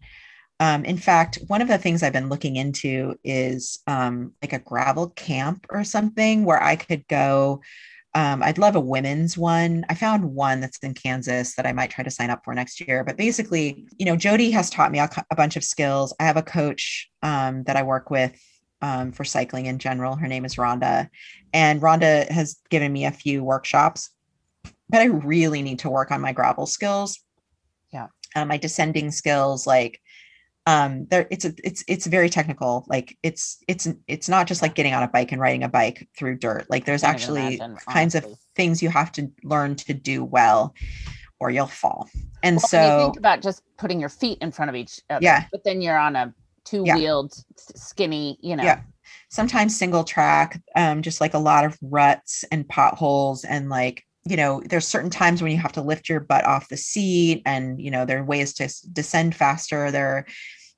Um, 0.61 0.85
in 0.85 0.99
fact, 0.99 1.39
one 1.47 1.63
of 1.63 1.69
the 1.69 1.79
things 1.79 2.03
I've 2.03 2.13
been 2.13 2.29
looking 2.29 2.57
into 2.57 3.15
is 3.25 3.81
um, 3.87 4.33
like 4.43 4.53
a 4.53 4.59
gravel 4.59 5.09
camp 5.11 5.67
or 5.71 5.85
something 5.85 6.45
where 6.45 6.63
I 6.63 6.77
could 6.77 7.07
go. 7.09 7.63
Um, 8.15 8.43
I'd 8.43 8.59
love 8.59 8.77
a 8.77 8.81
women's 8.81 9.39
one. 9.39 9.87
I 9.89 9.95
found 9.95 10.25
one 10.25 10.61
that's 10.61 10.79
in 10.79 10.95
Kansas 10.95 11.55
that 11.55 11.65
I 11.65 11.73
might 11.73 11.91
try 11.91 12.05
to 12.05 12.11
sign 12.11 12.29
up 12.29 12.45
for 12.45 12.55
next 12.55 12.81
year. 12.87 13.05
But 13.05 13.17
basically, 13.17 13.87
you 13.99 14.05
know, 14.05 14.17
Jody 14.17 14.51
has 14.51 14.69
taught 14.69 14.91
me 14.91 14.99
a, 14.99 15.09
a 15.31 15.37
bunch 15.37 15.57
of 15.57 15.65
skills. 15.65 16.13
I 16.21 16.25
have 16.25 16.37
a 16.37 16.43
coach 16.43 17.09
um, 17.23 17.63
that 17.65 17.77
I 17.77 17.83
work 17.83 18.11
with 18.11 18.39
um, 18.83 19.13
for 19.13 19.25
cycling 19.25 19.67
in 19.67 19.79
general. 19.79 20.17
Her 20.17 20.27
name 20.27 20.45
is 20.45 20.57
Rhonda, 20.57 21.09
and 21.53 21.81
Rhonda 21.81 22.29
has 22.31 22.59
given 22.71 22.93
me 22.93 23.05
a 23.05 23.11
few 23.11 23.45
workshops, 23.45 24.11
but 24.89 25.01
I 25.01 25.05
really 25.07 25.63
need 25.63 25.81
to 25.81 25.91
work 25.91 26.11
on 26.11 26.21
my 26.21 26.33
gravel 26.33 26.67
skills. 26.67 27.21
Yeah. 28.35 28.43
uh, 28.43 28.45
my 28.47 28.57
descending 28.57 29.11
skills, 29.11 29.67
like 29.67 30.01
um 30.67 31.07
there 31.11 31.27
it's 31.31 31.47
a 31.47 31.55
it's 31.65 31.83
it's 31.89 32.07
very 32.07 32.29
technical 32.29 32.85
like 32.87 33.17
it's 33.23 33.57
it's 33.67 33.89
it's 34.07 34.29
not 34.29 34.47
just 34.47 34.61
like 34.61 34.75
getting 34.75 34.93
on 34.93 35.03
a 35.03 35.09
bike 35.09 35.33
and 35.33 35.41
riding 35.41 35.63
a 35.63 35.69
bike 35.71 36.07
through 36.19 36.37
dirt 36.37 36.67
like 36.69 36.85
there's 36.85 37.03
actually 37.03 37.55
imagine, 37.57 37.77
kinds 37.89 38.15
of 38.15 38.27
things 38.55 38.83
you 38.83 38.91
have 38.91 39.11
to 39.11 39.27
learn 39.43 39.75
to 39.75 39.95
do 39.95 40.23
well 40.23 40.75
or 41.41 41.51
you'll 41.51 41.67
fall 41.67 42.11
and 42.43 42.57
Well, 42.57 42.69
when 42.73 42.83
you 42.85 42.89
so 42.91 42.99
think 43.05 43.17
about 43.17 43.41
just 43.41 43.63
putting 43.79 43.99
your 43.99 44.11
feet 44.11 44.37
in 44.43 44.53
front 44.53 44.69
of 44.69 44.75
each 44.77 45.01
other, 45.09 45.25
Yeah. 45.25 45.45
but 45.51 45.65
then 45.65 45.81
you're 45.81 45.99
on 45.99 46.15
a 46.15 46.35
two-wheeled, 46.67 47.33
s- 47.33 47.73
skinny, 47.75 48.39
you 48.43 48.55
know. 48.55 48.63
Yeah. 48.63 48.83
sometimes 49.31 49.75
single 49.79 50.05
track 50.05 50.61
um 50.77 51.01
just 51.01 51.23
like 51.23 51.33
a 51.33 51.39
lot 51.39 51.65
of 51.65 51.79
ruts 51.81 52.45
and 52.53 52.69
potholes 52.69 53.45
and 53.45 53.71
like 53.71 54.05
you 54.27 54.37
know 54.37 54.63
there's 54.67 54.87
certain 54.87 55.11
times 55.11 55.43
when 55.43 55.53
you 55.53 55.59
have 55.59 55.73
to 55.73 55.83
lift 55.83 56.09
your 56.09 56.21
butt 56.21 56.45
off 56.45 56.69
the 56.69 56.77
seat 56.77 57.43
and 57.47 57.81
you 57.81 57.91
know 57.91 58.05
there 58.05 58.21
are 58.21 58.25
ways 58.25 58.53
to 58.55 58.73
descend 58.93 59.35
faster. 59.35 59.91
There 59.91 60.27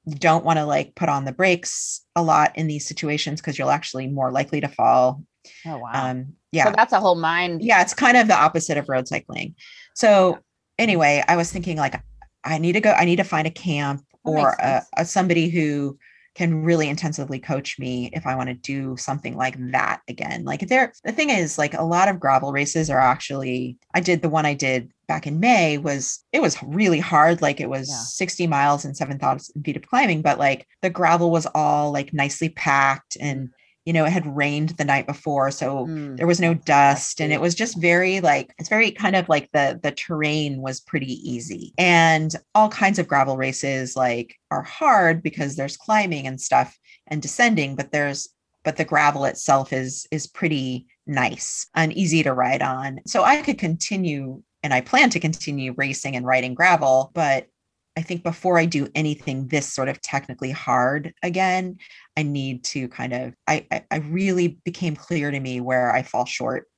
you 0.04 0.16
don't 0.16 0.44
want 0.44 0.58
to 0.58 0.64
like 0.64 0.94
put 0.94 1.08
on 1.08 1.24
the 1.24 1.32
brakes 1.32 2.04
a 2.16 2.22
lot 2.22 2.56
in 2.56 2.66
these 2.66 2.86
situations 2.86 3.40
because 3.40 3.58
you'll 3.58 3.70
actually 3.70 4.08
more 4.08 4.30
likely 4.30 4.60
to 4.60 4.68
fall. 4.68 5.22
Oh 5.66 5.78
wow. 5.78 5.90
um 5.92 6.34
yeah. 6.52 6.64
So 6.64 6.74
that's 6.76 6.92
a 6.92 7.00
whole 7.00 7.14
mind. 7.16 7.62
yeah 7.62 7.82
it's 7.82 7.94
kind 7.94 8.16
of 8.16 8.28
the 8.28 8.36
opposite 8.36 8.76
of 8.76 8.88
road 8.88 9.08
cycling. 9.08 9.54
So 9.94 10.38
anyway 10.78 11.22
i 11.28 11.36
was 11.36 11.52
thinking 11.52 11.76
like 11.76 12.02
i 12.44 12.58
need 12.58 12.72
to 12.72 12.80
go 12.80 12.90
i 12.92 13.04
need 13.04 13.16
to 13.16 13.24
find 13.24 13.46
a 13.46 13.50
camp 13.50 14.00
That 14.24 14.30
or 14.30 14.48
a, 14.58 14.82
a 14.96 15.04
somebody 15.04 15.48
who 15.48 15.98
can 16.34 16.62
really 16.62 16.88
intensively 16.88 17.38
coach 17.38 17.78
me 17.78 18.10
if 18.12 18.26
i 18.26 18.34
want 18.34 18.48
to 18.48 18.54
do 18.54 18.96
something 18.96 19.36
like 19.36 19.56
that 19.72 20.00
again 20.08 20.44
like 20.44 20.60
there 20.68 20.92
the 21.04 21.12
thing 21.12 21.30
is 21.30 21.58
like 21.58 21.74
a 21.74 21.82
lot 21.82 22.08
of 22.08 22.20
gravel 22.20 22.52
races 22.52 22.88
are 22.90 22.98
actually 23.00 23.76
i 23.94 24.00
did 24.00 24.22
the 24.22 24.28
one 24.28 24.46
i 24.46 24.54
did 24.54 24.90
back 25.08 25.26
in 25.26 25.40
may 25.40 25.78
was 25.78 26.24
it 26.32 26.40
was 26.40 26.62
really 26.62 27.00
hard 27.00 27.42
like 27.42 27.60
it 27.60 27.68
was 27.68 27.88
Yeah. 27.88 27.96
60 27.96 28.46
miles 28.46 28.84
and 28.84 28.96
7000 28.96 29.62
feet 29.62 29.76
of 29.76 29.82
climbing 29.86 30.22
but 30.22 30.38
like 30.38 30.66
the 30.80 30.90
gravel 30.90 31.30
was 31.30 31.46
all 31.54 31.92
like 31.92 32.14
nicely 32.14 32.48
packed 32.48 33.16
and 33.20 33.48
mm. 33.48 33.52
You 33.84 33.92
know 33.92 34.04
it 34.04 34.10
had 34.10 34.36
rained 34.36 34.70
the 34.70 34.84
night 34.84 35.06
before 35.06 35.50
so 35.50 35.86
Mm, 35.86 36.16
there 36.16 36.26
was 36.26 36.40
no 36.40 36.54
dust 36.54 37.20
and 37.20 37.32
it 37.32 37.40
was 37.40 37.54
just 37.54 37.80
very 37.80 38.20
like 38.20 38.54
it's 38.58 38.68
very 38.68 38.90
kind 38.90 39.16
of 39.16 39.28
like 39.28 39.50
the 39.52 39.80
the 39.82 39.90
terrain 39.90 40.60
was 40.60 40.80
pretty 40.80 41.14
easy. 41.28 41.72
And 41.78 42.34
all 42.54 42.68
kinds 42.68 42.98
of 42.98 43.08
gravel 43.08 43.36
races 43.36 43.96
like 43.96 44.36
are 44.50 44.62
hard 44.62 45.22
because 45.22 45.56
there's 45.56 45.76
climbing 45.76 46.26
and 46.26 46.40
stuff 46.40 46.76
and 47.08 47.20
descending 47.20 47.76
but 47.76 47.92
there's 47.92 48.28
but 48.64 48.76
the 48.76 48.84
gravel 48.84 49.24
itself 49.24 49.72
is 49.72 50.06
is 50.10 50.26
pretty 50.26 50.86
nice 51.06 51.66
and 51.74 51.92
easy 51.92 52.22
to 52.22 52.32
ride 52.32 52.62
on. 52.62 53.00
So 53.06 53.22
i 53.24 53.42
could 53.42 53.58
continue 53.58 54.42
and 54.62 54.72
i 54.72 54.80
plan 54.80 55.10
to 55.10 55.20
continue 55.20 55.74
racing 55.76 56.16
and 56.16 56.26
riding 56.26 56.54
gravel 56.54 57.10
but 57.14 57.46
I 57.96 58.02
think 58.02 58.22
before 58.22 58.58
I 58.58 58.64
do 58.64 58.88
anything 58.94 59.48
this 59.48 59.70
sort 59.70 59.88
of 59.88 60.00
technically 60.00 60.50
hard 60.50 61.12
again, 61.22 61.76
I 62.16 62.22
need 62.22 62.64
to 62.64 62.88
kind 62.88 63.12
of 63.12 63.34
I 63.46 63.66
I, 63.90 63.96
really 63.98 64.58
became 64.64 64.96
clear 64.96 65.30
to 65.30 65.40
me 65.40 65.60
where 65.60 65.92
I 65.92 66.02
fall 66.02 66.24
short 66.24 66.68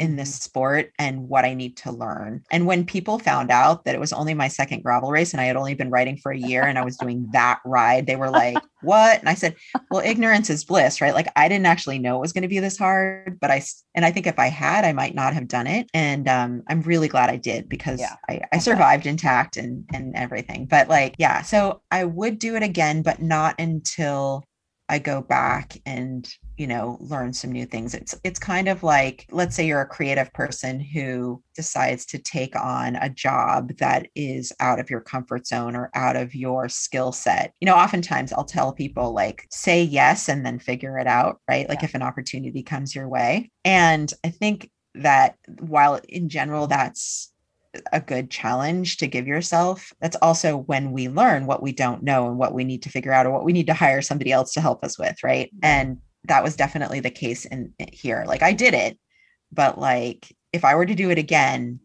in 0.00 0.16
this 0.16 0.34
sport 0.34 0.90
and 0.98 1.28
what 1.28 1.44
I 1.44 1.52
need 1.52 1.76
to 1.78 1.92
learn. 1.92 2.42
And 2.50 2.66
when 2.66 2.86
people 2.86 3.18
found 3.18 3.50
out 3.50 3.84
that 3.84 3.94
it 3.94 4.00
was 4.00 4.14
only 4.14 4.32
my 4.32 4.48
second 4.48 4.82
gravel 4.82 5.10
race 5.10 5.32
and 5.32 5.40
I 5.42 5.44
had 5.44 5.56
only 5.56 5.74
been 5.74 5.90
riding 5.90 6.16
for 6.16 6.32
a 6.32 6.38
year 6.38 6.62
and 6.62 6.78
I 6.78 6.84
was 6.84 6.96
doing 6.96 7.28
that 7.32 7.60
ride, 7.66 8.06
they 8.06 8.16
were 8.16 8.30
like, 8.30 8.58
"What?" 8.80 9.20
And 9.20 9.28
I 9.28 9.34
said, 9.34 9.56
"Well, 9.90 10.02
ignorance 10.02 10.48
is 10.48 10.64
bliss, 10.64 11.02
right? 11.02 11.12
Like 11.12 11.28
I 11.36 11.48
didn't 11.48 11.66
actually 11.66 11.98
know 11.98 12.16
it 12.16 12.20
was 12.20 12.32
going 12.32 12.42
to 12.42 12.48
be 12.48 12.60
this 12.60 12.78
hard, 12.78 13.38
but 13.40 13.50
I, 13.50 13.62
and 13.94 14.06
I 14.06 14.10
think 14.10 14.26
if 14.26 14.38
I 14.38 14.48
had, 14.48 14.86
I 14.86 14.94
might 14.94 15.14
not 15.14 15.34
have 15.34 15.46
done 15.46 15.66
it. 15.66 15.86
And 15.92 16.26
um, 16.26 16.62
I'm 16.66 16.80
really 16.80 17.08
glad 17.08 17.28
I 17.28 17.36
did 17.36 17.68
because 17.68 18.00
Yeah. 18.00 18.16
I, 18.28 18.40
I 18.54 18.58
survived 18.58 19.04
intact 19.06 19.58
and 19.58 19.84
and 19.92 20.16
everything. 20.16 20.64
But 20.64 20.88
like, 20.88 21.14
yeah, 21.18 21.42
so 21.42 21.82
I 21.90 22.04
would 22.04 22.38
do 22.38 22.56
it 22.56 22.62
again, 22.62 23.02
but 23.02 23.20
not 23.20 23.54
until 23.60 24.44
I 24.88 24.98
go 24.98 25.20
back 25.20 25.76
and 25.86 26.28
you 26.60 26.66
know 26.66 26.98
learn 27.00 27.32
some 27.32 27.50
new 27.50 27.64
things. 27.64 27.94
It's 27.94 28.14
it's 28.22 28.38
kind 28.38 28.68
of 28.68 28.82
like 28.82 29.26
let's 29.30 29.56
say 29.56 29.66
you're 29.66 29.80
a 29.80 29.86
creative 29.86 30.30
person 30.34 30.78
who 30.78 31.42
decides 31.54 32.04
to 32.06 32.18
take 32.18 32.54
on 32.54 32.96
a 32.96 33.08
job 33.08 33.74
that 33.78 34.08
is 34.14 34.52
out 34.60 34.78
of 34.78 34.90
your 34.90 35.00
comfort 35.00 35.46
zone 35.46 35.74
or 35.74 35.90
out 35.94 36.16
of 36.16 36.34
your 36.34 36.68
skill 36.68 37.12
set. 37.12 37.54
You 37.62 37.66
know, 37.66 37.74
oftentimes 37.76 38.30
I'll 38.34 38.44
tell 38.44 38.74
people 38.74 39.14
like 39.14 39.46
say 39.50 39.82
yes 39.82 40.28
and 40.28 40.44
then 40.44 40.58
figure 40.58 40.98
it 40.98 41.06
out, 41.06 41.40
right? 41.48 41.66
Like 41.66 41.80
Yeah. 41.80 41.86
if 41.86 41.94
an 41.94 42.02
opportunity 42.02 42.62
comes 42.62 42.94
your 42.94 43.08
way. 43.08 43.50
And 43.64 44.12
I 44.22 44.28
think 44.28 44.70
that 44.96 45.36
while 45.60 45.98
in 46.10 46.28
general 46.28 46.66
that's 46.66 47.32
a 47.92 48.00
good 48.00 48.30
challenge 48.30 48.96
to 48.96 49.06
give 49.06 49.28
yourself. 49.28 49.92
That's 50.00 50.16
also 50.16 50.56
when 50.56 50.90
we 50.90 51.08
learn 51.08 51.46
what 51.46 51.62
we 51.62 51.70
don't 51.70 52.02
know 52.02 52.28
and 52.28 52.36
what 52.36 52.52
we 52.52 52.64
need 52.64 52.82
to 52.82 52.88
figure 52.88 53.12
out 53.12 53.26
or 53.26 53.30
what 53.30 53.44
we 53.44 53.52
need 53.52 53.68
to 53.68 53.74
hire 53.74 54.02
somebody 54.02 54.32
else 54.32 54.52
to 54.54 54.60
help 54.60 54.84
us 54.84 54.98
with, 54.98 55.22
right? 55.22 55.50
And 55.62 55.98
that 56.24 56.42
was 56.42 56.56
definitely 56.56 57.00
the 57.00 57.10
case 57.10 57.44
in 57.44 57.72
in 57.78 57.88
here. 57.92 58.24
Like 58.26 58.42
I 58.42 58.52
did 58.52 58.74
it, 58.74 58.98
but 59.52 59.78
like 59.78 60.34
if 60.52 60.64
I 60.64 60.74
were 60.74 60.86
to 60.86 60.94
do 60.94 61.10
it 61.10 61.18
again, 61.18 61.80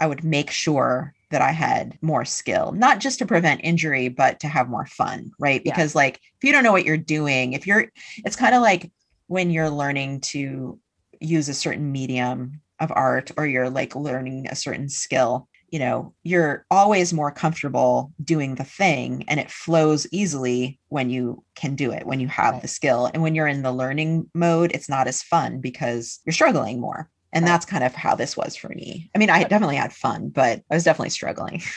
I 0.00 0.06
would 0.06 0.24
make 0.24 0.50
sure 0.50 1.14
that 1.30 1.42
I 1.42 1.50
had 1.50 1.98
more 2.00 2.24
skill, 2.24 2.72
not 2.72 3.00
just 3.00 3.18
to 3.18 3.26
prevent 3.26 3.62
injury, 3.64 4.08
but 4.08 4.40
to 4.40 4.48
have 4.48 4.68
more 4.68 4.86
fun, 4.86 5.32
right? 5.38 5.60
Yeah. 5.64 5.72
Because 5.72 5.94
like 5.94 6.16
if 6.16 6.44
you 6.44 6.52
don't 6.52 6.64
know 6.64 6.72
what 6.72 6.84
you're 6.84 6.96
doing, 6.96 7.52
if 7.52 7.66
you're 7.66 7.90
it's 8.18 8.36
kind 8.36 8.54
of 8.54 8.62
like 8.62 8.90
when 9.26 9.50
you're 9.50 9.70
learning 9.70 10.20
to 10.20 10.78
use 11.20 11.48
a 11.48 11.54
certain 11.54 11.90
medium 11.90 12.60
of 12.80 12.92
art 12.94 13.30
or 13.36 13.46
you're 13.46 13.70
like 13.70 13.96
learning 13.96 14.46
a 14.48 14.54
certain 14.54 14.88
skill 14.88 15.48
you 15.74 15.80
know 15.80 16.14
you're 16.22 16.64
always 16.70 17.12
more 17.12 17.32
comfortable 17.32 18.12
doing 18.22 18.54
the 18.54 18.62
thing 18.62 19.24
and 19.26 19.40
it 19.40 19.50
flows 19.50 20.06
easily 20.12 20.78
when 20.88 21.10
you 21.10 21.42
can 21.56 21.74
do 21.74 21.90
it 21.90 22.06
when 22.06 22.20
you 22.20 22.28
have 22.28 22.52
Right. 22.54 22.62
the 22.62 22.68
skill. 22.68 23.10
And 23.12 23.24
when 23.24 23.34
you're 23.34 23.48
in 23.48 23.62
the 23.62 23.72
learning 23.72 24.30
mode 24.34 24.70
it's 24.72 24.88
not 24.88 25.08
as 25.08 25.20
fun 25.24 25.60
because 25.60 26.20
you're 26.24 26.32
struggling 26.32 26.80
more. 26.80 27.10
And 27.32 27.44
Right. 27.44 27.50
that's 27.50 27.66
kind 27.66 27.82
of 27.82 27.92
how 27.92 28.14
this 28.14 28.36
was 28.36 28.54
for 28.54 28.68
me. 28.68 29.10
I 29.16 29.18
mean 29.18 29.30
i 29.30 29.42
definitely 29.42 29.74
had 29.84 29.92
fun 29.92 30.28
but 30.28 30.62
i 30.70 30.74
was 30.76 30.84
definitely 30.84 31.10
struggling. 31.10 31.60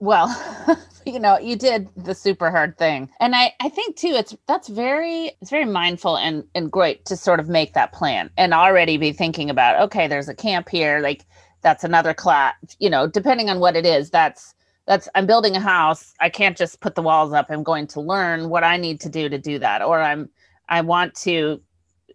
Well 0.00 0.28
you 1.06 1.18
know 1.18 1.38
you 1.38 1.56
did 1.56 1.88
the 1.96 2.14
super 2.14 2.50
hard 2.50 2.76
thing. 2.78 3.10
And 3.20 3.34
i 3.36 3.52
i 3.60 3.68
think 3.68 3.96
too 3.96 4.08
it's 4.20 4.36
that's 4.48 4.68
very 4.68 5.32
it's 5.40 5.50
very 5.50 5.64
mindful 5.64 6.16
and 6.16 6.44
and 6.54 6.70
great 6.70 7.04
to 7.06 7.16
sort 7.16 7.40
of 7.40 7.48
make 7.48 7.74
that 7.74 7.92
plan 7.92 8.30
and 8.36 8.52
already 8.54 8.96
be 8.96 9.12
thinking 9.12 9.50
about 9.50 9.80
okay 9.84 10.06
there's 10.08 10.28
a 10.28 10.34
camp 10.34 10.68
here. 10.68 11.00
Like 11.00 11.24
that's 11.62 11.84
another 11.84 12.14
class 12.14 12.54
you 12.78 12.90
know 12.90 13.06
depending 13.06 13.48
on 13.50 13.60
what 13.60 13.76
it 13.76 13.86
is 13.86 14.10
that's 14.10 14.54
that's 14.86 15.08
i'm 15.14 15.26
building 15.26 15.56
a 15.56 15.60
house 15.60 16.14
i 16.20 16.28
can't 16.28 16.56
just 16.56 16.80
put 16.80 16.94
the 16.94 17.02
walls 17.02 17.32
up 17.32 17.46
i'm 17.50 17.62
going 17.62 17.86
to 17.86 18.00
learn 18.00 18.48
what 18.48 18.64
i 18.64 18.76
need 18.76 19.00
to 19.00 19.08
do 19.08 19.28
to 19.28 19.38
do 19.38 19.58
that 19.58 19.82
or 19.82 20.00
i'm 20.00 20.28
i 20.68 20.80
want 20.80 21.14
to 21.14 21.60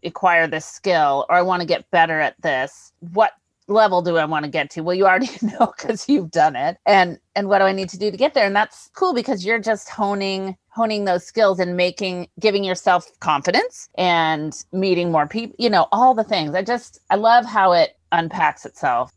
acquire 0.04 0.48
this 0.48 0.66
skill 0.66 1.26
or 1.30 1.36
i 1.36 1.42
want 1.42 1.62
to 1.62 1.68
get 1.68 1.90
better 1.92 2.20
at 2.20 2.40
this 2.42 2.94
what 3.00 3.34
level 3.68 4.02
do 4.02 4.18
I 4.18 4.26
want 4.26 4.46
to 4.46 4.52
get 4.52 4.70
to? 4.72 4.82
Well, 4.82 4.96
you 4.96 5.06
already 5.06 5.30
know 5.42 5.74
because 5.78 6.08
you've 6.08 6.32
done 6.32 6.56
it. 6.56 6.78
And 6.86 7.20
and 7.36 7.48
what 7.48 7.60
do 7.60 7.66
I 7.66 7.72
need 7.72 7.90
to 7.90 7.98
do 7.98 8.12
to 8.12 8.18
get 8.18 8.34
there? 8.34 8.46
And 8.46 8.56
that's 8.56 8.90
cool 8.94 9.14
because 9.14 9.46
you're 9.46 9.60
just 9.60 9.90
honing 9.90 10.56
honing 10.70 11.06
those 11.06 11.26
skills 11.26 11.60
and 11.60 11.78
making 11.78 12.28
giving 12.40 12.64
yourself 12.64 13.08
confidence 13.20 13.90
and 13.96 14.56
meeting 14.72 15.12
more 15.12 15.28
people, 15.28 15.56
you 15.60 15.70
know, 15.70 15.88
all 15.92 16.14
the 16.14 16.24
things. 16.24 16.56
I 16.56 16.64
just 16.64 17.00
I 17.10 17.16
love 17.16 17.46
how 17.46 17.74
it 17.74 17.98
unpacks 18.12 18.66
itself. 18.66 19.12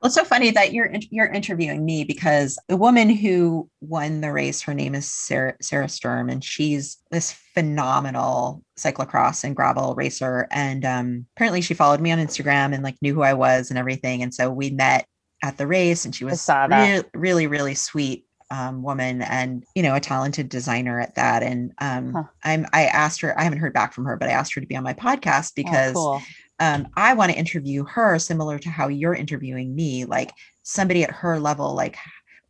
Well, 0.00 0.06
it's 0.06 0.14
so 0.14 0.24
funny 0.24 0.50
that 0.52 0.72
you're 0.72 0.90
you're 1.10 1.30
interviewing 1.30 1.84
me 1.84 2.04
because 2.04 2.58
the 2.68 2.76
woman 2.76 3.10
who 3.10 3.68
won 3.82 4.22
the 4.22 4.32
race, 4.32 4.62
her 4.62 4.72
name 4.72 4.94
is 4.94 5.06
Sarah 5.06 5.54
Sarah 5.60 5.90
Sturm, 5.90 6.30
and 6.30 6.42
she's 6.42 6.96
this 7.10 7.32
phenomenal 7.54 8.64
cyclocross 8.78 9.44
and 9.44 9.54
gravel 9.54 9.94
racer. 9.94 10.48
And 10.50 10.86
um, 10.86 11.26
apparently, 11.36 11.60
she 11.60 11.74
followed 11.74 12.00
me 12.00 12.12
on 12.12 12.18
Instagram 12.18 12.72
and 12.72 12.82
like 12.82 12.96
knew 13.02 13.12
who 13.14 13.22
I 13.22 13.34
was 13.34 13.68
and 13.68 13.78
everything. 13.78 14.22
And 14.22 14.32
so 14.32 14.50
we 14.50 14.70
met 14.70 15.06
at 15.42 15.58
the 15.58 15.66
race, 15.66 16.06
and 16.06 16.14
she 16.14 16.24
was 16.24 16.48
rea- 16.48 17.04
really, 17.12 17.46
really 17.46 17.74
sweet 17.74 18.24
um, 18.50 18.82
woman, 18.82 19.20
and 19.20 19.64
you 19.74 19.82
know, 19.82 19.94
a 19.94 20.00
talented 20.00 20.48
designer 20.48 20.98
at 20.98 21.14
that. 21.16 21.42
And 21.42 21.72
um, 21.78 22.14
Huh. 22.14 22.22
I'm 22.44 22.66
I 22.72 22.86
asked 22.86 23.20
her, 23.20 23.38
I 23.38 23.44
haven't 23.44 23.58
heard 23.58 23.74
back 23.74 23.92
from 23.92 24.06
her, 24.06 24.16
but 24.16 24.30
I 24.30 24.32
asked 24.32 24.54
her 24.54 24.62
to 24.62 24.66
be 24.66 24.76
on 24.76 24.84
my 24.84 24.94
podcast 24.94 25.54
because 25.54 25.92
oh, 25.94 26.20
cool. 26.20 26.22
Um, 26.60 26.88
I 26.94 27.14
want 27.14 27.32
to 27.32 27.38
interview 27.38 27.84
her 27.86 28.18
similar 28.18 28.58
to 28.58 28.68
how 28.68 28.88
you're 28.88 29.14
interviewing 29.14 29.74
me, 29.74 30.04
like 30.04 30.32
somebody 30.62 31.02
at 31.02 31.10
her 31.10 31.40
level, 31.40 31.74
like 31.74 31.96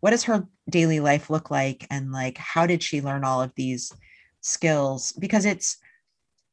what 0.01 0.11
does 0.11 0.25
her 0.25 0.47
daily 0.69 1.01
life 1.01 1.31
look 1.31 1.51
like? 1.51 1.87
And 1.91 2.11
like, 2.11 2.37
how 2.37 2.67
did 2.67 2.83
she 2.83 3.01
learn 3.01 3.25
all 3.25 3.41
of 3.41 3.53
these 3.55 3.93
skills? 4.41 5.13
Because 5.13 5.45
it's, 5.45 5.77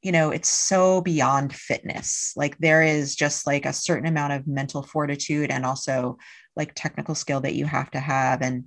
you 0.03 0.11
know, 0.11 0.29
it's 0.29 0.49
so 0.49 1.01
beyond 1.01 1.53
fitness. 1.53 2.33
Like 2.35 2.57
there 2.59 2.83
is 2.83 3.15
just 3.15 3.47
like 3.47 3.65
a 3.65 3.73
certain 3.73 4.07
amount 4.07 4.33
of 4.33 4.47
mental 4.47 4.83
fortitude 4.83 5.49
and 5.49 5.65
also 5.65 6.17
like 6.55 6.73
technical 6.75 7.15
skill 7.15 7.41
that 7.41 7.55
you 7.55 7.65
have 7.65 7.89
to 7.91 7.99
have. 7.99 8.41
And 8.41 8.65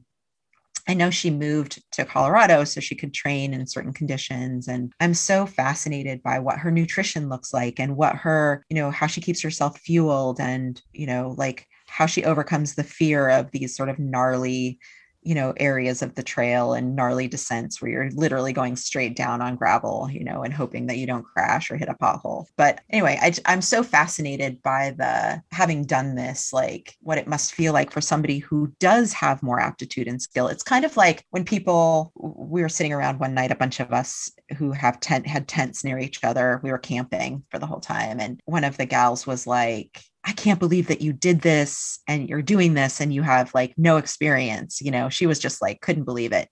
I 0.90 0.94
know 0.94 1.08
she 1.08 1.30
moved 1.30 1.84
to 1.92 2.04
Colorado 2.04 2.64
so 2.64 2.80
she 2.80 2.96
could 2.96 3.14
train 3.14 3.54
in 3.54 3.64
certain 3.68 3.92
conditions. 3.92 4.66
And 4.66 4.92
I'm 4.98 5.14
so 5.14 5.46
fascinated 5.46 6.20
by 6.20 6.40
what 6.40 6.58
her 6.58 6.72
nutrition 6.72 7.28
looks 7.28 7.54
like 7.54 7.78
and 7.78 7.96
what 7.96 8.16
her, 8.16 8.66
you 8.68 8.74
know, 8.74 8.90
how 8.90 9.06
she 9.06 9.20
keeps 9.20 9.40
herself 9.40 9.78
fueled 9.78 10.40
and, 10.40 10.82
you 10.92 11.06
know, 11.06 11.36
like 11.38 11.68
how 11.86 12.06
she 12.06 12.24
overcomes 12.24 12.74
the 12.74 12.82
fear 12.82 13.28
of 13.28 13.52
these 13.52 13.76
sort 13.76 13.88
of 13.88 14.00
gnarly 14.00 14.80
you 15.22 15.34
know 15.34 15.52
areas 15.58 16.02
of 16.02 16.14
the 16.14 16.22
trail 16.22 16.72
and 16.72 16.96
gnarly 16.96 17.28
descents 17.28 17.80
where 17.80 17.90
you're 17.90 18.10
literally 18.12 18.52
going 18.52 18.76
straight 18.76 19.16
down 19.16 19.40
on 19.42 19.56
gravel 19.56 20.08
you 20.10 20.24
know 20.24 20.42
and 20.42 20.54
hoping 20.54 20.86
that 20.86 20.96
you 20.96 21.06
don't 21.06 21.24
crash 21.24 21.70
or 21.70 21.76
hit 21.76 21.88
a 21.88 21.94
pothole. 21.94 22.46
But 22.56 22.80
anyway 22.90 23.18
I, 23.20 23.32
i'm 23.46 23.62
so 23.62 23.82
fascinated 23.82 24.62
by 24.62 24.94
the 24.96 25.42
having 25.52 25.84
done 25.84 26.14
this 26.14 26.52
like 26.52 26.96
what 27.00 27.18
it 27.18 27.26
must 27.26 27.54
feel 27.54 27.72
like 27.72 27.90
for 27.90 28.00
somebody 28.00 28.38
who 28.38 28.72
does 28.80 29.12
have 29.12 29.42
more 29.42 29.60
aptitude 29.60 30.08
and 30.08 30.20
skill. 30.20 30.48
It's 30.48 30.62
kind 30.62 30.84
of 30.84 30.96
like 30.96 31.24
when 31.30 31.44
people 31.44 32.12
we 32.16 32.62
were 32.62 32.68
sitting 32.68 32.92
around 32.92 33.20
one 33.20 33.34
night 33.34 33.50
a 33.50 33.56
bunch 33.56 33.80
of 33.80 33.92
us 33.92 34.30
who 34.56 34.72
have 34.72 35.00
tent 35.00 35.26
had 35.26 35.48
tents 35.48 35.84
near 35.84 35.98
each 35.98 36.22
other. 36.24 36.60
We 36.62 36.70
were 36.70 36.78
camping 36.78 37.44
for 37.50 37.58
the 37.58 37.66
whole 37.66 37.80
time. 37.80 38.20
And 38.20 38.40
one 38.44 38.64
of 38.64 38.76
the 38.76 38.86
gals 38.86 39.26
was 39.26 39.46
like 39.46 40.02
I 40.30 40.32
can't 40.32 40.60
believe 40.60 40.86
that 40.86 41.00
you 41.00 41.12
did 41.12 41.40
this 41.40 41.98
and 42.06 42.28
you're 42.28 42.40
doing 42.40 42.74
this 42.74 43.00
and 43.00 43.12
you 43.12 43.22
have 43.22 43.52
like 43.52 43.74
no 43.76 43.96
experience. 43.96 44.80
You 44.80 44.92
know, 44.92 45.08
she 45.08 45.26
was 45.26 45.40
just 45.40 45.60
like, 45.60 45.80
couldn't 45.80 46.04
believe 46.04 46.30
it. 46.30 46.48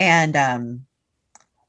And, 0.00 0.34
um, 0.34 0.86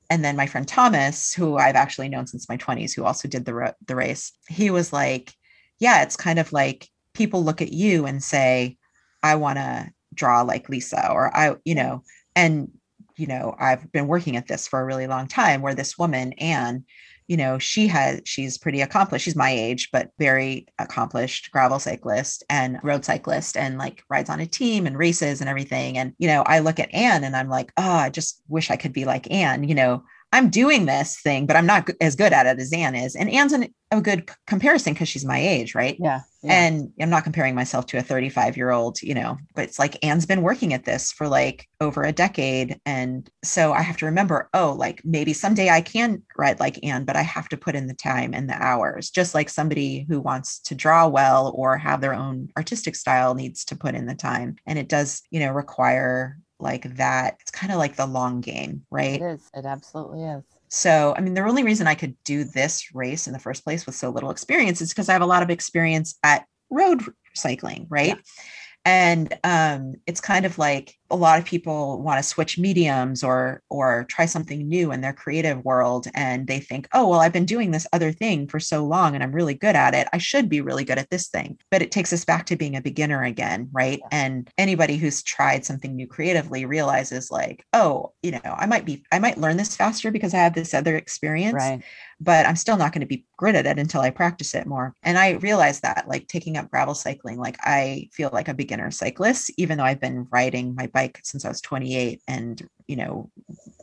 and 0.09 0.23
then 0.23 0.37
my 0.37 0.45
friend 0.45 0.65
Thomas, 0.65 1.33
who 1.33 1.57
I've 1.57 1.75
actually 1.75 2.07
known 2.07 2.27
since 2.27 2.47
my 2.47 2.55
20s, 2.55 2.95
who 2.95 3.03
also 3.03 3.27
did 3.27 3.43
the, 3.43 3.75
the 3.85 3.93
race, 3.93 4.31
he 4.47 4.69
was 4.69 4.93
like, 4.93 5.33
yeah, 5.79 6.01
it's 6.01 6.15
kind 6.15 6.39
of 6.39 6.53
like 6.53 6.87
people 7.13 7.43
look 7.43 7.61
at 7.61 7.73
you 7.73 8.05
and 8.05 8.23
say, 8.23 8.77
I 9.21 9.35
want 9.35 9.57
to 9.57 9.91
draw 10.13 10.43
like 10.43 10.69
Lisa, 10.69 11.11
or 11.11 11.35
I, 11.35 11.57
you 11.65 11.75
know, 11.75 12.03
and, 12.37 12.71
you 13.17 13.27
know, 13.27 13.53
I've 13.59 13.91
been 13.91 14.07
working 14.07 14.37
at 14.37 14.47
this 14.47 14.65
for 14.65 14.79
a 14.79 14.85
really 14.85 15.07
long 15.07 15.27
time 15.27 15.61
where 15.61 15.75
this 15.75 15.97
woman, 15.97 16.31
Anne, 16.33 16.85
you 17.27 17.37
know, 17.37 17.57
she 17.57 17.87
has, 17.87 18.21
she's 18.25 18.57
pretty 18.57 18.81
accomplished. 18.81 19.25
She's 19.25 19.35
my 19.35 19.49
age, 19.49 19.89
but 19.91 20.09
very 20.19 20.67
accomplished 20.79 21.51
gravel 21.51 21.79
cyclist 21.79 22.43
and 22.49 22.79
road 22.83 23.05
cyclist 23.05 23.57
and 23.57 23.77
like 23.77 24.03
rides 24.09 24.29
on 24.29 24.39
a 24.39 24.45
team 24.45 24.85
and 24.85 24.97
races 24.97 25.41
and 25.41 25.49
everything. 25.49 25.97
And, 25.97 26.13
you 26.17 26.27
know, 26.27 26.43
I 26.45 26.59
look 26.59 26.79
at 26.79 26.93
Anne 26.93 27.23
and 27.23 27.35
I'm 27.35 27.49
like, 27.49 27.71
oh, 27.77 27.83
I 27.83 28.09
just 28.09 28.41
wish 28.47 28.71
I 28.71 28.75
could 28.75 28.93
be 28.93 29.05
like 29.05 29.31
Anne, 29.31 29.63
you 29.63 29.75
know, 29.75 30.03
I'm 30.33 30.49
doing 30.49 30.87
this 30.87 31.21
thing, 31.21 31.45
but 31.45 31.55
I'm 31.55 31.67
not 31.67 31.87
as 32.01 32.15
good 32.15 32.33
at 32.33 32.47
it 32.47 32.59
as 32.59 32.73
Anne 32.73 32.95
is. 32.95 33.15
And 33.15 33.29
Anne's 33.29 33.53
an, 33.53 33.67
a 33.91 34.01
good 34.01 34.31
comparison 34.47 34.93
because 34.93 35.07
she's 35.07 35.23
my 35.23 35.37
age, 35.37 35.75
right? 35.75 35.95
Yeah. 35.99 36.21
yeah. 36.41 36.53
And 36.53 36.91
I'm 36.99 37.11
not 37.11 37.23
comparing 37.23 37.53
myself 37.53 37.85
to 37.87 37.99
a 37.99 38.01
35 38.01 38.57
year 38.57 38.71
old, 38.71 38.99
you 39.03 39.13
know, 39.13 39.37
but 39.53 39.65
it's 39.65 39.77
like 39.77 40.03
Anne's 40.03 40.25
been 40.25 40.41
working 40.41 40.73
at 40.73 40.85
this 40.85 41.11
for 41.11 41.27
like 41.27 41.69
over 41.79 42.01
a 42.01 42.11
decade. 42.11 42.79
And 42.83 43.29
so 43.43 43.73
I 43.73 43.83
have 43.83 43.97
to 43.97 44.05
remember, 44.05 44.49
oh, 44.55 44.75
like 44.75 45.05
maybe 45.05 45.33
someday 45.33 45.69
I 45.69 45.81
can 45.81 46.23
write 46.35 46.59
like 46.59 46.83
Anne, 46.83 47.05
but 47.05 47.15
I 47.15 47.21
have 47.21 47.47
to 47.49 47.57
put 47.57 47.75
in 47.75 47.85
the 47.85 47.93
time 47.93 48.33
and 48.33 48.49
the 48.49 48.59
hours, 48.59 49.11
just 49.11 49.35
like 49.35 49.49
somebody 49.49 50.07
who 50.09 50.19
wants 50.19 50.59
to 50.61 50.73
draw 50.73 51.07
well 51.07 51.53
or 51.55 51.77
have 51.77 52.01
their 52.01 52.15
own 52.15 52.49
artistic 52.57 52.95
style 52.95 53.35
needs 53.35 53.63
to 53.65 53.75
put 53.75 53.93
in 53.93 54.07
the 54.07 54.15
time. 54.15 54.55
And 54.65 54.79
it 54.79 54.89
does, 54.89 55.21
you 55.29 55.39
know, 55.39 55.51
require 55.51 56.39
like 56.63 56.95
that. 56.95 57.37
It's 57.41 57.51
kind 57.51 57.71
of 57.71 57.77
like 57.77 57.95
the 57.95 58.07
long 58.07 58.41
game, 58.41 58.85
right? 58.89 59.21
it 59.21 59.25
is. 59.25 59.49
It 59.53 59.65
absolutely 59.65 60.23
is. 60.23 60.43
So, 60.69 61.13
I 61.15 61.21
mean, 61.21 61.35
the 61.35 61.43
only 61.43 61.63
reason 61.63 61.85
I 61.85 61.93
could 61.93 62.15
do 62.23 62.43
this 62.43 62.95
race 62.95 63.27
in 63.27 63.33
the 63.33 63.39
first 63.39 63.63
place 63.63 63.85
with 63.85 63.93
so 63.93 64.09
little 64.09 64.31
experience 64.31 64.81
is 64.81 64.89
because 64.89 65.07
I 65.07 65.13
have 65.13 65.21
a 65.21 65.27
lot 65.27 65.43
of 65.43 65.51
experience 65.51 66.17
at 66.23 66.45
road 66.71 67.03
cycling, 67.35 67.85
right? 67.89 68.07
Yeah. 68.07 68.43
And 68.85 69.37
um, 69.43 69.95
it's 70.07 70.19
kind 70.19 70.45
of 70.45 70.57
like 70.57 70.95
a 71.13 71.15
lot 71.15 71.39
of 71.39 71.45
people 71.45 72.01
want 72.01 72.17
to 72.17 72.23
switch 72.27 72.57
mediums 72.57 73.23
or 73.23 73.61
or 73.69 74.05
try 74.09 74.25
something 74.25 74.67
new 74.67 74.91
in 74.91 75.01
their 75.01 75.13
creative 75.13 75.63
world, 75.63 76.07
and 76.15 76.47
they 76.47 76.59
think, 76.59 76.87
oh, 76.93 77.07
well, 77.09 77.19
I've 77.19 77.31
been 77.33 77.45
doing 77.45 77.71
this 77.71 77.87
other 77.93 78.11
thing 78.11 78.47
for 78.47 78.59
so 78.59 78.83
long, 78.85 79.13
and 79.13 79.23
I'm 79.23 79.31
really 79.31 79.53
good 79.53 79.75
at 79.75 79.93
it. 79.93 80.07
I 80.11 80.17
should 80.17 80.49
be 80.49 80.61
really 80.61 80.83
good 80.83 80.97
at 80.97 81.09
this 81.11 81.27
thing. 81.27 81.57
But 81.71 81.81
it 81.83 81.91
takes 81.91 82.11
us 82.11 82.25
back 82.25 82.45
to 82.47 82.55
being 82.55 82.75
a 82.75 82.81
beginner 82.81 83.23
again, 83.23 83.69
right? 83.71 84.01
And 84.11 84.49
anybody 84.57 84.97
who's 84.97 85.23
tried 85.23 85.65
something 85.65 85.95
new 85.95 86.07
creatively 86.07 86.65
realizes, 86.65 87.29
like, 87.31 87.63
oh, 87.73 88.13
you 88.23 88.31
know, 88.31 88.39
I 88.45 88.65
might 88.65 88.85
be, 88.85 89.03
I 89.11 89.19
might 89.19 89.37
learn 89.37 89.57
this 89.57 89.75
faster 89.75 90.11
because 90.11 90.33
I 90.33 90.37
have 90.37 90.55
this 90.55 90.73
other 90.73 90.95
experience 90.97 91.53
Right. 91.53 91.83
but 92.19 92.45
I'm 92.45 92.55
still 92.55 92.77
not 92.77 92.93
going 92.93 93.01
to 93.01 93.07
be 93.07 93.25
good 93.37 93.55
at 93.55 93.65
it 93.65 93.77
until 93.77 94.01
I 94.01 94.09
practice 94.09 94.55
it 94.55 94.65
more. 94.65 94.93
And 95.03 95.17
I 95.17 95.31
realized 95.31 95.81
that 95.81 96.07
like 96.07 96.27
taking 96.27 96.57
up 96.57 96.69
gravel 96.71 96.95
cycling, 96.95 97.37
like 97.37 97.57
I 97.61 98.09
feel 98.13 98.29
like 98.31 98.47
a 98.47 98.53
beginner 98.53 98.91
cyclist, 98.91 99.51
even 99.57 99.77
though 99.77 99.83
I've 99.83 99.99
been 99.99 100.27
riding 100.31 100.73
my 100.75 100.87
bike 100.87 101.02
since 101.23 101.45
I 101.45 101.49
was 101.49 101.61
28 101.61 102.21
and, 102.27 102.67
you 102.87 102.95
know, 102.95 103.29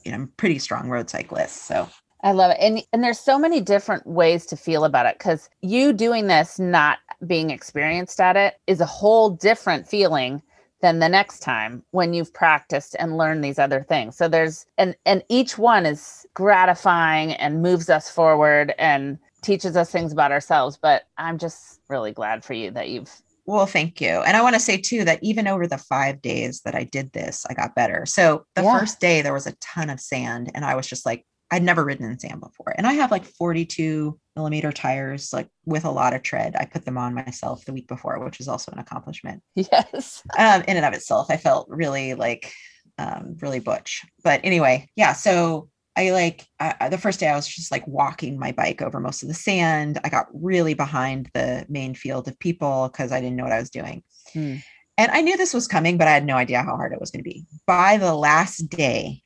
you 0.04 0.10
know, 0.10 0.16
I'm 0.16 0.22
a 0.24 0.36
pretty 0.38 0.58
strong 0.58 0.88
road 0.88 1.10
cyclist. 1.10 1.66
So 1.66 1.88
I 2.22 2.32
love 2.32 2.50
it. 2.50 2.58
And 2.60 2.82
and 2.92 3.02
there's 3.02 3.18
so 3.18 3.38
many 3.38 3.60
different 3.60 4.06
ways 4.06 4.46
to 4.46 4.56
feel 4.56 4.84
about 4.84 5.06
it 5.06 5.18
cuz 5.18 5.48
you 5.62 5.92
doing 5.92 6.26
this 6.26 6.58
not 6.58 6.98
being 7.26 7.50
experienced 7.50 8.20
at 8.20 8.36
it 8.36 8.54
is 8.66 8.80
a 8.80 8.86
whole 8.86 9.30
different 9.30 9.88
feeling 9.88 10.42
than 10.80 10.98
the 10.98 11.08
next 11.08 11.40
time 11.40 11.84
when 11.90 12.14
you've 12.14 12.32
practiced 12.32 12.96
and 12.98 13.18
learned 13.18 13.44
these 13.44 13.58
other 13.58 13.82
things. 13.82 14.16
So 14.16 14.28
there's 14.28 14.66
and 14.78 14.96
and 15.06 15.22
each 15.28 15.58
one 15.58 15.86
is 15.86 16.26
gratifying 16.34 17.32
and 17.32 17.62
moves 17.62 17.90
us 17.90 18.10
forward 18.10 18.74
and 18.78 19.18
teaches 19.42 19.76
us 19.76 19.90
things 19.90 20.12
about 20.12 20.32
ourselves, 20.32 20.76
but 20.76 21.04
I'm 21.16 21.38
just 21.38 21.80
really 21.88 22.12
glad 22.12 22.44
for 22.44 22.52
you 22.52 22.70
that 22.72 22.88
you've 22.88 23.10
Well, 23.50 23.66
thank 23.66 24.00
you. 24.00 24.20
And 24.20 24.36
I 24.36 24.42
want 24.42 24.54
to 24.54 24.60
say 24.60 24.76
too 24.76 25.04
that 25.06 25.18
even 25.22 25.48
over 25.48 25.66
the 25.66 25.76
five 25.76 26.22
days 26.22 26.60
that 26.64 26.76
I 26.76 26.84
did 26.84 27.12
this, 27.12 27.44
I 27.50 27.54
got 27.54 27.74
better. 27.74 28.06
So 28.06 28.44
the 28.54 28.62
Yeah. 28.62 28.78
first 28.78 29.00
day, 29.00 29.22
there 29.22 29.32
was 29.32 29.48
a 29.48 29.56
ton 29.60 29.90
of 29.90 29.98
sand, 29.98 30.52
and 30.54 30.64
I 30.64 30.76
was 30.76 30.86
just 30.86 31.04
like, 31.04 31.26
I'd 31.50 31.64
never 31.64 31.84
ridden 31.84 32.08
in 32.08 32.16
sand 32.16 32.40
before. 32.40 32.72
And 32.78 32.86
I 32.86 32.92
have 32.92 33.10
like 33.10 33.24
42 33.24 34.16
millimeter 34.36 34.70
tires, 34.70 35.32
like 35.32 35.48
with 35.66 35.84
a 35.84 35.90
lot 35.90 36.14
of 36.14 36.22
tread. 36.22 36.54
I 36.54 36.64
put 36.64 36.84
them 36.84 36.96
on 36.96 37.12
myself 37.12 37.64
the 37.64 37.72
week 37.72 37.88
before, 37.88 38.24
which 38.24 38.38
is 38.38 38.46
also 38.46 38.70
an 38.70 38.78
accomplishment 38.78 39.42
yes. 39.56 40.22
um, 40.38 40.62
in 40.68 40.76
and 40.76 40.86
of 40.86 40.94
itself. 40.94 41.26
I 41.28 41.36
felt 41.36 41.66
really 41.68 42.14
like, 42.14 42.52
um, 42.98 43.36
really 43.40 43.58
butch. 43.58 44.02
But 44.22 44.42
anyway, 44.44 44.88
yeah. 44.94 45.12
So 45.12 45.70
I 46.00 46.10
like 46.10 46.46
I, 46.58 46.88
the 46.88 46.98
first 47.04 47.20
day 47.20 47.28
I 47.28 47.36
was 47.36 47.46
just 47.46 47.70
like 47.70 47.86
walking 47.86 48.38
my 48.38 48.52
bike 48.52 48.80
over 48.80 49.00
most 49.00 49.22
of 49.22 49.28
the 49.28 49.34
sand. 49.34 50.00
I 50.04 50.08
got 50.08 50.28
really 50.32 50.74
behind 50.74 51.30
the 51.34 51.66
main 51.68 51.94
field 51.94 52.26
of 52.28 52.38
people 52.38 52.88
because 52.88 53.12
I 53.12 53.20
didn't 53.20 53.36
know 53.36 53.44
what 53.44 53.58
I 53.58 53.60
was 53.60 53.70
doing. 53.70 54.02
Hmm. 54.32 54.56
And 54.96 55.10
I 55.12 55.20
knew 55.20 55.36
this 55.36 55.54
was 55.54 55.68
coming, 55.68 55.98
but 55.98 56.08
I 56.08 56.12
had 56.12 56.24
no 56.24 56.36
idea 56.36 56.62
how 56.62 56.76
hard 56.76 56.92
it 56.92 57.00
was 57.00 57.10
going 57.10 57.24
to 57.24 57.30
be. 57.30 57.44
By 57.66 57.98
the 57.98 58.14
last 58.14 58.68
day, 58.70 59.22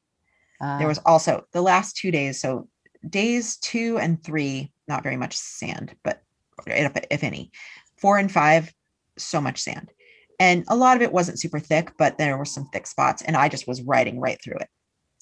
there 0.60 0.86
Uh, 0.86 0.94
was 0.94 1.00
also 1.04 1.32
the 1.52 1.62
last 1.62 1.96
two 1.96 2.10
days. 2.10 2.40
So 2.40 2.68
days 3.08 3.56
two 3.58 3.98
and 3.98 4.22
three, 4.22 4.72
not 4.88 5.02
very 5.02 5.16
much 5.16 5.36
sand, 5.36 5.94
but 6.02 6.22
if, 6.66 6.92
if 7.10 7.22
any, 7.24 7.50
four 7.98 8.18
and 8.18 8.30
five, 8.30 8.72
so 9.16 9.40
much 9.40 9.58
sand. 9.58 9.92
And 10.38 10.64
a 10.68 10.76
lot 10.76 10.96
of 10.96 11.02
it 11.02 11.12
wasn't 11.12 11.40
super 11.40 11.60
thick, 11.60 11.92
but 11.98 12.18
there 12.18 12.36
were 12.38 12.44
some 12.44 12.68
thick 12.72 12.86
spots, 12.86 13.22
and 13.22 13.36
I 13.36 13.48
just 13.48 13.68
was 13.68 13.82
riding 13.82 14.20
right 14.26 14.40
through 14.42 14.58
it. 14.64 14.70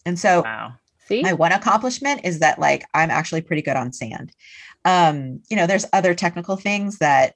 And 0.07 0.19
so 0.19 0.43
wow. 0.43 0.73
See? 1.13 1.23
my 1.23 1.33
one 1.33 1.53
accomplishment 1.53 2.23
is 2.25 2.39
that 2.39 2.59
like 2.59 2.85
I'm 2.95 3.11
actually 3.11 3.43
pretty 3.43 3.63
good 3.63 3.77
on 3.77 3.93
sand. 3.93 4.33
Um, 4.85 5.41
you 5.51 5.57
know, 5.57 5.67
there's 5.67 5.87
other 5.93 6.15
technical 6.15 6.57
things 6.57 6.99
that 6.99 7.35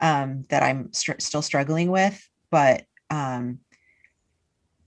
um 0.00 0.44
that 0.50 0.62
I'm 0.62 0.92
still 0.92 1.42
struggling 1.42 1.90
with, 1.90 2.28
but 2.50 2.84
um 3.10 3.60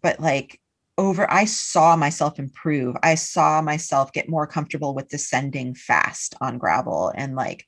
but 0.01 0.19
like 0.19 0.59
over 0.97 1.29
I 1.31 1.45
saw 1.45 1.95
myself 1.95 2.37
improve. 2.37 2.95
I 3.01 3.15
saw 3.15 3.61
myself 3.61 4.13
get 4.13 4.29
more 4.29 4.45
comfortable 4.45 4.93
with 4.93 5.09
descending 5.09 5.73
fast 5.73 6.35
on 6.41 6.59
gravel 6.59 7.11
and 7.15 7.35
like 7.35 7.65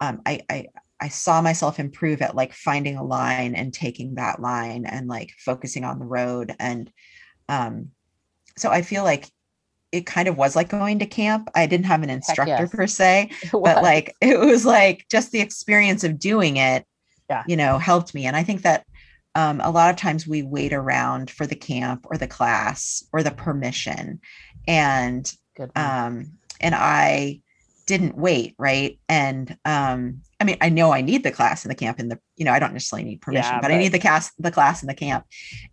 um 0.00 0.20
I 0.26 0.40
I 0.50 0.66
I 1.00 1.08
saw 1.08 1.40
myself 1.40 1.78
improve 1.78 2.20
at 2.22 2.34
like 2.34 2.52
finding 2.52 2.96
a 2.96 3.04
line 3.04 3.54
and 3.54 3.72
taking 3.72 4.16
that 4.16 4.40
line 4.40 4.84
and 4.84 5.08
like 5.08 5.32
focusing 5.38 5.84
on 5.84 5.98
the 5.98 6.04
road 6.04 6.54
and 6.58 6.92
um 7.48 7.92
so 8.56 8.70
I 8.70 8.82
feel 8.82 9.04
like 9.04 9.30
it 9.92 10.06
kind 10.06 10.28
of 10.28 10.36
was 10.36 10.54
like 10.54 10.68
going 10.68 10.98
to 10.98 11.06
camp. 11.06 11.48
I 11.54 11.66
didn't 11.66 11.86
have 11.86 12.02
an 12.02 12.10
instructor 12.10 12.50
yes. 12.60 12.70
per 12.70 12.86
se, 12.86 13.30
but 13.52 13.82
like 13.82 14.14
it 14.20 14.38
was 14.38 14.66
like 14.66 15.06
just 15.10 15.32
the 15.32 15.40
experience 15.40 16.04
of 16.04 16.18
doing 16.18 16.56
it 16.58 16.84
Yeah. 17.30 17.44
you 17.46 17.56
know 17.56 17.78
helped 17.78 18.14
me. 18.14 18.26
And 18.26 18.36
i 18.36 18.42
think 18.42 18.62
that 18.62 18.84
um, 19.34 19.60
a 19.60 19.70
lot 19.70 19.90
of 19.90 19.96
times 19.96 20.26
we 20.26 20.42
wait 20.42 20.72
around 20.72 21.30
for 21.30 21.46
the 21.46 21.54
camp 21.54 22.06
or 22.10 22.16
the 22.16 22.26
class 22.26 23.04
or 23.12 23.22
the 23.22 23.30
permission. 23.30 24.20
And 24.66 25.32
um 25.74 26.32
and 26.60 26.74
i 26.74 27.40
didn't 27.86 28.16
wait 28.16 28.54
right? 28.58 28.98
And 29.08 29.56
um 29.64 30.20
i 30.40 30.44
mean 30.44 30.56
i 30.60 30.68
know 30.68 30.92
i 30.92 31.00
need 31.00 31.22
the 31.22 31.30
class 31.32 31.64
and 31.64 31.70
the 31.70 31.74
camp 31.74 31.98
and 31.98 32.10
the 32.10 32.18
you 32.36 32.44
know 32.44 32.52
i 32.52 32.58
don't 32.58 32.72
necessarily 32.72 33.08
need 33.08 33.20
permission 33.22 33.54
Yeah, 33.54 33.60
but, 33.60 33.72
i 33.72 33.78
need 33.78 33.92
the 33.92 33.98
class 33.98 34.30
the 34.38 34.50
class 34.50 34.82
and 34.82 34.90
the 34.90 34.94
camp. 34.94 35.24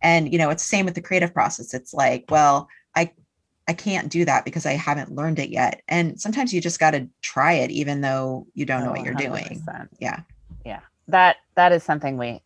And 0.01 0.31
you 0.31 0.39
know 0.39 0.49
it's 0.49 0.63
the 0.63 0.69
same 0.69 0.85
with 0.85 0.95
the 0.95 1.01
creative 1.01 1.33
process. 1.33 1.73
It's 1.73 1.93
like 1.93 2.25
well 2.29 2.67
i 2.95 3.11
i 3.67 3.73
can't 3.73 4.09
do 4.09 4.25
that 4.25 4.45
because 4.45 4.65
i 4.65 4.73
haven't 4.73 5.11
learned 5.13 5.39
it 5.39 5.49
yet 5.49 5.81
and 5.87 6.19
sometimes 6.19 6.53
you 6.53 6.61
just 6.61 6.79
got 6.79 6.91
to 6.91 7.07
try 7.21 7.53
it 7.53 7.71
even 7.71 8.01
though 8.01 8.47
you 8.53 8.65
don't 8.65 8.83
know 8.83 8.89
Oh, 8.89 8.91
what 8.91 9.03
you're 9.03 9.13
doing 9.15 9.61
100%. 9.67 9.89
yeah 9.99 10.21
Yeah. 10.65 10.81
That 11.07 11.37
that 11.55 11.71
is 11.71 11.83
something 11.83 12.17
we 12.17 12.41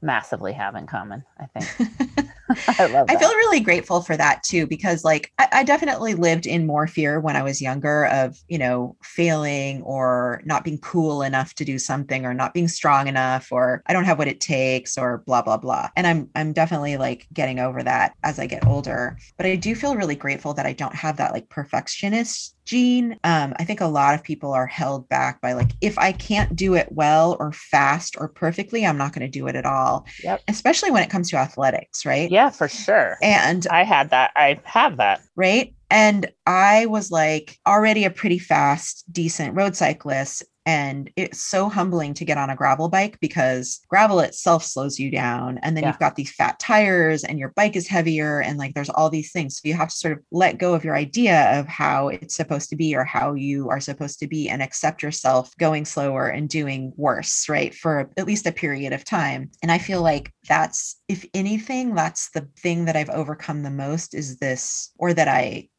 massively 0.00 0.52
have 0.52 0.74
in 0.74 0.86
common, 0.86 1.24
I 1.38 1.46
think. 1.46 2.28
I 2.78 2.86
love 2.86 3.06
that. 3.06 3.10
I 3.10 3.18
feel 3.18 3.28
really 3.28 3.60
grateful 3.60 4.00
for 4.00 4.16
that 4.16 4.42
too, 4.42 4.66
because 4.66 5.04
like 5.04 5.32
I, 5.38 5.48
I 5.52 5.64
definitely 5.64 6.14
lived 6.14 6.46
in 6.46 6.66
more 6.66 6.86
fear 6.86 7.20
when 7.20 7.36
I 7.36 7.42
was 7.42 7.60
younger 7.60 8.06
of, 8.06 8.38
you 8.48 8.58
know, 8.58 8.96
failing 9.02 9.82
or 9.82 10.42
not 10.44 10.64
being 10.64 10.78
cool 10.78 11.22
enough 11.22 11.54
to 11.54 11.64
do 11.64 11.78
something 11.78 12.24
or 12.24 12.32
not 12.32 12.54
being 12.54 12.68
strong 12.68 13.06
enough 13.06 13.52
or 13.52 13.82
I 13.86 13.92
don't 13.92 14.04
have 14.04 14.18
what 14.18 14.28
it 14.28 14.40
takes 14.40 14.96
or 14.96 15.18
blah, 15.26 15.42
blah, 15.42 15.58
blah. 15.58 15.90
And 15.96 16.06
I'm 16.06 16.30
I'm 16.34 16.52
definitely 16.52 16.96
like 16.96 17.26
getting 17.32 17.58
over 17.58 17.82
that 17.82 18.14
as 18.22 18.38
I 18.38 18.46
get 18.46 18.66
older. 18.66 19.18
But 19.36 19.46
I 19.46 19.56
do 19.56 19.74
feel 19.74 19.96
really 19.96 20.16
grateful 20.16 20.54
that 20.54 20.66
I 20.66 20.72
don't 20.72 20.94
have 20.94 21.16
that 21.18 21.32
like 21.32 21.48
perfectionist 21.48 22.56
gene. 22.68 23.18
Um, 23.24 23.54
I 23.58 23.64
think 23.64 23.80
a 23.80 23.86
lot 23.86 24.14
of 24.14 24.22
people 24.22 24.52
are 24.52 24.66
held 24.66 25.08
back 25.08 25.40
by 25.40 25.54
like, 25.54 25.70
if 25.80 25.98
I 25.98 26.12
can't 26.12 26.54
do 26.54 26.74
it 26.74 26.92
well 26.92 27.36
or 27.40 27.50
fast 27.52 28.14
or 28.18 28.28
perfectly, 28.28 28.84
I'm 28.84 28.98
not 28.98 29.12
going 29.14 29.26
to 29.26 29.38
do 29.38 29.46
it 29.48 29.56
at 29.56 29.64
all. 29.64 30.06
Yep. 30.22 30.42
Especially 30.48 30.90
when 30.90 31.02
it 31.02 31.08
comes 31.10 31.30
to 31.30 31.36
athletics, 31.38 32.04
right? 32.04 32.30
Yeah, 32.30 32.50
for 32.50 32.68
sure. 32.68 33.16
And 33.22 33.66
I 33.70 33.84
had 33.84 34.10
that. 34.10 34.32
I 34.36 34.60
have 34.64 34.98
that. 34.98 35.22
right? 35.34 35.74
And 35.90 36.30
I 36.46 36.84
was 36.86 37.10
like 37.10 37.56
already 37.66 38.04
a 38.04 38.10
pretty 38.10 38.38
fast, 38.38 39.10
decent 39.10 39.54
road 39.54 39.74
cyclist. 39.74 40.44
And 40.68 41.10
it's 41.16 41.40
so 41.40 41.70
humbling 41.70 42.12
to 42.12 42.26
get 42.26 42.36
on 42.36 42.50
a 42.50 42.54
gravel 42.54 42.90
bike 42.90 43.18
because 43.20 43.80
gravel 43.88 44.20
itself 44.20 44.62
slows 44.62 44.98
you 44.98 45.10
down. 45.10 45.56
And 45.62 45.74
then 45.74 45.84
Yeah. 45.84 45.88
you've 45.88 45.98
got 45.98 46.14
these 46.14 46.30
fat 46.30 46.58
tires 46.58 47.24
and 47.24 47.38
your 47.38 47.54
bike 47.56 47.74
is 47.74 47.88
heavier. 47.88 48.42
And 48.42 48.58
like 48.58 48.74
there's 48.74 48.90
all 48.90 49.08
these 49.08 49.32
things. 49.32 49.56
So 49.56 49.66
you 49.66 49.72
have 49.72 49.88
to 49.88 49.96
sort 49.96 50.12
of 50.12 50.18
let 50.30 50.58
go 50.58 50.74
of 50.74 50.84
your 50.84 50.94
idea 50.94 51.58
of 51.58 51.66
how 51.66 52.08
it's 52.08 52.36
supposed 52.36 52.68
to 52.68 52.76
be 52.76 52.94
or 52.94 53.04
how 53.04 53.32
you 53.32 53.70
are 53.70 53.80
supposed 53.80 54.18
to 54.20 54.26
be 54.26 54.50
and 54.50 54.60
accept 54.62 55.02
yourself 55.02 55.56
going 55.56 55.86
slower 55.86 56.28
and 56.28 56.50
doing 56.50 56.92
worse, 56.96 57.48
right? 57.48 57.74
For 57.74 58.10
at 58.18 58.26
least 58.26 58.46
a 58.46 58.52
period 58.52 58.92
of 58.92 59.06
time. 59.06 59.50
And 59.62 59.72
I 59.72 59.78
feel 59.78 60.02
like 60.02 60.34
that's, 60.46 61.00
if 61.08 61.24
anything, 61.32 61.94
that's 61.94 62.28
the 62.32 62.46
thing 62.58 62.84
that 62.84 62.96
I've 62.96 63.08
overcome 63.08 63.62
the 63.62 63.70
most 63.70 64.12
is 64.12 64.36
this, 64.36 64.92
or 64.98 65.14
that 65.14 65.28
I 65.28 65.70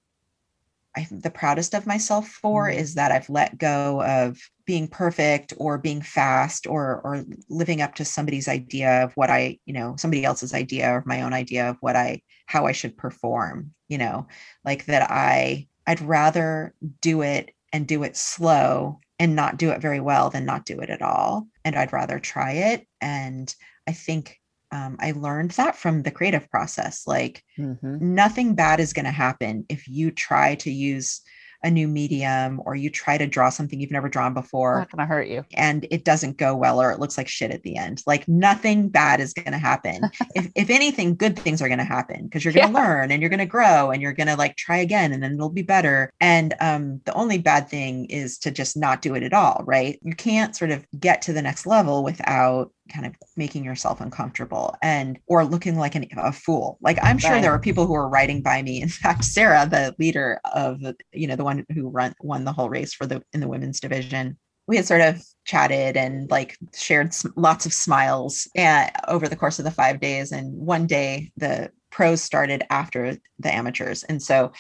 I'm 0.98 1.20
the 1.22 1.30
proudest 1.32 1.74
of 1.74 1.86
myself 1.86 2.28
for 2.28 2.68
Mhm. 2.68 2.76
is 2.76 2.96
that 2.96 3.12
I've 3.12 3.30
let 3.30 3.58
go 3.58 4.04
of 4.04 4.40
being 4.66 4.88
perfect 4.88 5.54
or 5.58 5.78
being 5.78 6.02
fast 6.02 6.68
or 6.68 7.02
or 7.04 7.24
living 7.50 7.82
up 7.82 7.96
to 7.96 8.06
somebody's 8.06 8.48
idea 8.48 9.04
of 9.04 9.14
what 9.16 9.30
I, 9.30 9.60
you 9.66 9.74
know, 9.74 9.96
somebody 9.98 10.26
else's 10.26 10.54
idea 10.54 10.90
or 10.92 11.04
my 11.06 11.22
own 11.22 11.34
idea 11.34 11.70
of 11.70 11.78
what 11.82 11.96
I 11.96 12.22
how 12.48 12.66
I 12.66 12.72
should 12.72 12.98
perform, 12.98 13.74
you 13.88 13.98
know, 13.98 14.28
like 14.66 14.86
that 14.86 15.10
I 15.10 15.68
I'd 15.88 16.02
rather 16.02 16.74
do 17.02 17.22
it 17.22 17.52
and 17.72 17.88
do 17.88 18.04
it 18.04 18.18
slow 18.18 19.00
and 19.20 19.36
not 19.36 19.58
do 19.58 19.72
it 19.72 19.82
very 19.82 20.00
well 20.00 20.30
than 20.30 20.46
not 20.46 20.66
do 20.66 20.80
it 20.80 20.90
at 20.90 21.02
all. 21.02 21.48
And 21.66 21.76
I'd 21.76 21.94
rather 21.94 22.20
try 22.20 22.52
it. 22.54 22.88
And 23.02 23.54
I 23.88 23.94
think 23.94 24.40
um, 24.72 24.98
I 25.00 25.12
learned 25.12 25.52
that 25.52 25.76
from 25.76 26.04
the 26.04 26.12
creative 26.12 26.50
process. 26.50 27.08
Like 27.08 27.44
Mhm. 27.58 28.02
nothing 28.02 28.56
bad 28.56 28.80
is 28.80 28.94
going 28.94 29.06
to 29.06 29.12
happen 29.12 29.66
if 29.70 29.88
you 29.88 30.12
try 30.12 30.56
to 30.56 30.72
use 30.72 31.22
a 31.62 31.70
new 31.70 31.90
medium 31.90 32.62
or 32.66 32.74
you 32.74 32.90
try 32.90 33.18
to 33.18 33.28
draw 33.28 33.50
something 33.50 33.82
you've 33.82 33.92
never 33.92 34.08
drawn 34.08 34.34
before 34.34 34.78
Not 34.80 34.92
gonna 34.92 35.06
hurt 35.06 35.28
you. 35.28 35.44
and 35.58 35.86
it 35.92 36.06
doesn't 36.06 36.38
go 36.38 36.56
well 36.56 36.82
or 36.82 36.90
it 36.94 37.02
looks 37.02 37.18
like 37.18 37.28
shit 37.28 37.52
at 37.52 37.64
the 37.64 37.76
end. 37.76 38.02
Like 38.08 38.26
nothing 38.30 38.88
bad 38.88 39.20
is 39.20 39.34
going 39.34 39.52
to 39.52 39.58
happen. 39.58 40.10
if, 40.36 40.50
if 40.56 40.70
anything, 40.70 41.18
good 41.18 41.38
things 41.38 41.62
are 41.62 41.68
going 41.68 41.80
to 41.80 41.84
happen 41.84 42.24
because 42.24 42.46
you're 42.46 42.54
going 42.54 42.72
to 42.72 42.72
Yeah. 42.72 42.80
learn 42.86 43.12
and 43.12 43.22
you're 43.22 43.30
going 43.30 43.40
to 43.42 43.46
grow 43.46 43.92
and 43.92 44.02
you're 44.02 44.14
going 44.14 44.28
to 44.28 44.38
like 44.38 44.56
try 44.56 44.78
again 44.78 45.12
and 45.12 45.22
then 45.22 45.34
it'll 45.34 45.50
be 45.50 45.62
better. 45.62 46.10
And 46.22 46.54
um, 46.62 47.02
the 47.04 47.14
only 47.14 47.40
bad 47.40 47.68
thing 47.68 48.06
is 48.06 48.38
to 48.40 48.52
just 48.52 48.78
not 48.78 49.02
do 49.02 49.16
it 49.16 49.24
at 49.24 49.34
all, 49.34 49.62
right? 49.68 50.00
You 50.02 50.16
can't 50.16 50.56
sort 50.56 50.72
of 50.72 50.86
get 50.98 51.22
to 51.24 51.34
the 51.34 51.42
next 51.42 51.66
level 51.66 52.06
without 52.06 52.72
kind 52.90 53.06
of 53.06 53.16
making 53.38 53.64
yourself 53.64 54.02
uncomfortable 54.02 54.76
and 54.82 55.20
or 55.28 55.46
looking 55.46 55.78
like 55.78 55.96
an, 55.96 56.08
a 56.18 56.32
fool. 56.32 56.78
Like 56.82 56.98
i'm 57.02 57.18
sure 57.18 57.32
Right. 57.32 57.42
there 57.42 57.52
were 57.52 57.60
people 57.60 57.86
who 57.86 57.94
were 57.94 58.10
riding 58.10 58.42
by 58.42 58.62
me. 58.62 58.82
In 58.82 58.90
fact 59.04 59.24
sarah 59.24 59.68
the 59.70 59.96
leader 60.00 60.40
of 60.54 60.82
you 61.14 61.28
know 61.28 61.36
the 61.36 61.44
one 61.44 61.66
who 61.74 61.90
run 61.90 62.14
won 62.22 62.44
the 62.46 62.54
whole 62.54 62.70
race 62.70 62.94
for 62.94 63.06
the 63.06 63.22
in 63.34 63.40
the 63.40 63.48
women's 63.48 63.80
division 63.80 64.38
we 64.68 64.76
had 64.76 64.86
sort 64.86 65.02
of 65.02 65.20
chatted 65.46 65.98
and 65.98 66.30
like 66.30 66.56
shared 66.76 67.12
lots 67.36 67.66
of 67.66 67.74
smiles 67.74 68.48
uh, 68.56 68.88
over 69.08 69.28
the 69.28 69.36
course 69.36 69.58
of 69.58 69.66
the 69.66 69.72
five 69.72 70.00
days. 70.00 70.32
And 70.32 70.54
one 70.56 70.86
day 70.86 71.32
the 71.38 71.72
pros 71.90 72.22
started 72.22 72.64
after 72.70 73.18
the 73.40 73.52
amateurs. 73.52 74.04
And 74.04 74.22
so 74.22 74.52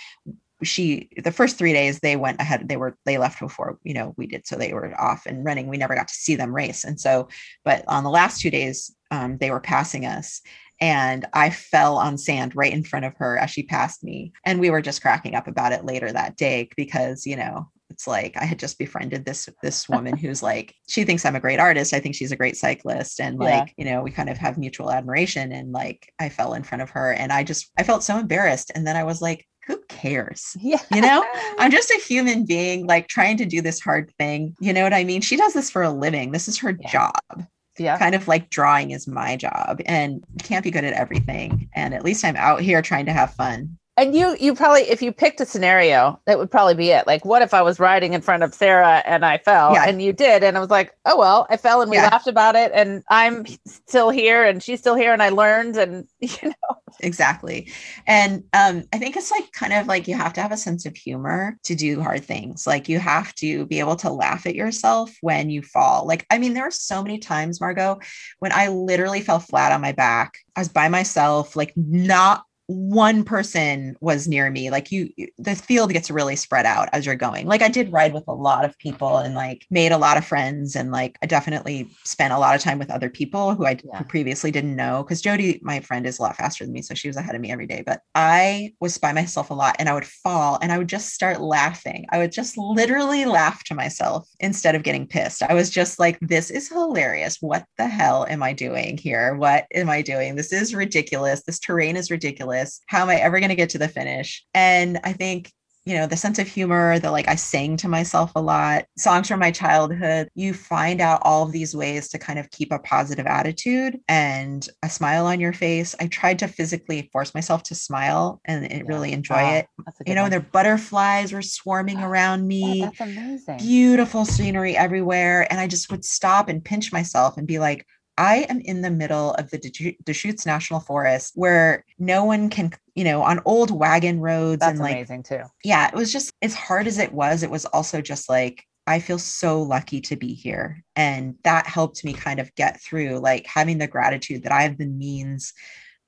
she 0.63 1.09
the 1.23 1.31
first 1.31 1.57
three 1.57 1.73
days 1.73 1.99
they 1.99 2.15
went 2.15 2.39
ahead 2.41 2.67
they 2.67 2.77
were 2.77 2.97
they 3.05 3.17
left 3.17 3.39
before 3.39 3.77
you 3.83 3.93
know 3.93 4.13
we 4.17 4.27
did 4.27 4.45
so 4.45 4.55
they 4.55 4.73
were 4.73 4.93
off 4.99 5.25
and 5.25 5.43
running. 5.45 5.67
We 5.67 5.77
never 5.77 5.95
got 5.95 6.07
to 6.07 6.13
see 6.13 6.35
them 6.35 6.53
race. 6.53 6.83
And 6.83 6.99
so 6.99 7.27
but 7.63 7.83
on 7.87 8.03
the 8.03 8.09
last 8.09 8.41
two 8.41 8.49
days 8.51 8.93
um, 9.11 9.37
they 9.39 9.51
were 9.51 9.59
passing 9.61 10.05
us 10.05 10.41
and 10.81 11.25
i 11.33 11.49
fell 11.49 11.97
on 11.97 12.17
sand 12.17 12.55
right 12.55 12.71
in 12.73 12.83
front 12.83 13.05
of 13.05 13.13
her 13.17 13.37
as 13.37 13.49
she 13.51 13.63
passed 13.63 14.03
me. 14.03 14.31
And 14.45 14.59
we 14.59 14.69
were 14.69 14.81
just 14.81 15.01
cracking 15.01 15.35
up 15.35 15.47
about 15.47 15.71
it 15.73 15.85
later 15.85 16.11
that 16.11 16.35
day 16.37 16.69
because 16.77 17.25
you 17.25 17.35
know 17.35 17.69
it's 17.89 18.05
like 18.05 18.37
i 18.37 18.45
had 18.45 18.59
just 18.59 18.77
befriended 18.77 19.25
this 19.25 19.49
this 19.63 19.89
woman 19.89 20.15
who's 20.21 20.43
like 20.43 20.75
she 20.87 21.03
thinks 21.03 21.25
i'm 21.25 21.35
a 21.35 21.39
great 21.39 21.59
artist. 21.59 21.93
I 21.93 21.99
think 21.99 22.15
she's 22.15 22.31
a 22.31 22.37
great 22.37 22.55
cyclist 22.55 23.19
and 23.19 23.37
Yeah. 23.41 23.59
like 23.59 23.73
you 23.77 23.85
know 23.85 24.03
we 24.03 24.11
kind 24.11 24.29
of 24.29 24.37
have 24.37 24.57
mutual 24.57 24.91
admiration 24.91 25.51
and 25.51 25.71
like 25.71 26.13
i 26.19 26.29
fell 26.29 26.53
in 26.53 26.63
front 26.63 26.81
of 26.83 26.91
her 26.91 27.13
and 27.13 27.31
i 27.33 27.43
just 27.43 27.71
i 27.77 27.83
felt 27.83 28.03
so 28.03 28.17
embarrassed. 28.19 28.71
And 28.75 28.85
then 28.85 28.95
i 28.95 29.03
was 29.03 29.21
like 29.21 29.47
who 29.69 29.79
cares 29.87 30.57
Yeah. 30.59 30.81
you 30.91 30.99
know 30.99 31.23
I'm 31.59 31.71
just 31.71 31.91
a 31.91 32.01
human 32.05 32.43
being, 32.45 32.87
like 32.87 33.07
trying 33.07 33.37
to 33.37 33.45
do 33.45 33.61
this 33.61 33.79
hard 33.79 34.11
thing. 34.17 34.55
You 34.59 34.73
know 34.73 34.83
what 34.83 34.93
I 34.93 35.03
mean? 35.05 35.21
She 35.21 35.37
does 35.37 35.53
this 35.53 35.69
for 35.69 35.83
a 35.83 35.89
living. 35.91 36.31
This 36.31 36.47
is 36.49 36.57
her 36.59 36.75
Yeah. 36.81 36.89
job. 36.91 37.45
yeah. 37.77 37.97
Kind 37.97 38.15
of 38.15 38.27
like 38.27 38.49
drawing 38.49 38.91
is 38.91 39.07
my 39.07 39.35
job, 39.37 39.79
and 39.85 40.23
can't 40.43 40.63
be 40.63 40.71
good 40.71 40.83
at 40.83 40.93
everything. 40.93 41.69
And 41.75 41.93
at 41.93 42.03
least 42.03 42.25
I'm 42.25 42.35
out 42.35 42.59
here 42.61 42.81
trying 42.81 43.05
to 43.05 43.13
have 43.13 43.33
fun. 43.35 43.77
And 43.99 44.15
you, 44.15 44.37
you 44.39 44.55
probably, 44.55 44.83
if 44.83 45.01
you 45.01 45.11
picked 45.11 45.41
a 45.41 45.45
scenario, 45.45 46.21
that 46.25 46.37
would 46.37 46.49
probably 46.49 46.73
be 46.73 46.89
it. 46.91 47.05
Like, 47.05 47.25
what 47.25 47.41
if 47.41 47.53
I 47.53 47.61
was 47.61 47.81
riding 47.81 48.13
in 48.13 48.21
front 48.21 48.43
of 48.43 48.53
Sarah 48.53 49.03
and 49.05 49.25
I 49.25 49.39
fell, 49.39 49.73
Yeah. 49.73 49.83
and 49.85 50.01
you 50.01 50.13
did, 50.13 50.41
and 50.41 50.55
I 50.55 50.61
was 50.61 50.69
like, 50.69 50.95
oh 51.05 51.17
well, 51.17 51.47
I 51.49 51.57
fell, 51.57 51.81
and 51.81 51.91
we 51.91 51.97
Yeah. 51.97 52.07
laughed 52.09 52.27
about 52.27 52.55
it, 52.55 52.71
and 52.73 53.03
I'm 53.09 53.45
still 53.67 54.09
here, 54.09 54.45
and 54.45 54.63
she's 54.63 54.79
still 54.79 54.95
here, 54.95 55.11
and 55.11 55.21
I 55.21 55.29
learned, 55.29 55.75
and 55.75 56.07
you 56.21 56.29
know, 56.43 56.75
Exactly. 57.01 57.71
And 58.07 58.43
um, 58.53 58.83
I 58.93 58.97
think 58.99 59.17
it's 59.17 59.31
like 59.31 59.51
kind 59.51 59.73
of 59.73 59.87
like 59.87 60.07
you 60.07 60.15
have 60.15 60.33
to 60.33 60.41
have 60.41 60.51
a 60.51 60.57
sense 60.57 60.85
of 60.85 60.95
humor 60.95 61.57
to 61.63 61.75
do 61.75 62.01
hard 62.01 62.23
things. 62.23 62.65
Like 62.65 62.87
you 62.89 62.99
have 62.99 63.35
to 63.35 63.65
be 63.65 63.79
able 63.79 63.95
to 63.97 64.09
laugh 64.09 64.45
at 64.45 64.55
yourself 64.55 65.15
when 65.21 65.49
you 65.49 65.61
fall. 65.61 66.05
Like, 66.07 66.25
I 66.29 66.37
mean, 66.37 66.53
there 66.53 66.67
are 66.67 66.71
so 66.71 67.03
many 67.03 67.17
times, 67.19 67.61
Margo, 67.61 67.99
when 68.39 68.51
I 68.53 68.67
literally 68.69 69.21
fell 69.21 69.39
flat 69.39 69.71
on 69.71 69.81
my 69.81 69.91
back. 69.91 70.33
I 70.55 70.61
was 70.61 70.69
by 70.69 70.89
myself, 70.89 71.55
like 71.55 71.73
not 71.77 72.43
one 72.69 73.23
person 73.23 73.95
was 73.99 74.27
near 74.27 74.51
me 74.51 74.69
like 74.69 74.91
you 74.91 75.09
the 75.39 75.55
field 75.55 75.91
gets 75.91 76.11
really 76.11 76.35
spread 76.35 76.67
out 76.67 76.87
as 76.93 77.03
you're 77.03 77.15
going. 77.15 77.47
Like 77.47 77.63
i 77.63 77.67
did 77.67 77.91
ride 77.91 78.13
with 78.13 78.25
a 78.27 78.33
lot 78.33 78.63
of 78.63 78.77
people 78.77 79.17
and 79.17 79.33
like 79.33 79.65
made 79.71 79.91
a 79.91 79.97
lot 79.97 80.17
of 80.17 80.25
friends 80.25 80.75
and 80.75 80.91
like 80.91 81.17
i 81.23 81.25
definitely 81.25 81.89
spent 82.03 82.31
a 82.31 82.37
lot 82.37 82.53
of 82.55 82.61
time 82.61 82.77
with 82.77 82.91
other 82.91 83.09
people 83.09 83.55
who 83.55 83.65
i 83.65 83.75
Yeah. 83.83 83.97
who 83.97 84.03
previously 84.03 84.51
didn't 84.51 84.75
know 84.75 85.01
because 85.03 85.19
jody 85.21 85.59
my 85.63 85.79
friend 85.79 86.05
is 86.05 86.19
a 86.19 86.21
lot 86.21 86.35
faster 86.35 86.63
than 86.63 86.73
me 86.73 86.83
so 86.83 86.93
she 86.93 87.07
was 87.07 87.17
ahead 87.17 87.33
of 87.33 87.41
me 87.41 87.51
every 87.51 87.65
day 87.65 87.81
but 87.83 88.01
i 88.13 88.71
was 88.79 88.97
by 88.99 89.13
myself 89.13 89.49
a 89.49 89.53
lot 89.55 89.75
and 89.79 89.89
i 89.89 89.93
would 89.93 90.05
fall 90.05 90.59
and 90.61 90.71
i 90.71 90.77
would 90.77 90.89
just 90.89 91.09
start 91.13 91.41
laughing. 91.41 92.05
I 92.11 92.17
would 92.19 92.31
just 92.31 92.57
literally 92.57 93.25
laugh 93.25 93.63
to 93.65 93.75
myself 93.75 94.27
instead 94.39 94.75
of 94.75 94.83
getting 94.83 95.07
pissed. 95.07 95.41
I 95.41 95.53
was 95.53 95.69
just 95.69 95.99
like 95.99 96.19
this 96.21 96.49
is 96.51 96.69
hilarious. 96.69 97.37
What 97.39 97.65
the 97.77 97.87
hell 97.87 98.25
am 98.29 98.43
i 98.43 98.53
doing 98.53 98.97
here? 98.97 99.35
What 99.35 99.65
am 99.73 99.89
i 99.89 100.01
doing? 100.01 100.35
This 100.35 100.53
is 100.53 100.75
ridiculous. 100.75 101.43
This 101.43 101.59
terrain 101.59 101.95
is 101.95 102.11
ridiculous 102.11 102.58
how 102.87 103.01
am 103.03 103.09
i 103.09 103.15
ever 103.15 103.39
going 103.39 103.49
to 103.49 103.55
get 103.55 103.69
to 103.69 103.77
the 103.77 103.87
finish 103.87 104.45
and 104.53 104.99
i 105.03 105.13
think 105.13 105.51
you 105.85 105.95
know 105.95 106.05
the 106.05 106.17
sense 106.17 106.37
of 106.39 106.47
humor 106.47 106.99
the 106.99 107.09
like 107.09 107.27
i 107.27 107.35
sang 107.35 107.75
to 107.77 107.87
myself 107.87 108.31
a 108.35 108.41
lot 108.41 108.85
songs 108.97 109.27
from 109.27 109.39
my 109.39 109.49
childhood 109.49 110.27
you 110.35 110.53
find 110.53 110.99
out 111.01 111.21
all 111.23 111.43
of 111.45 111.51
these 111.51 111.75
ways 111.75 112.09
to 112.09 112.19
kind 112.19 112.37
of 112.37 112.49
keep 112.51 112.71
a 112.71 112.79
positive 112.79 113.25
attitude 113.25 113.97
and 114.07 114.67
a 114.83 114.89
smile 114.89 115.25
on 115.25 115.39
your 115.39 115.53
face 115.53 115.95
i 115.99 116.05
tried 116.07 116.37
to 116.37 116.47
physically 116.47 117.09
force 117.13 117.33
myself 117.33 117.63
to 117.63 117.73
smile 117.75 118.39
and, 118.45 118.69
Yeah. 118.69 118.83
really 118.87 119.13
enjoy 119.13 119.35
Wow, 119.37 119.53
it 119.55 119.67
you 120.05 120.13
know 120.15 120.21
one. 120.21 120.25
and 120.25 120.33
their 120.33 120.49
butterflies 120.51 121.31
were 121.33 121.41
swarming 121.41 122.01
around 122.03 122.45
me 122.47 122.81
Yeah, 122.81 122.85
that's 122.87 123.01
amazing. 123.01 123.57
beautiful 123.57 124.25
scenery 124.25 124.75
everywhere. 124.77 125.47
And 125.51 125.59
I 125.59 125.67
just 125.67 125.89
would 125.91 126.05
stop 126.05 126.49
and 126.49 126.63
pinch 126.63 126.91
myself 126.91 127.37
and 127.37 127.47
be 127.47 127.57
like, 127.59 127.85
I 128.19 128.45
am 128.49 128.59
in 128.59 128.81
the 128.81 128.91
middle 128.91 129.31
of 129.35 129.49
the 129.49 129.95
Deschutes 130.03 130.45
National 130.45 130.81
Forest 130.81 131.31
where 131.35 131.85
no 131.97 132.25
one 132.25 132.49
can, 132.49 132.73
you 132.93 133.05
know, 133.05 133.21
on 133.21 133.39
old 133.45 133.71
wagon 133.71 134.19
roads 134.19 134.59
That's 134.59 134.71
and 134.71 134.79
like, 134.79 134.95
amazing 134.97 135.23
too. 135.23 135.43
yeah, 135.63 135.87
it 135.87 135.95
was 135.95 136.11
just 136.11 136.31
as 136.41 136.53
hard 136.53 136.85
as 136.85 136.97
it 136.97 137.13
was. 137.13 137.43
It 137.43 137.49
was 137.49 137.63
also 137.65 138.01
just 138.01 138.27
like, 138.27 138.65
I 138.85 138.99
feel 138.99 139.19
so 139.19 139.61
lucky 139.61 140.01
to 140.01 140.17
be 140.17 140.33
here. 140.33 140.83
And 140.97 141.35
that 141.45 141.65
helped 141.65 142.03
me 142.03 142.11
kind 142.11 142.41
of 142.41 142.53
get 142.55 142.81
through 142.81 143.19
like 143.19 143.45
having 143.47 143.77
the 143.77 143.87
gratitude 143.87 144.43
that 144.43 144.51
I 144.51 144.63
have 144.63 144.77
the 144.77 144.87
means 144.87 145.53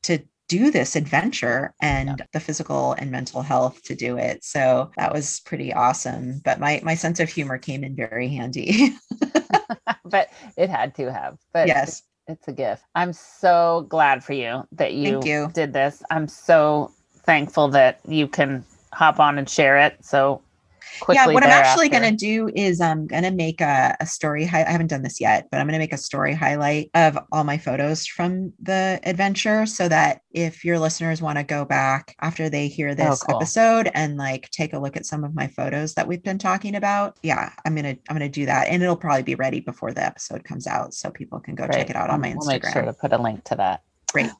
to 0.03 0.19
do 0.49 0.69
this 0.69 0.97
adventure 0.97 1.73
and 1.81 2.21
the 2.33 2.39
physical 2.41 2.91
and 2.93 3.09
mental 3.09 3.41
health 3.41 3.81
to 3.83 3.95
do 3.95 4.17
it. 4.17 4.43
So 4.43 4.91
that 4.97 5.13
was 5.13 5.39
pretty 5.45 5.71
awesome. 5.71 6.41
But 6.43 6.59
my 6.59 6.81
my 6.83 6.95
sense 6.95 7.21
of 7.21 7.29
humor 7.29 7.57
came 7.57 7.85
in 7.85 7.95
very 7.95 8.27
handy. 8.27 8.89
but 10.11 10.29
it 10.57 10.69
had 10.69 10.93
to 10.95 11.11
have. 11.11 11.37
But 11.53 11.67
yes. 11.67 12.03
It's 12.27 12.47
a 12.47 12.53
gift. 12.53 12.83
I'm 12.95 13.13
so 13.13 13.87
glad 13.89 14.23
for 14.23 14.33
you 14.33 14.65
that 14.73 14.93
you, 14.93 15.21
you. 15.23 15.49
did 15.53 15.73
this. 15.73 16.03
I'm 16.11 16.27
so 16.27 16.91
thankful 17.25 17.67
that 17.69 17.99
you 18.07 18.27
can 18.27 18.63
hop 18.93 19.19
on 19.19 19.37
and 19.37 19.49
share 19.49 19.77
it 19.77 19.97
so. 20.05 20.41
Yeah 21.09 21.27
what 21.27 21.43
i'm 21.43 21.49
actually 21.49 21.89
going 21.89 22.03
to 22.03 22.15
do 22.15 22.49
is 22.55 22.81
i'm 22.81 23.07
going 23.07 23.23
to 23.23 23.31
make 23.31 23.61
a, 23.61 23.95
a 23.99 24.05
story 24.05 24.45
hi- 24.45 24.63
i 24.63 24.71
haven't 24.71 24.87
done 24.87 25.01
this 25.01 25.19
yet 25.19 25.47
but 25.51 25.59
i'm 25.59 25.67
going 25.67 25.73
to 25.73 25.79
make 25.79 25.93
a 25.93 25.97
story 25.97 26.33
highlight 26.33 26.89
of 26.93 27.17
all 27.31 27.43
my 27.43 27.57
photos 27.57 28.05
from 28.05 28.51
the 28.61 28.99
adventure 29.03 29.65
so 29.65 29.87
that 29.87 30.21
if 30.31 30.63
your 30.63 30.79
listeners 30.79 31.21
want 31.21 31.37
to 31.37 31.43
go 31.43 31.65
back 31.65 32.15
after 32.21 32.49
they 32.49 32.67
hear 32.67 32.89
oh, 32.89 32.95
this 32.95 33.23
cool. 33.23 33.35
episode 33.35 33.89
and 33.93 34.17
like 34.17 34.49
take 34.51 34.73
a 34.73 34.79
look 34.79 34.95
at 34.95 35.05
some 35.05 35.23
of 35.23 35.35
my 35.35 35.47
photos 35.47 35.93
that 35.93 36.07
we've 36.07 36.23
been 36.23 36.37
talking 36.37 36.75
about 36.75 37.17
yeah 37.23 37.51
i'm 37.65 37.75
going 37.75 37.83
to 37.83 38.01
i'm 38.09 38.17
going 38.17 38.19
to 38.19 38.39
do 38.39 38.45
that 38.45 38.67
and 38.67 38.81
it'll 38.81 38.95
probably 38.95 39.23
be 39.23 39.35
ready 39.35 39.59
before 39.59 39.91
the 39.93 40.03
episode 40.03 40.43
comes 40.43 40.67
out 40.67 40.93
so 40.93 41.09
people 41.09 41.39
can 41.39 41.55
go 41.55 41.65
Great. 41.65 41.77
check 41.77 41.89
it 41.89 41.95
out 41.95 42.09
on 42.09 42.21
my 42.21 42.29
We'll 42.29 42.47
instagram 42.47 42.63
make 42.63 42.73
sure 42.73 42.81
to 42.83 42.93
put 42.93 43.13
a 43.13 43.17
link 43.17 43.43
to 43.45 43.55
that. 43.55 43.83
Great. 44.11 44.31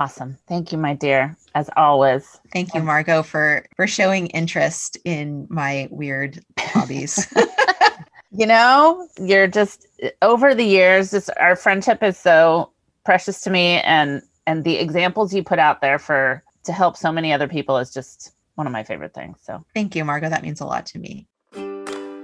Awesome. 0.00 0.38
Thank 0.48 0.72
you, 0.72 0.78
my 0.78 0.94
dear, 0.94 1.36
as 1.54 1.68
always. 1.76 2.40
thank 2.52 2.74
you 2.74 2.82
margo 2.82 3.22
for 3.22 3.66
for 3.76 3.86
showing 3.86 4.28
interest 4.28 4.96
in 5.04 5.46
my 5.50 5.88
weird 5.90 6.42
hobbies 6.58 7.32
You 8.32 8.46
know, 8.46 9.08
you're 9.20 9.48
just 9.48 9.86
over 10.22 10.54
the 10.54 10.64
years, 10.64 11.10
just 11.10 11.30
our 11.40 11.56
friendship 11.56 12.02
is 12.02 12.16
so 12.16 12.70
precious 13.04 13.40
to 13.42 13.50
me 13.50 13.80
and 13.80 14.22
and 14.46 14.64
the 14.64 14.76
examples 14.76 15.34
you 15.34 15.42
put 15.42 15.58
out 15.58 15.80
there 15.80 15.98
for 15.98 16.42
to 16.64 16.72
help 16.72 16.96
so 16.96 17.10
many 17.10 17.32
other 17.32 17.48
people 17.48 17.76
is 17.78 17.92
just 17.92 18.32
one 18.54 18.66
of 18.66 18.72
my 18.72 18.84
favorite 18.84 19.14
things. 19.14 19.38
So 19.42 19.64
thank 19.74 19.96
you 19.96 20.04
margo 20.04 20.28
that 20.28 20.42
means 20.42 20.60
a 20.60 20.66
lot 20.66 20.86
to 20.86 20.98
me 20.98 21.26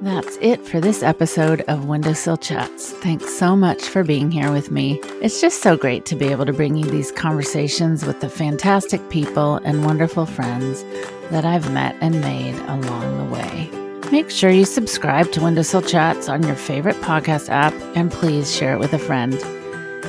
That's 0.03 0.36
it 0.42 0.62
for 0.66 0.78
this 0.78 1.03
episode 1.03 1.62
of 1.62 1.86
Windowsill 1.86 2.36
Chats. 2.36 2.92
Thanks 2.92 3.34
so 3.34 3.57
much 3.57 3.82
for 3.82 4.05
being 4.05 4.30
here 4.30 4.53
with 4.53 4.70
me. 4.70 5.01
It's 5.22 5.40
just 5.40 5.62
so 5.62 5.74
great 5.74 6.05
to 6.07 6.14
be 6.14 6.26
able 6.26 6.44
to 6.44 6.53
bring 6.53 6.76
you 6.76 6.84
these 6.84 7.11
conversations 7.11 8.05
with 8.05 8.20
the 8.20 8.28
fantastic 8.28 9.09
people 9.09 9.57
and 9.57 9.86
wonderful 9.86 10.26
friends 10.26 10.82
that 11.30 11.47
I've 11.47 11.72
met 11.72 11.97
and 12.03 12.20
made 12.20 12.57
along 12.68 13.16
the 13.16 13.34
way. 13.34 13.70
Make 14.12 14.30
sure 14.30 14.51
you 14.51 14.66
subscribe 14.66 15.32
to 15.32 15.40
Windowsill 15.40 15.82
Chats 15.82 16.28
on 16.28 16.42
your 16.42 16.57
favorite 16.57 16.97
podcast 16.97 17.49
app 17.49 17.72
and 17.97 18.12
please 18.12 18.55
share 18.55 18.74
it 18.74 18.78
with 18.78 18.92
a 18.92 18.99
friend. 18.99 19.34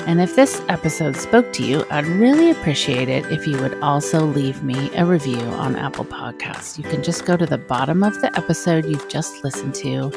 And 0.05 0.21
if 0.21 0.35
this 0.35 0.61
episode 0.69 1.15
spoke 1.15 1.51
to 1.53 1.63
you, 1.63 1.85
I'd 1.89 2.05
really 2.05 2.51
appreciate 2.51 3.09
it 3.09 3.25
if 3.31 3.47
you 3.47 3.57
would 3.61 3.79
also 3.81 4.25
leave 4.25 4.63
me 4.63 4.93
a 4.95 5.05
review 5.05 5.39
on 5.39 5.75
Apple 5.75 6.05
Podcasts. 6.05 6.77
You 6.77 6.83
can 6.83 7.03
just 7.03 7.25
go 7.25 7.35
to 7.35 7.45
the 7.45 7.57
bottom 7.57 8.03
of 8.03 8.19
the 8.21 8.35
episode 8.37 8.85
you've 8.85 9.09
just 9.09 9.43
listened 9.43 9.75
to 9.75 10.11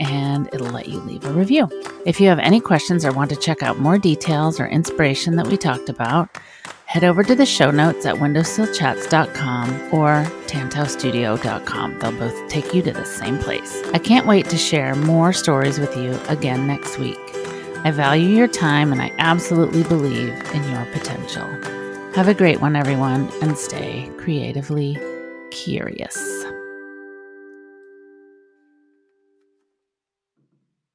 and 0.00 0.48
it'll 0.52 0.68
let 0.68 0.88
you 0.88 0.98
leave 1.00 1.24
a 1.24 1.32
review. 1.32 1.68
If 2.06 2.20
you 2.20 2.28
have 2.28 2.38
any 2.38 2.60
questions 2.60 3.04
or 3.04 3.12
want 3.12 3.30
to 3.30 3.36
check 3.36 3.62
out 3.62 3.78
more 3.78 3.98
details 3.98 4.60
or 4.60 4.66
inspiration 4.66 5.36
that 5.36 5.46
we 5.46 5.56
talked 5.56 5.88
about, 5.88 6.28
head 6.86 7.04
over 7.04 7.22
to 7.22 7.34
the 7.34 7.46
show 7.46 7.70
notes 7.70 8.06
at 8.06 8.16
windowsillchats.com 8.16 9.92
or 9.92 10.24
tantaustudio.com. 10.46 11.98
They'll 11.98 12.12
both 12.12 12.48
take 12.48 12.74
you 12.74 12.82
to 12.82 12.92
the 12.92 13.04
same 13.04 13.38
place. 13.38 13.82
I 13.92 13.98
can't 13.98 14.26
wait 14.26 14.48
to 14.50 14.56
share 14.56 14.94
more 14.94 15.32
stories 15.32 15.78
with 15.78 15.96
you 15.96 16.18
again 16.28 16.66
next 16.66 16.98
week. 16.98 17.18
I 17.84 17.90
value 17.90 18.28
your 18.36 18.48
time 18.48 18.92
and 18.92 19.00
I 19.00 19.12
absolutely 19.18 19.82
believe 19.84 20.34
in 20.52 20.70
your 20.70 20.84
potential. 20.86 21.46
Have 22.14 22.28
a 22.28 22.34
great 22.34 22.60
one, 22.60 22.74
everyone, 22.74 23.30
and 23.40 23.56
stay 23.56 24.10
creatively 24.16 24.98
curious. 25.50 26.44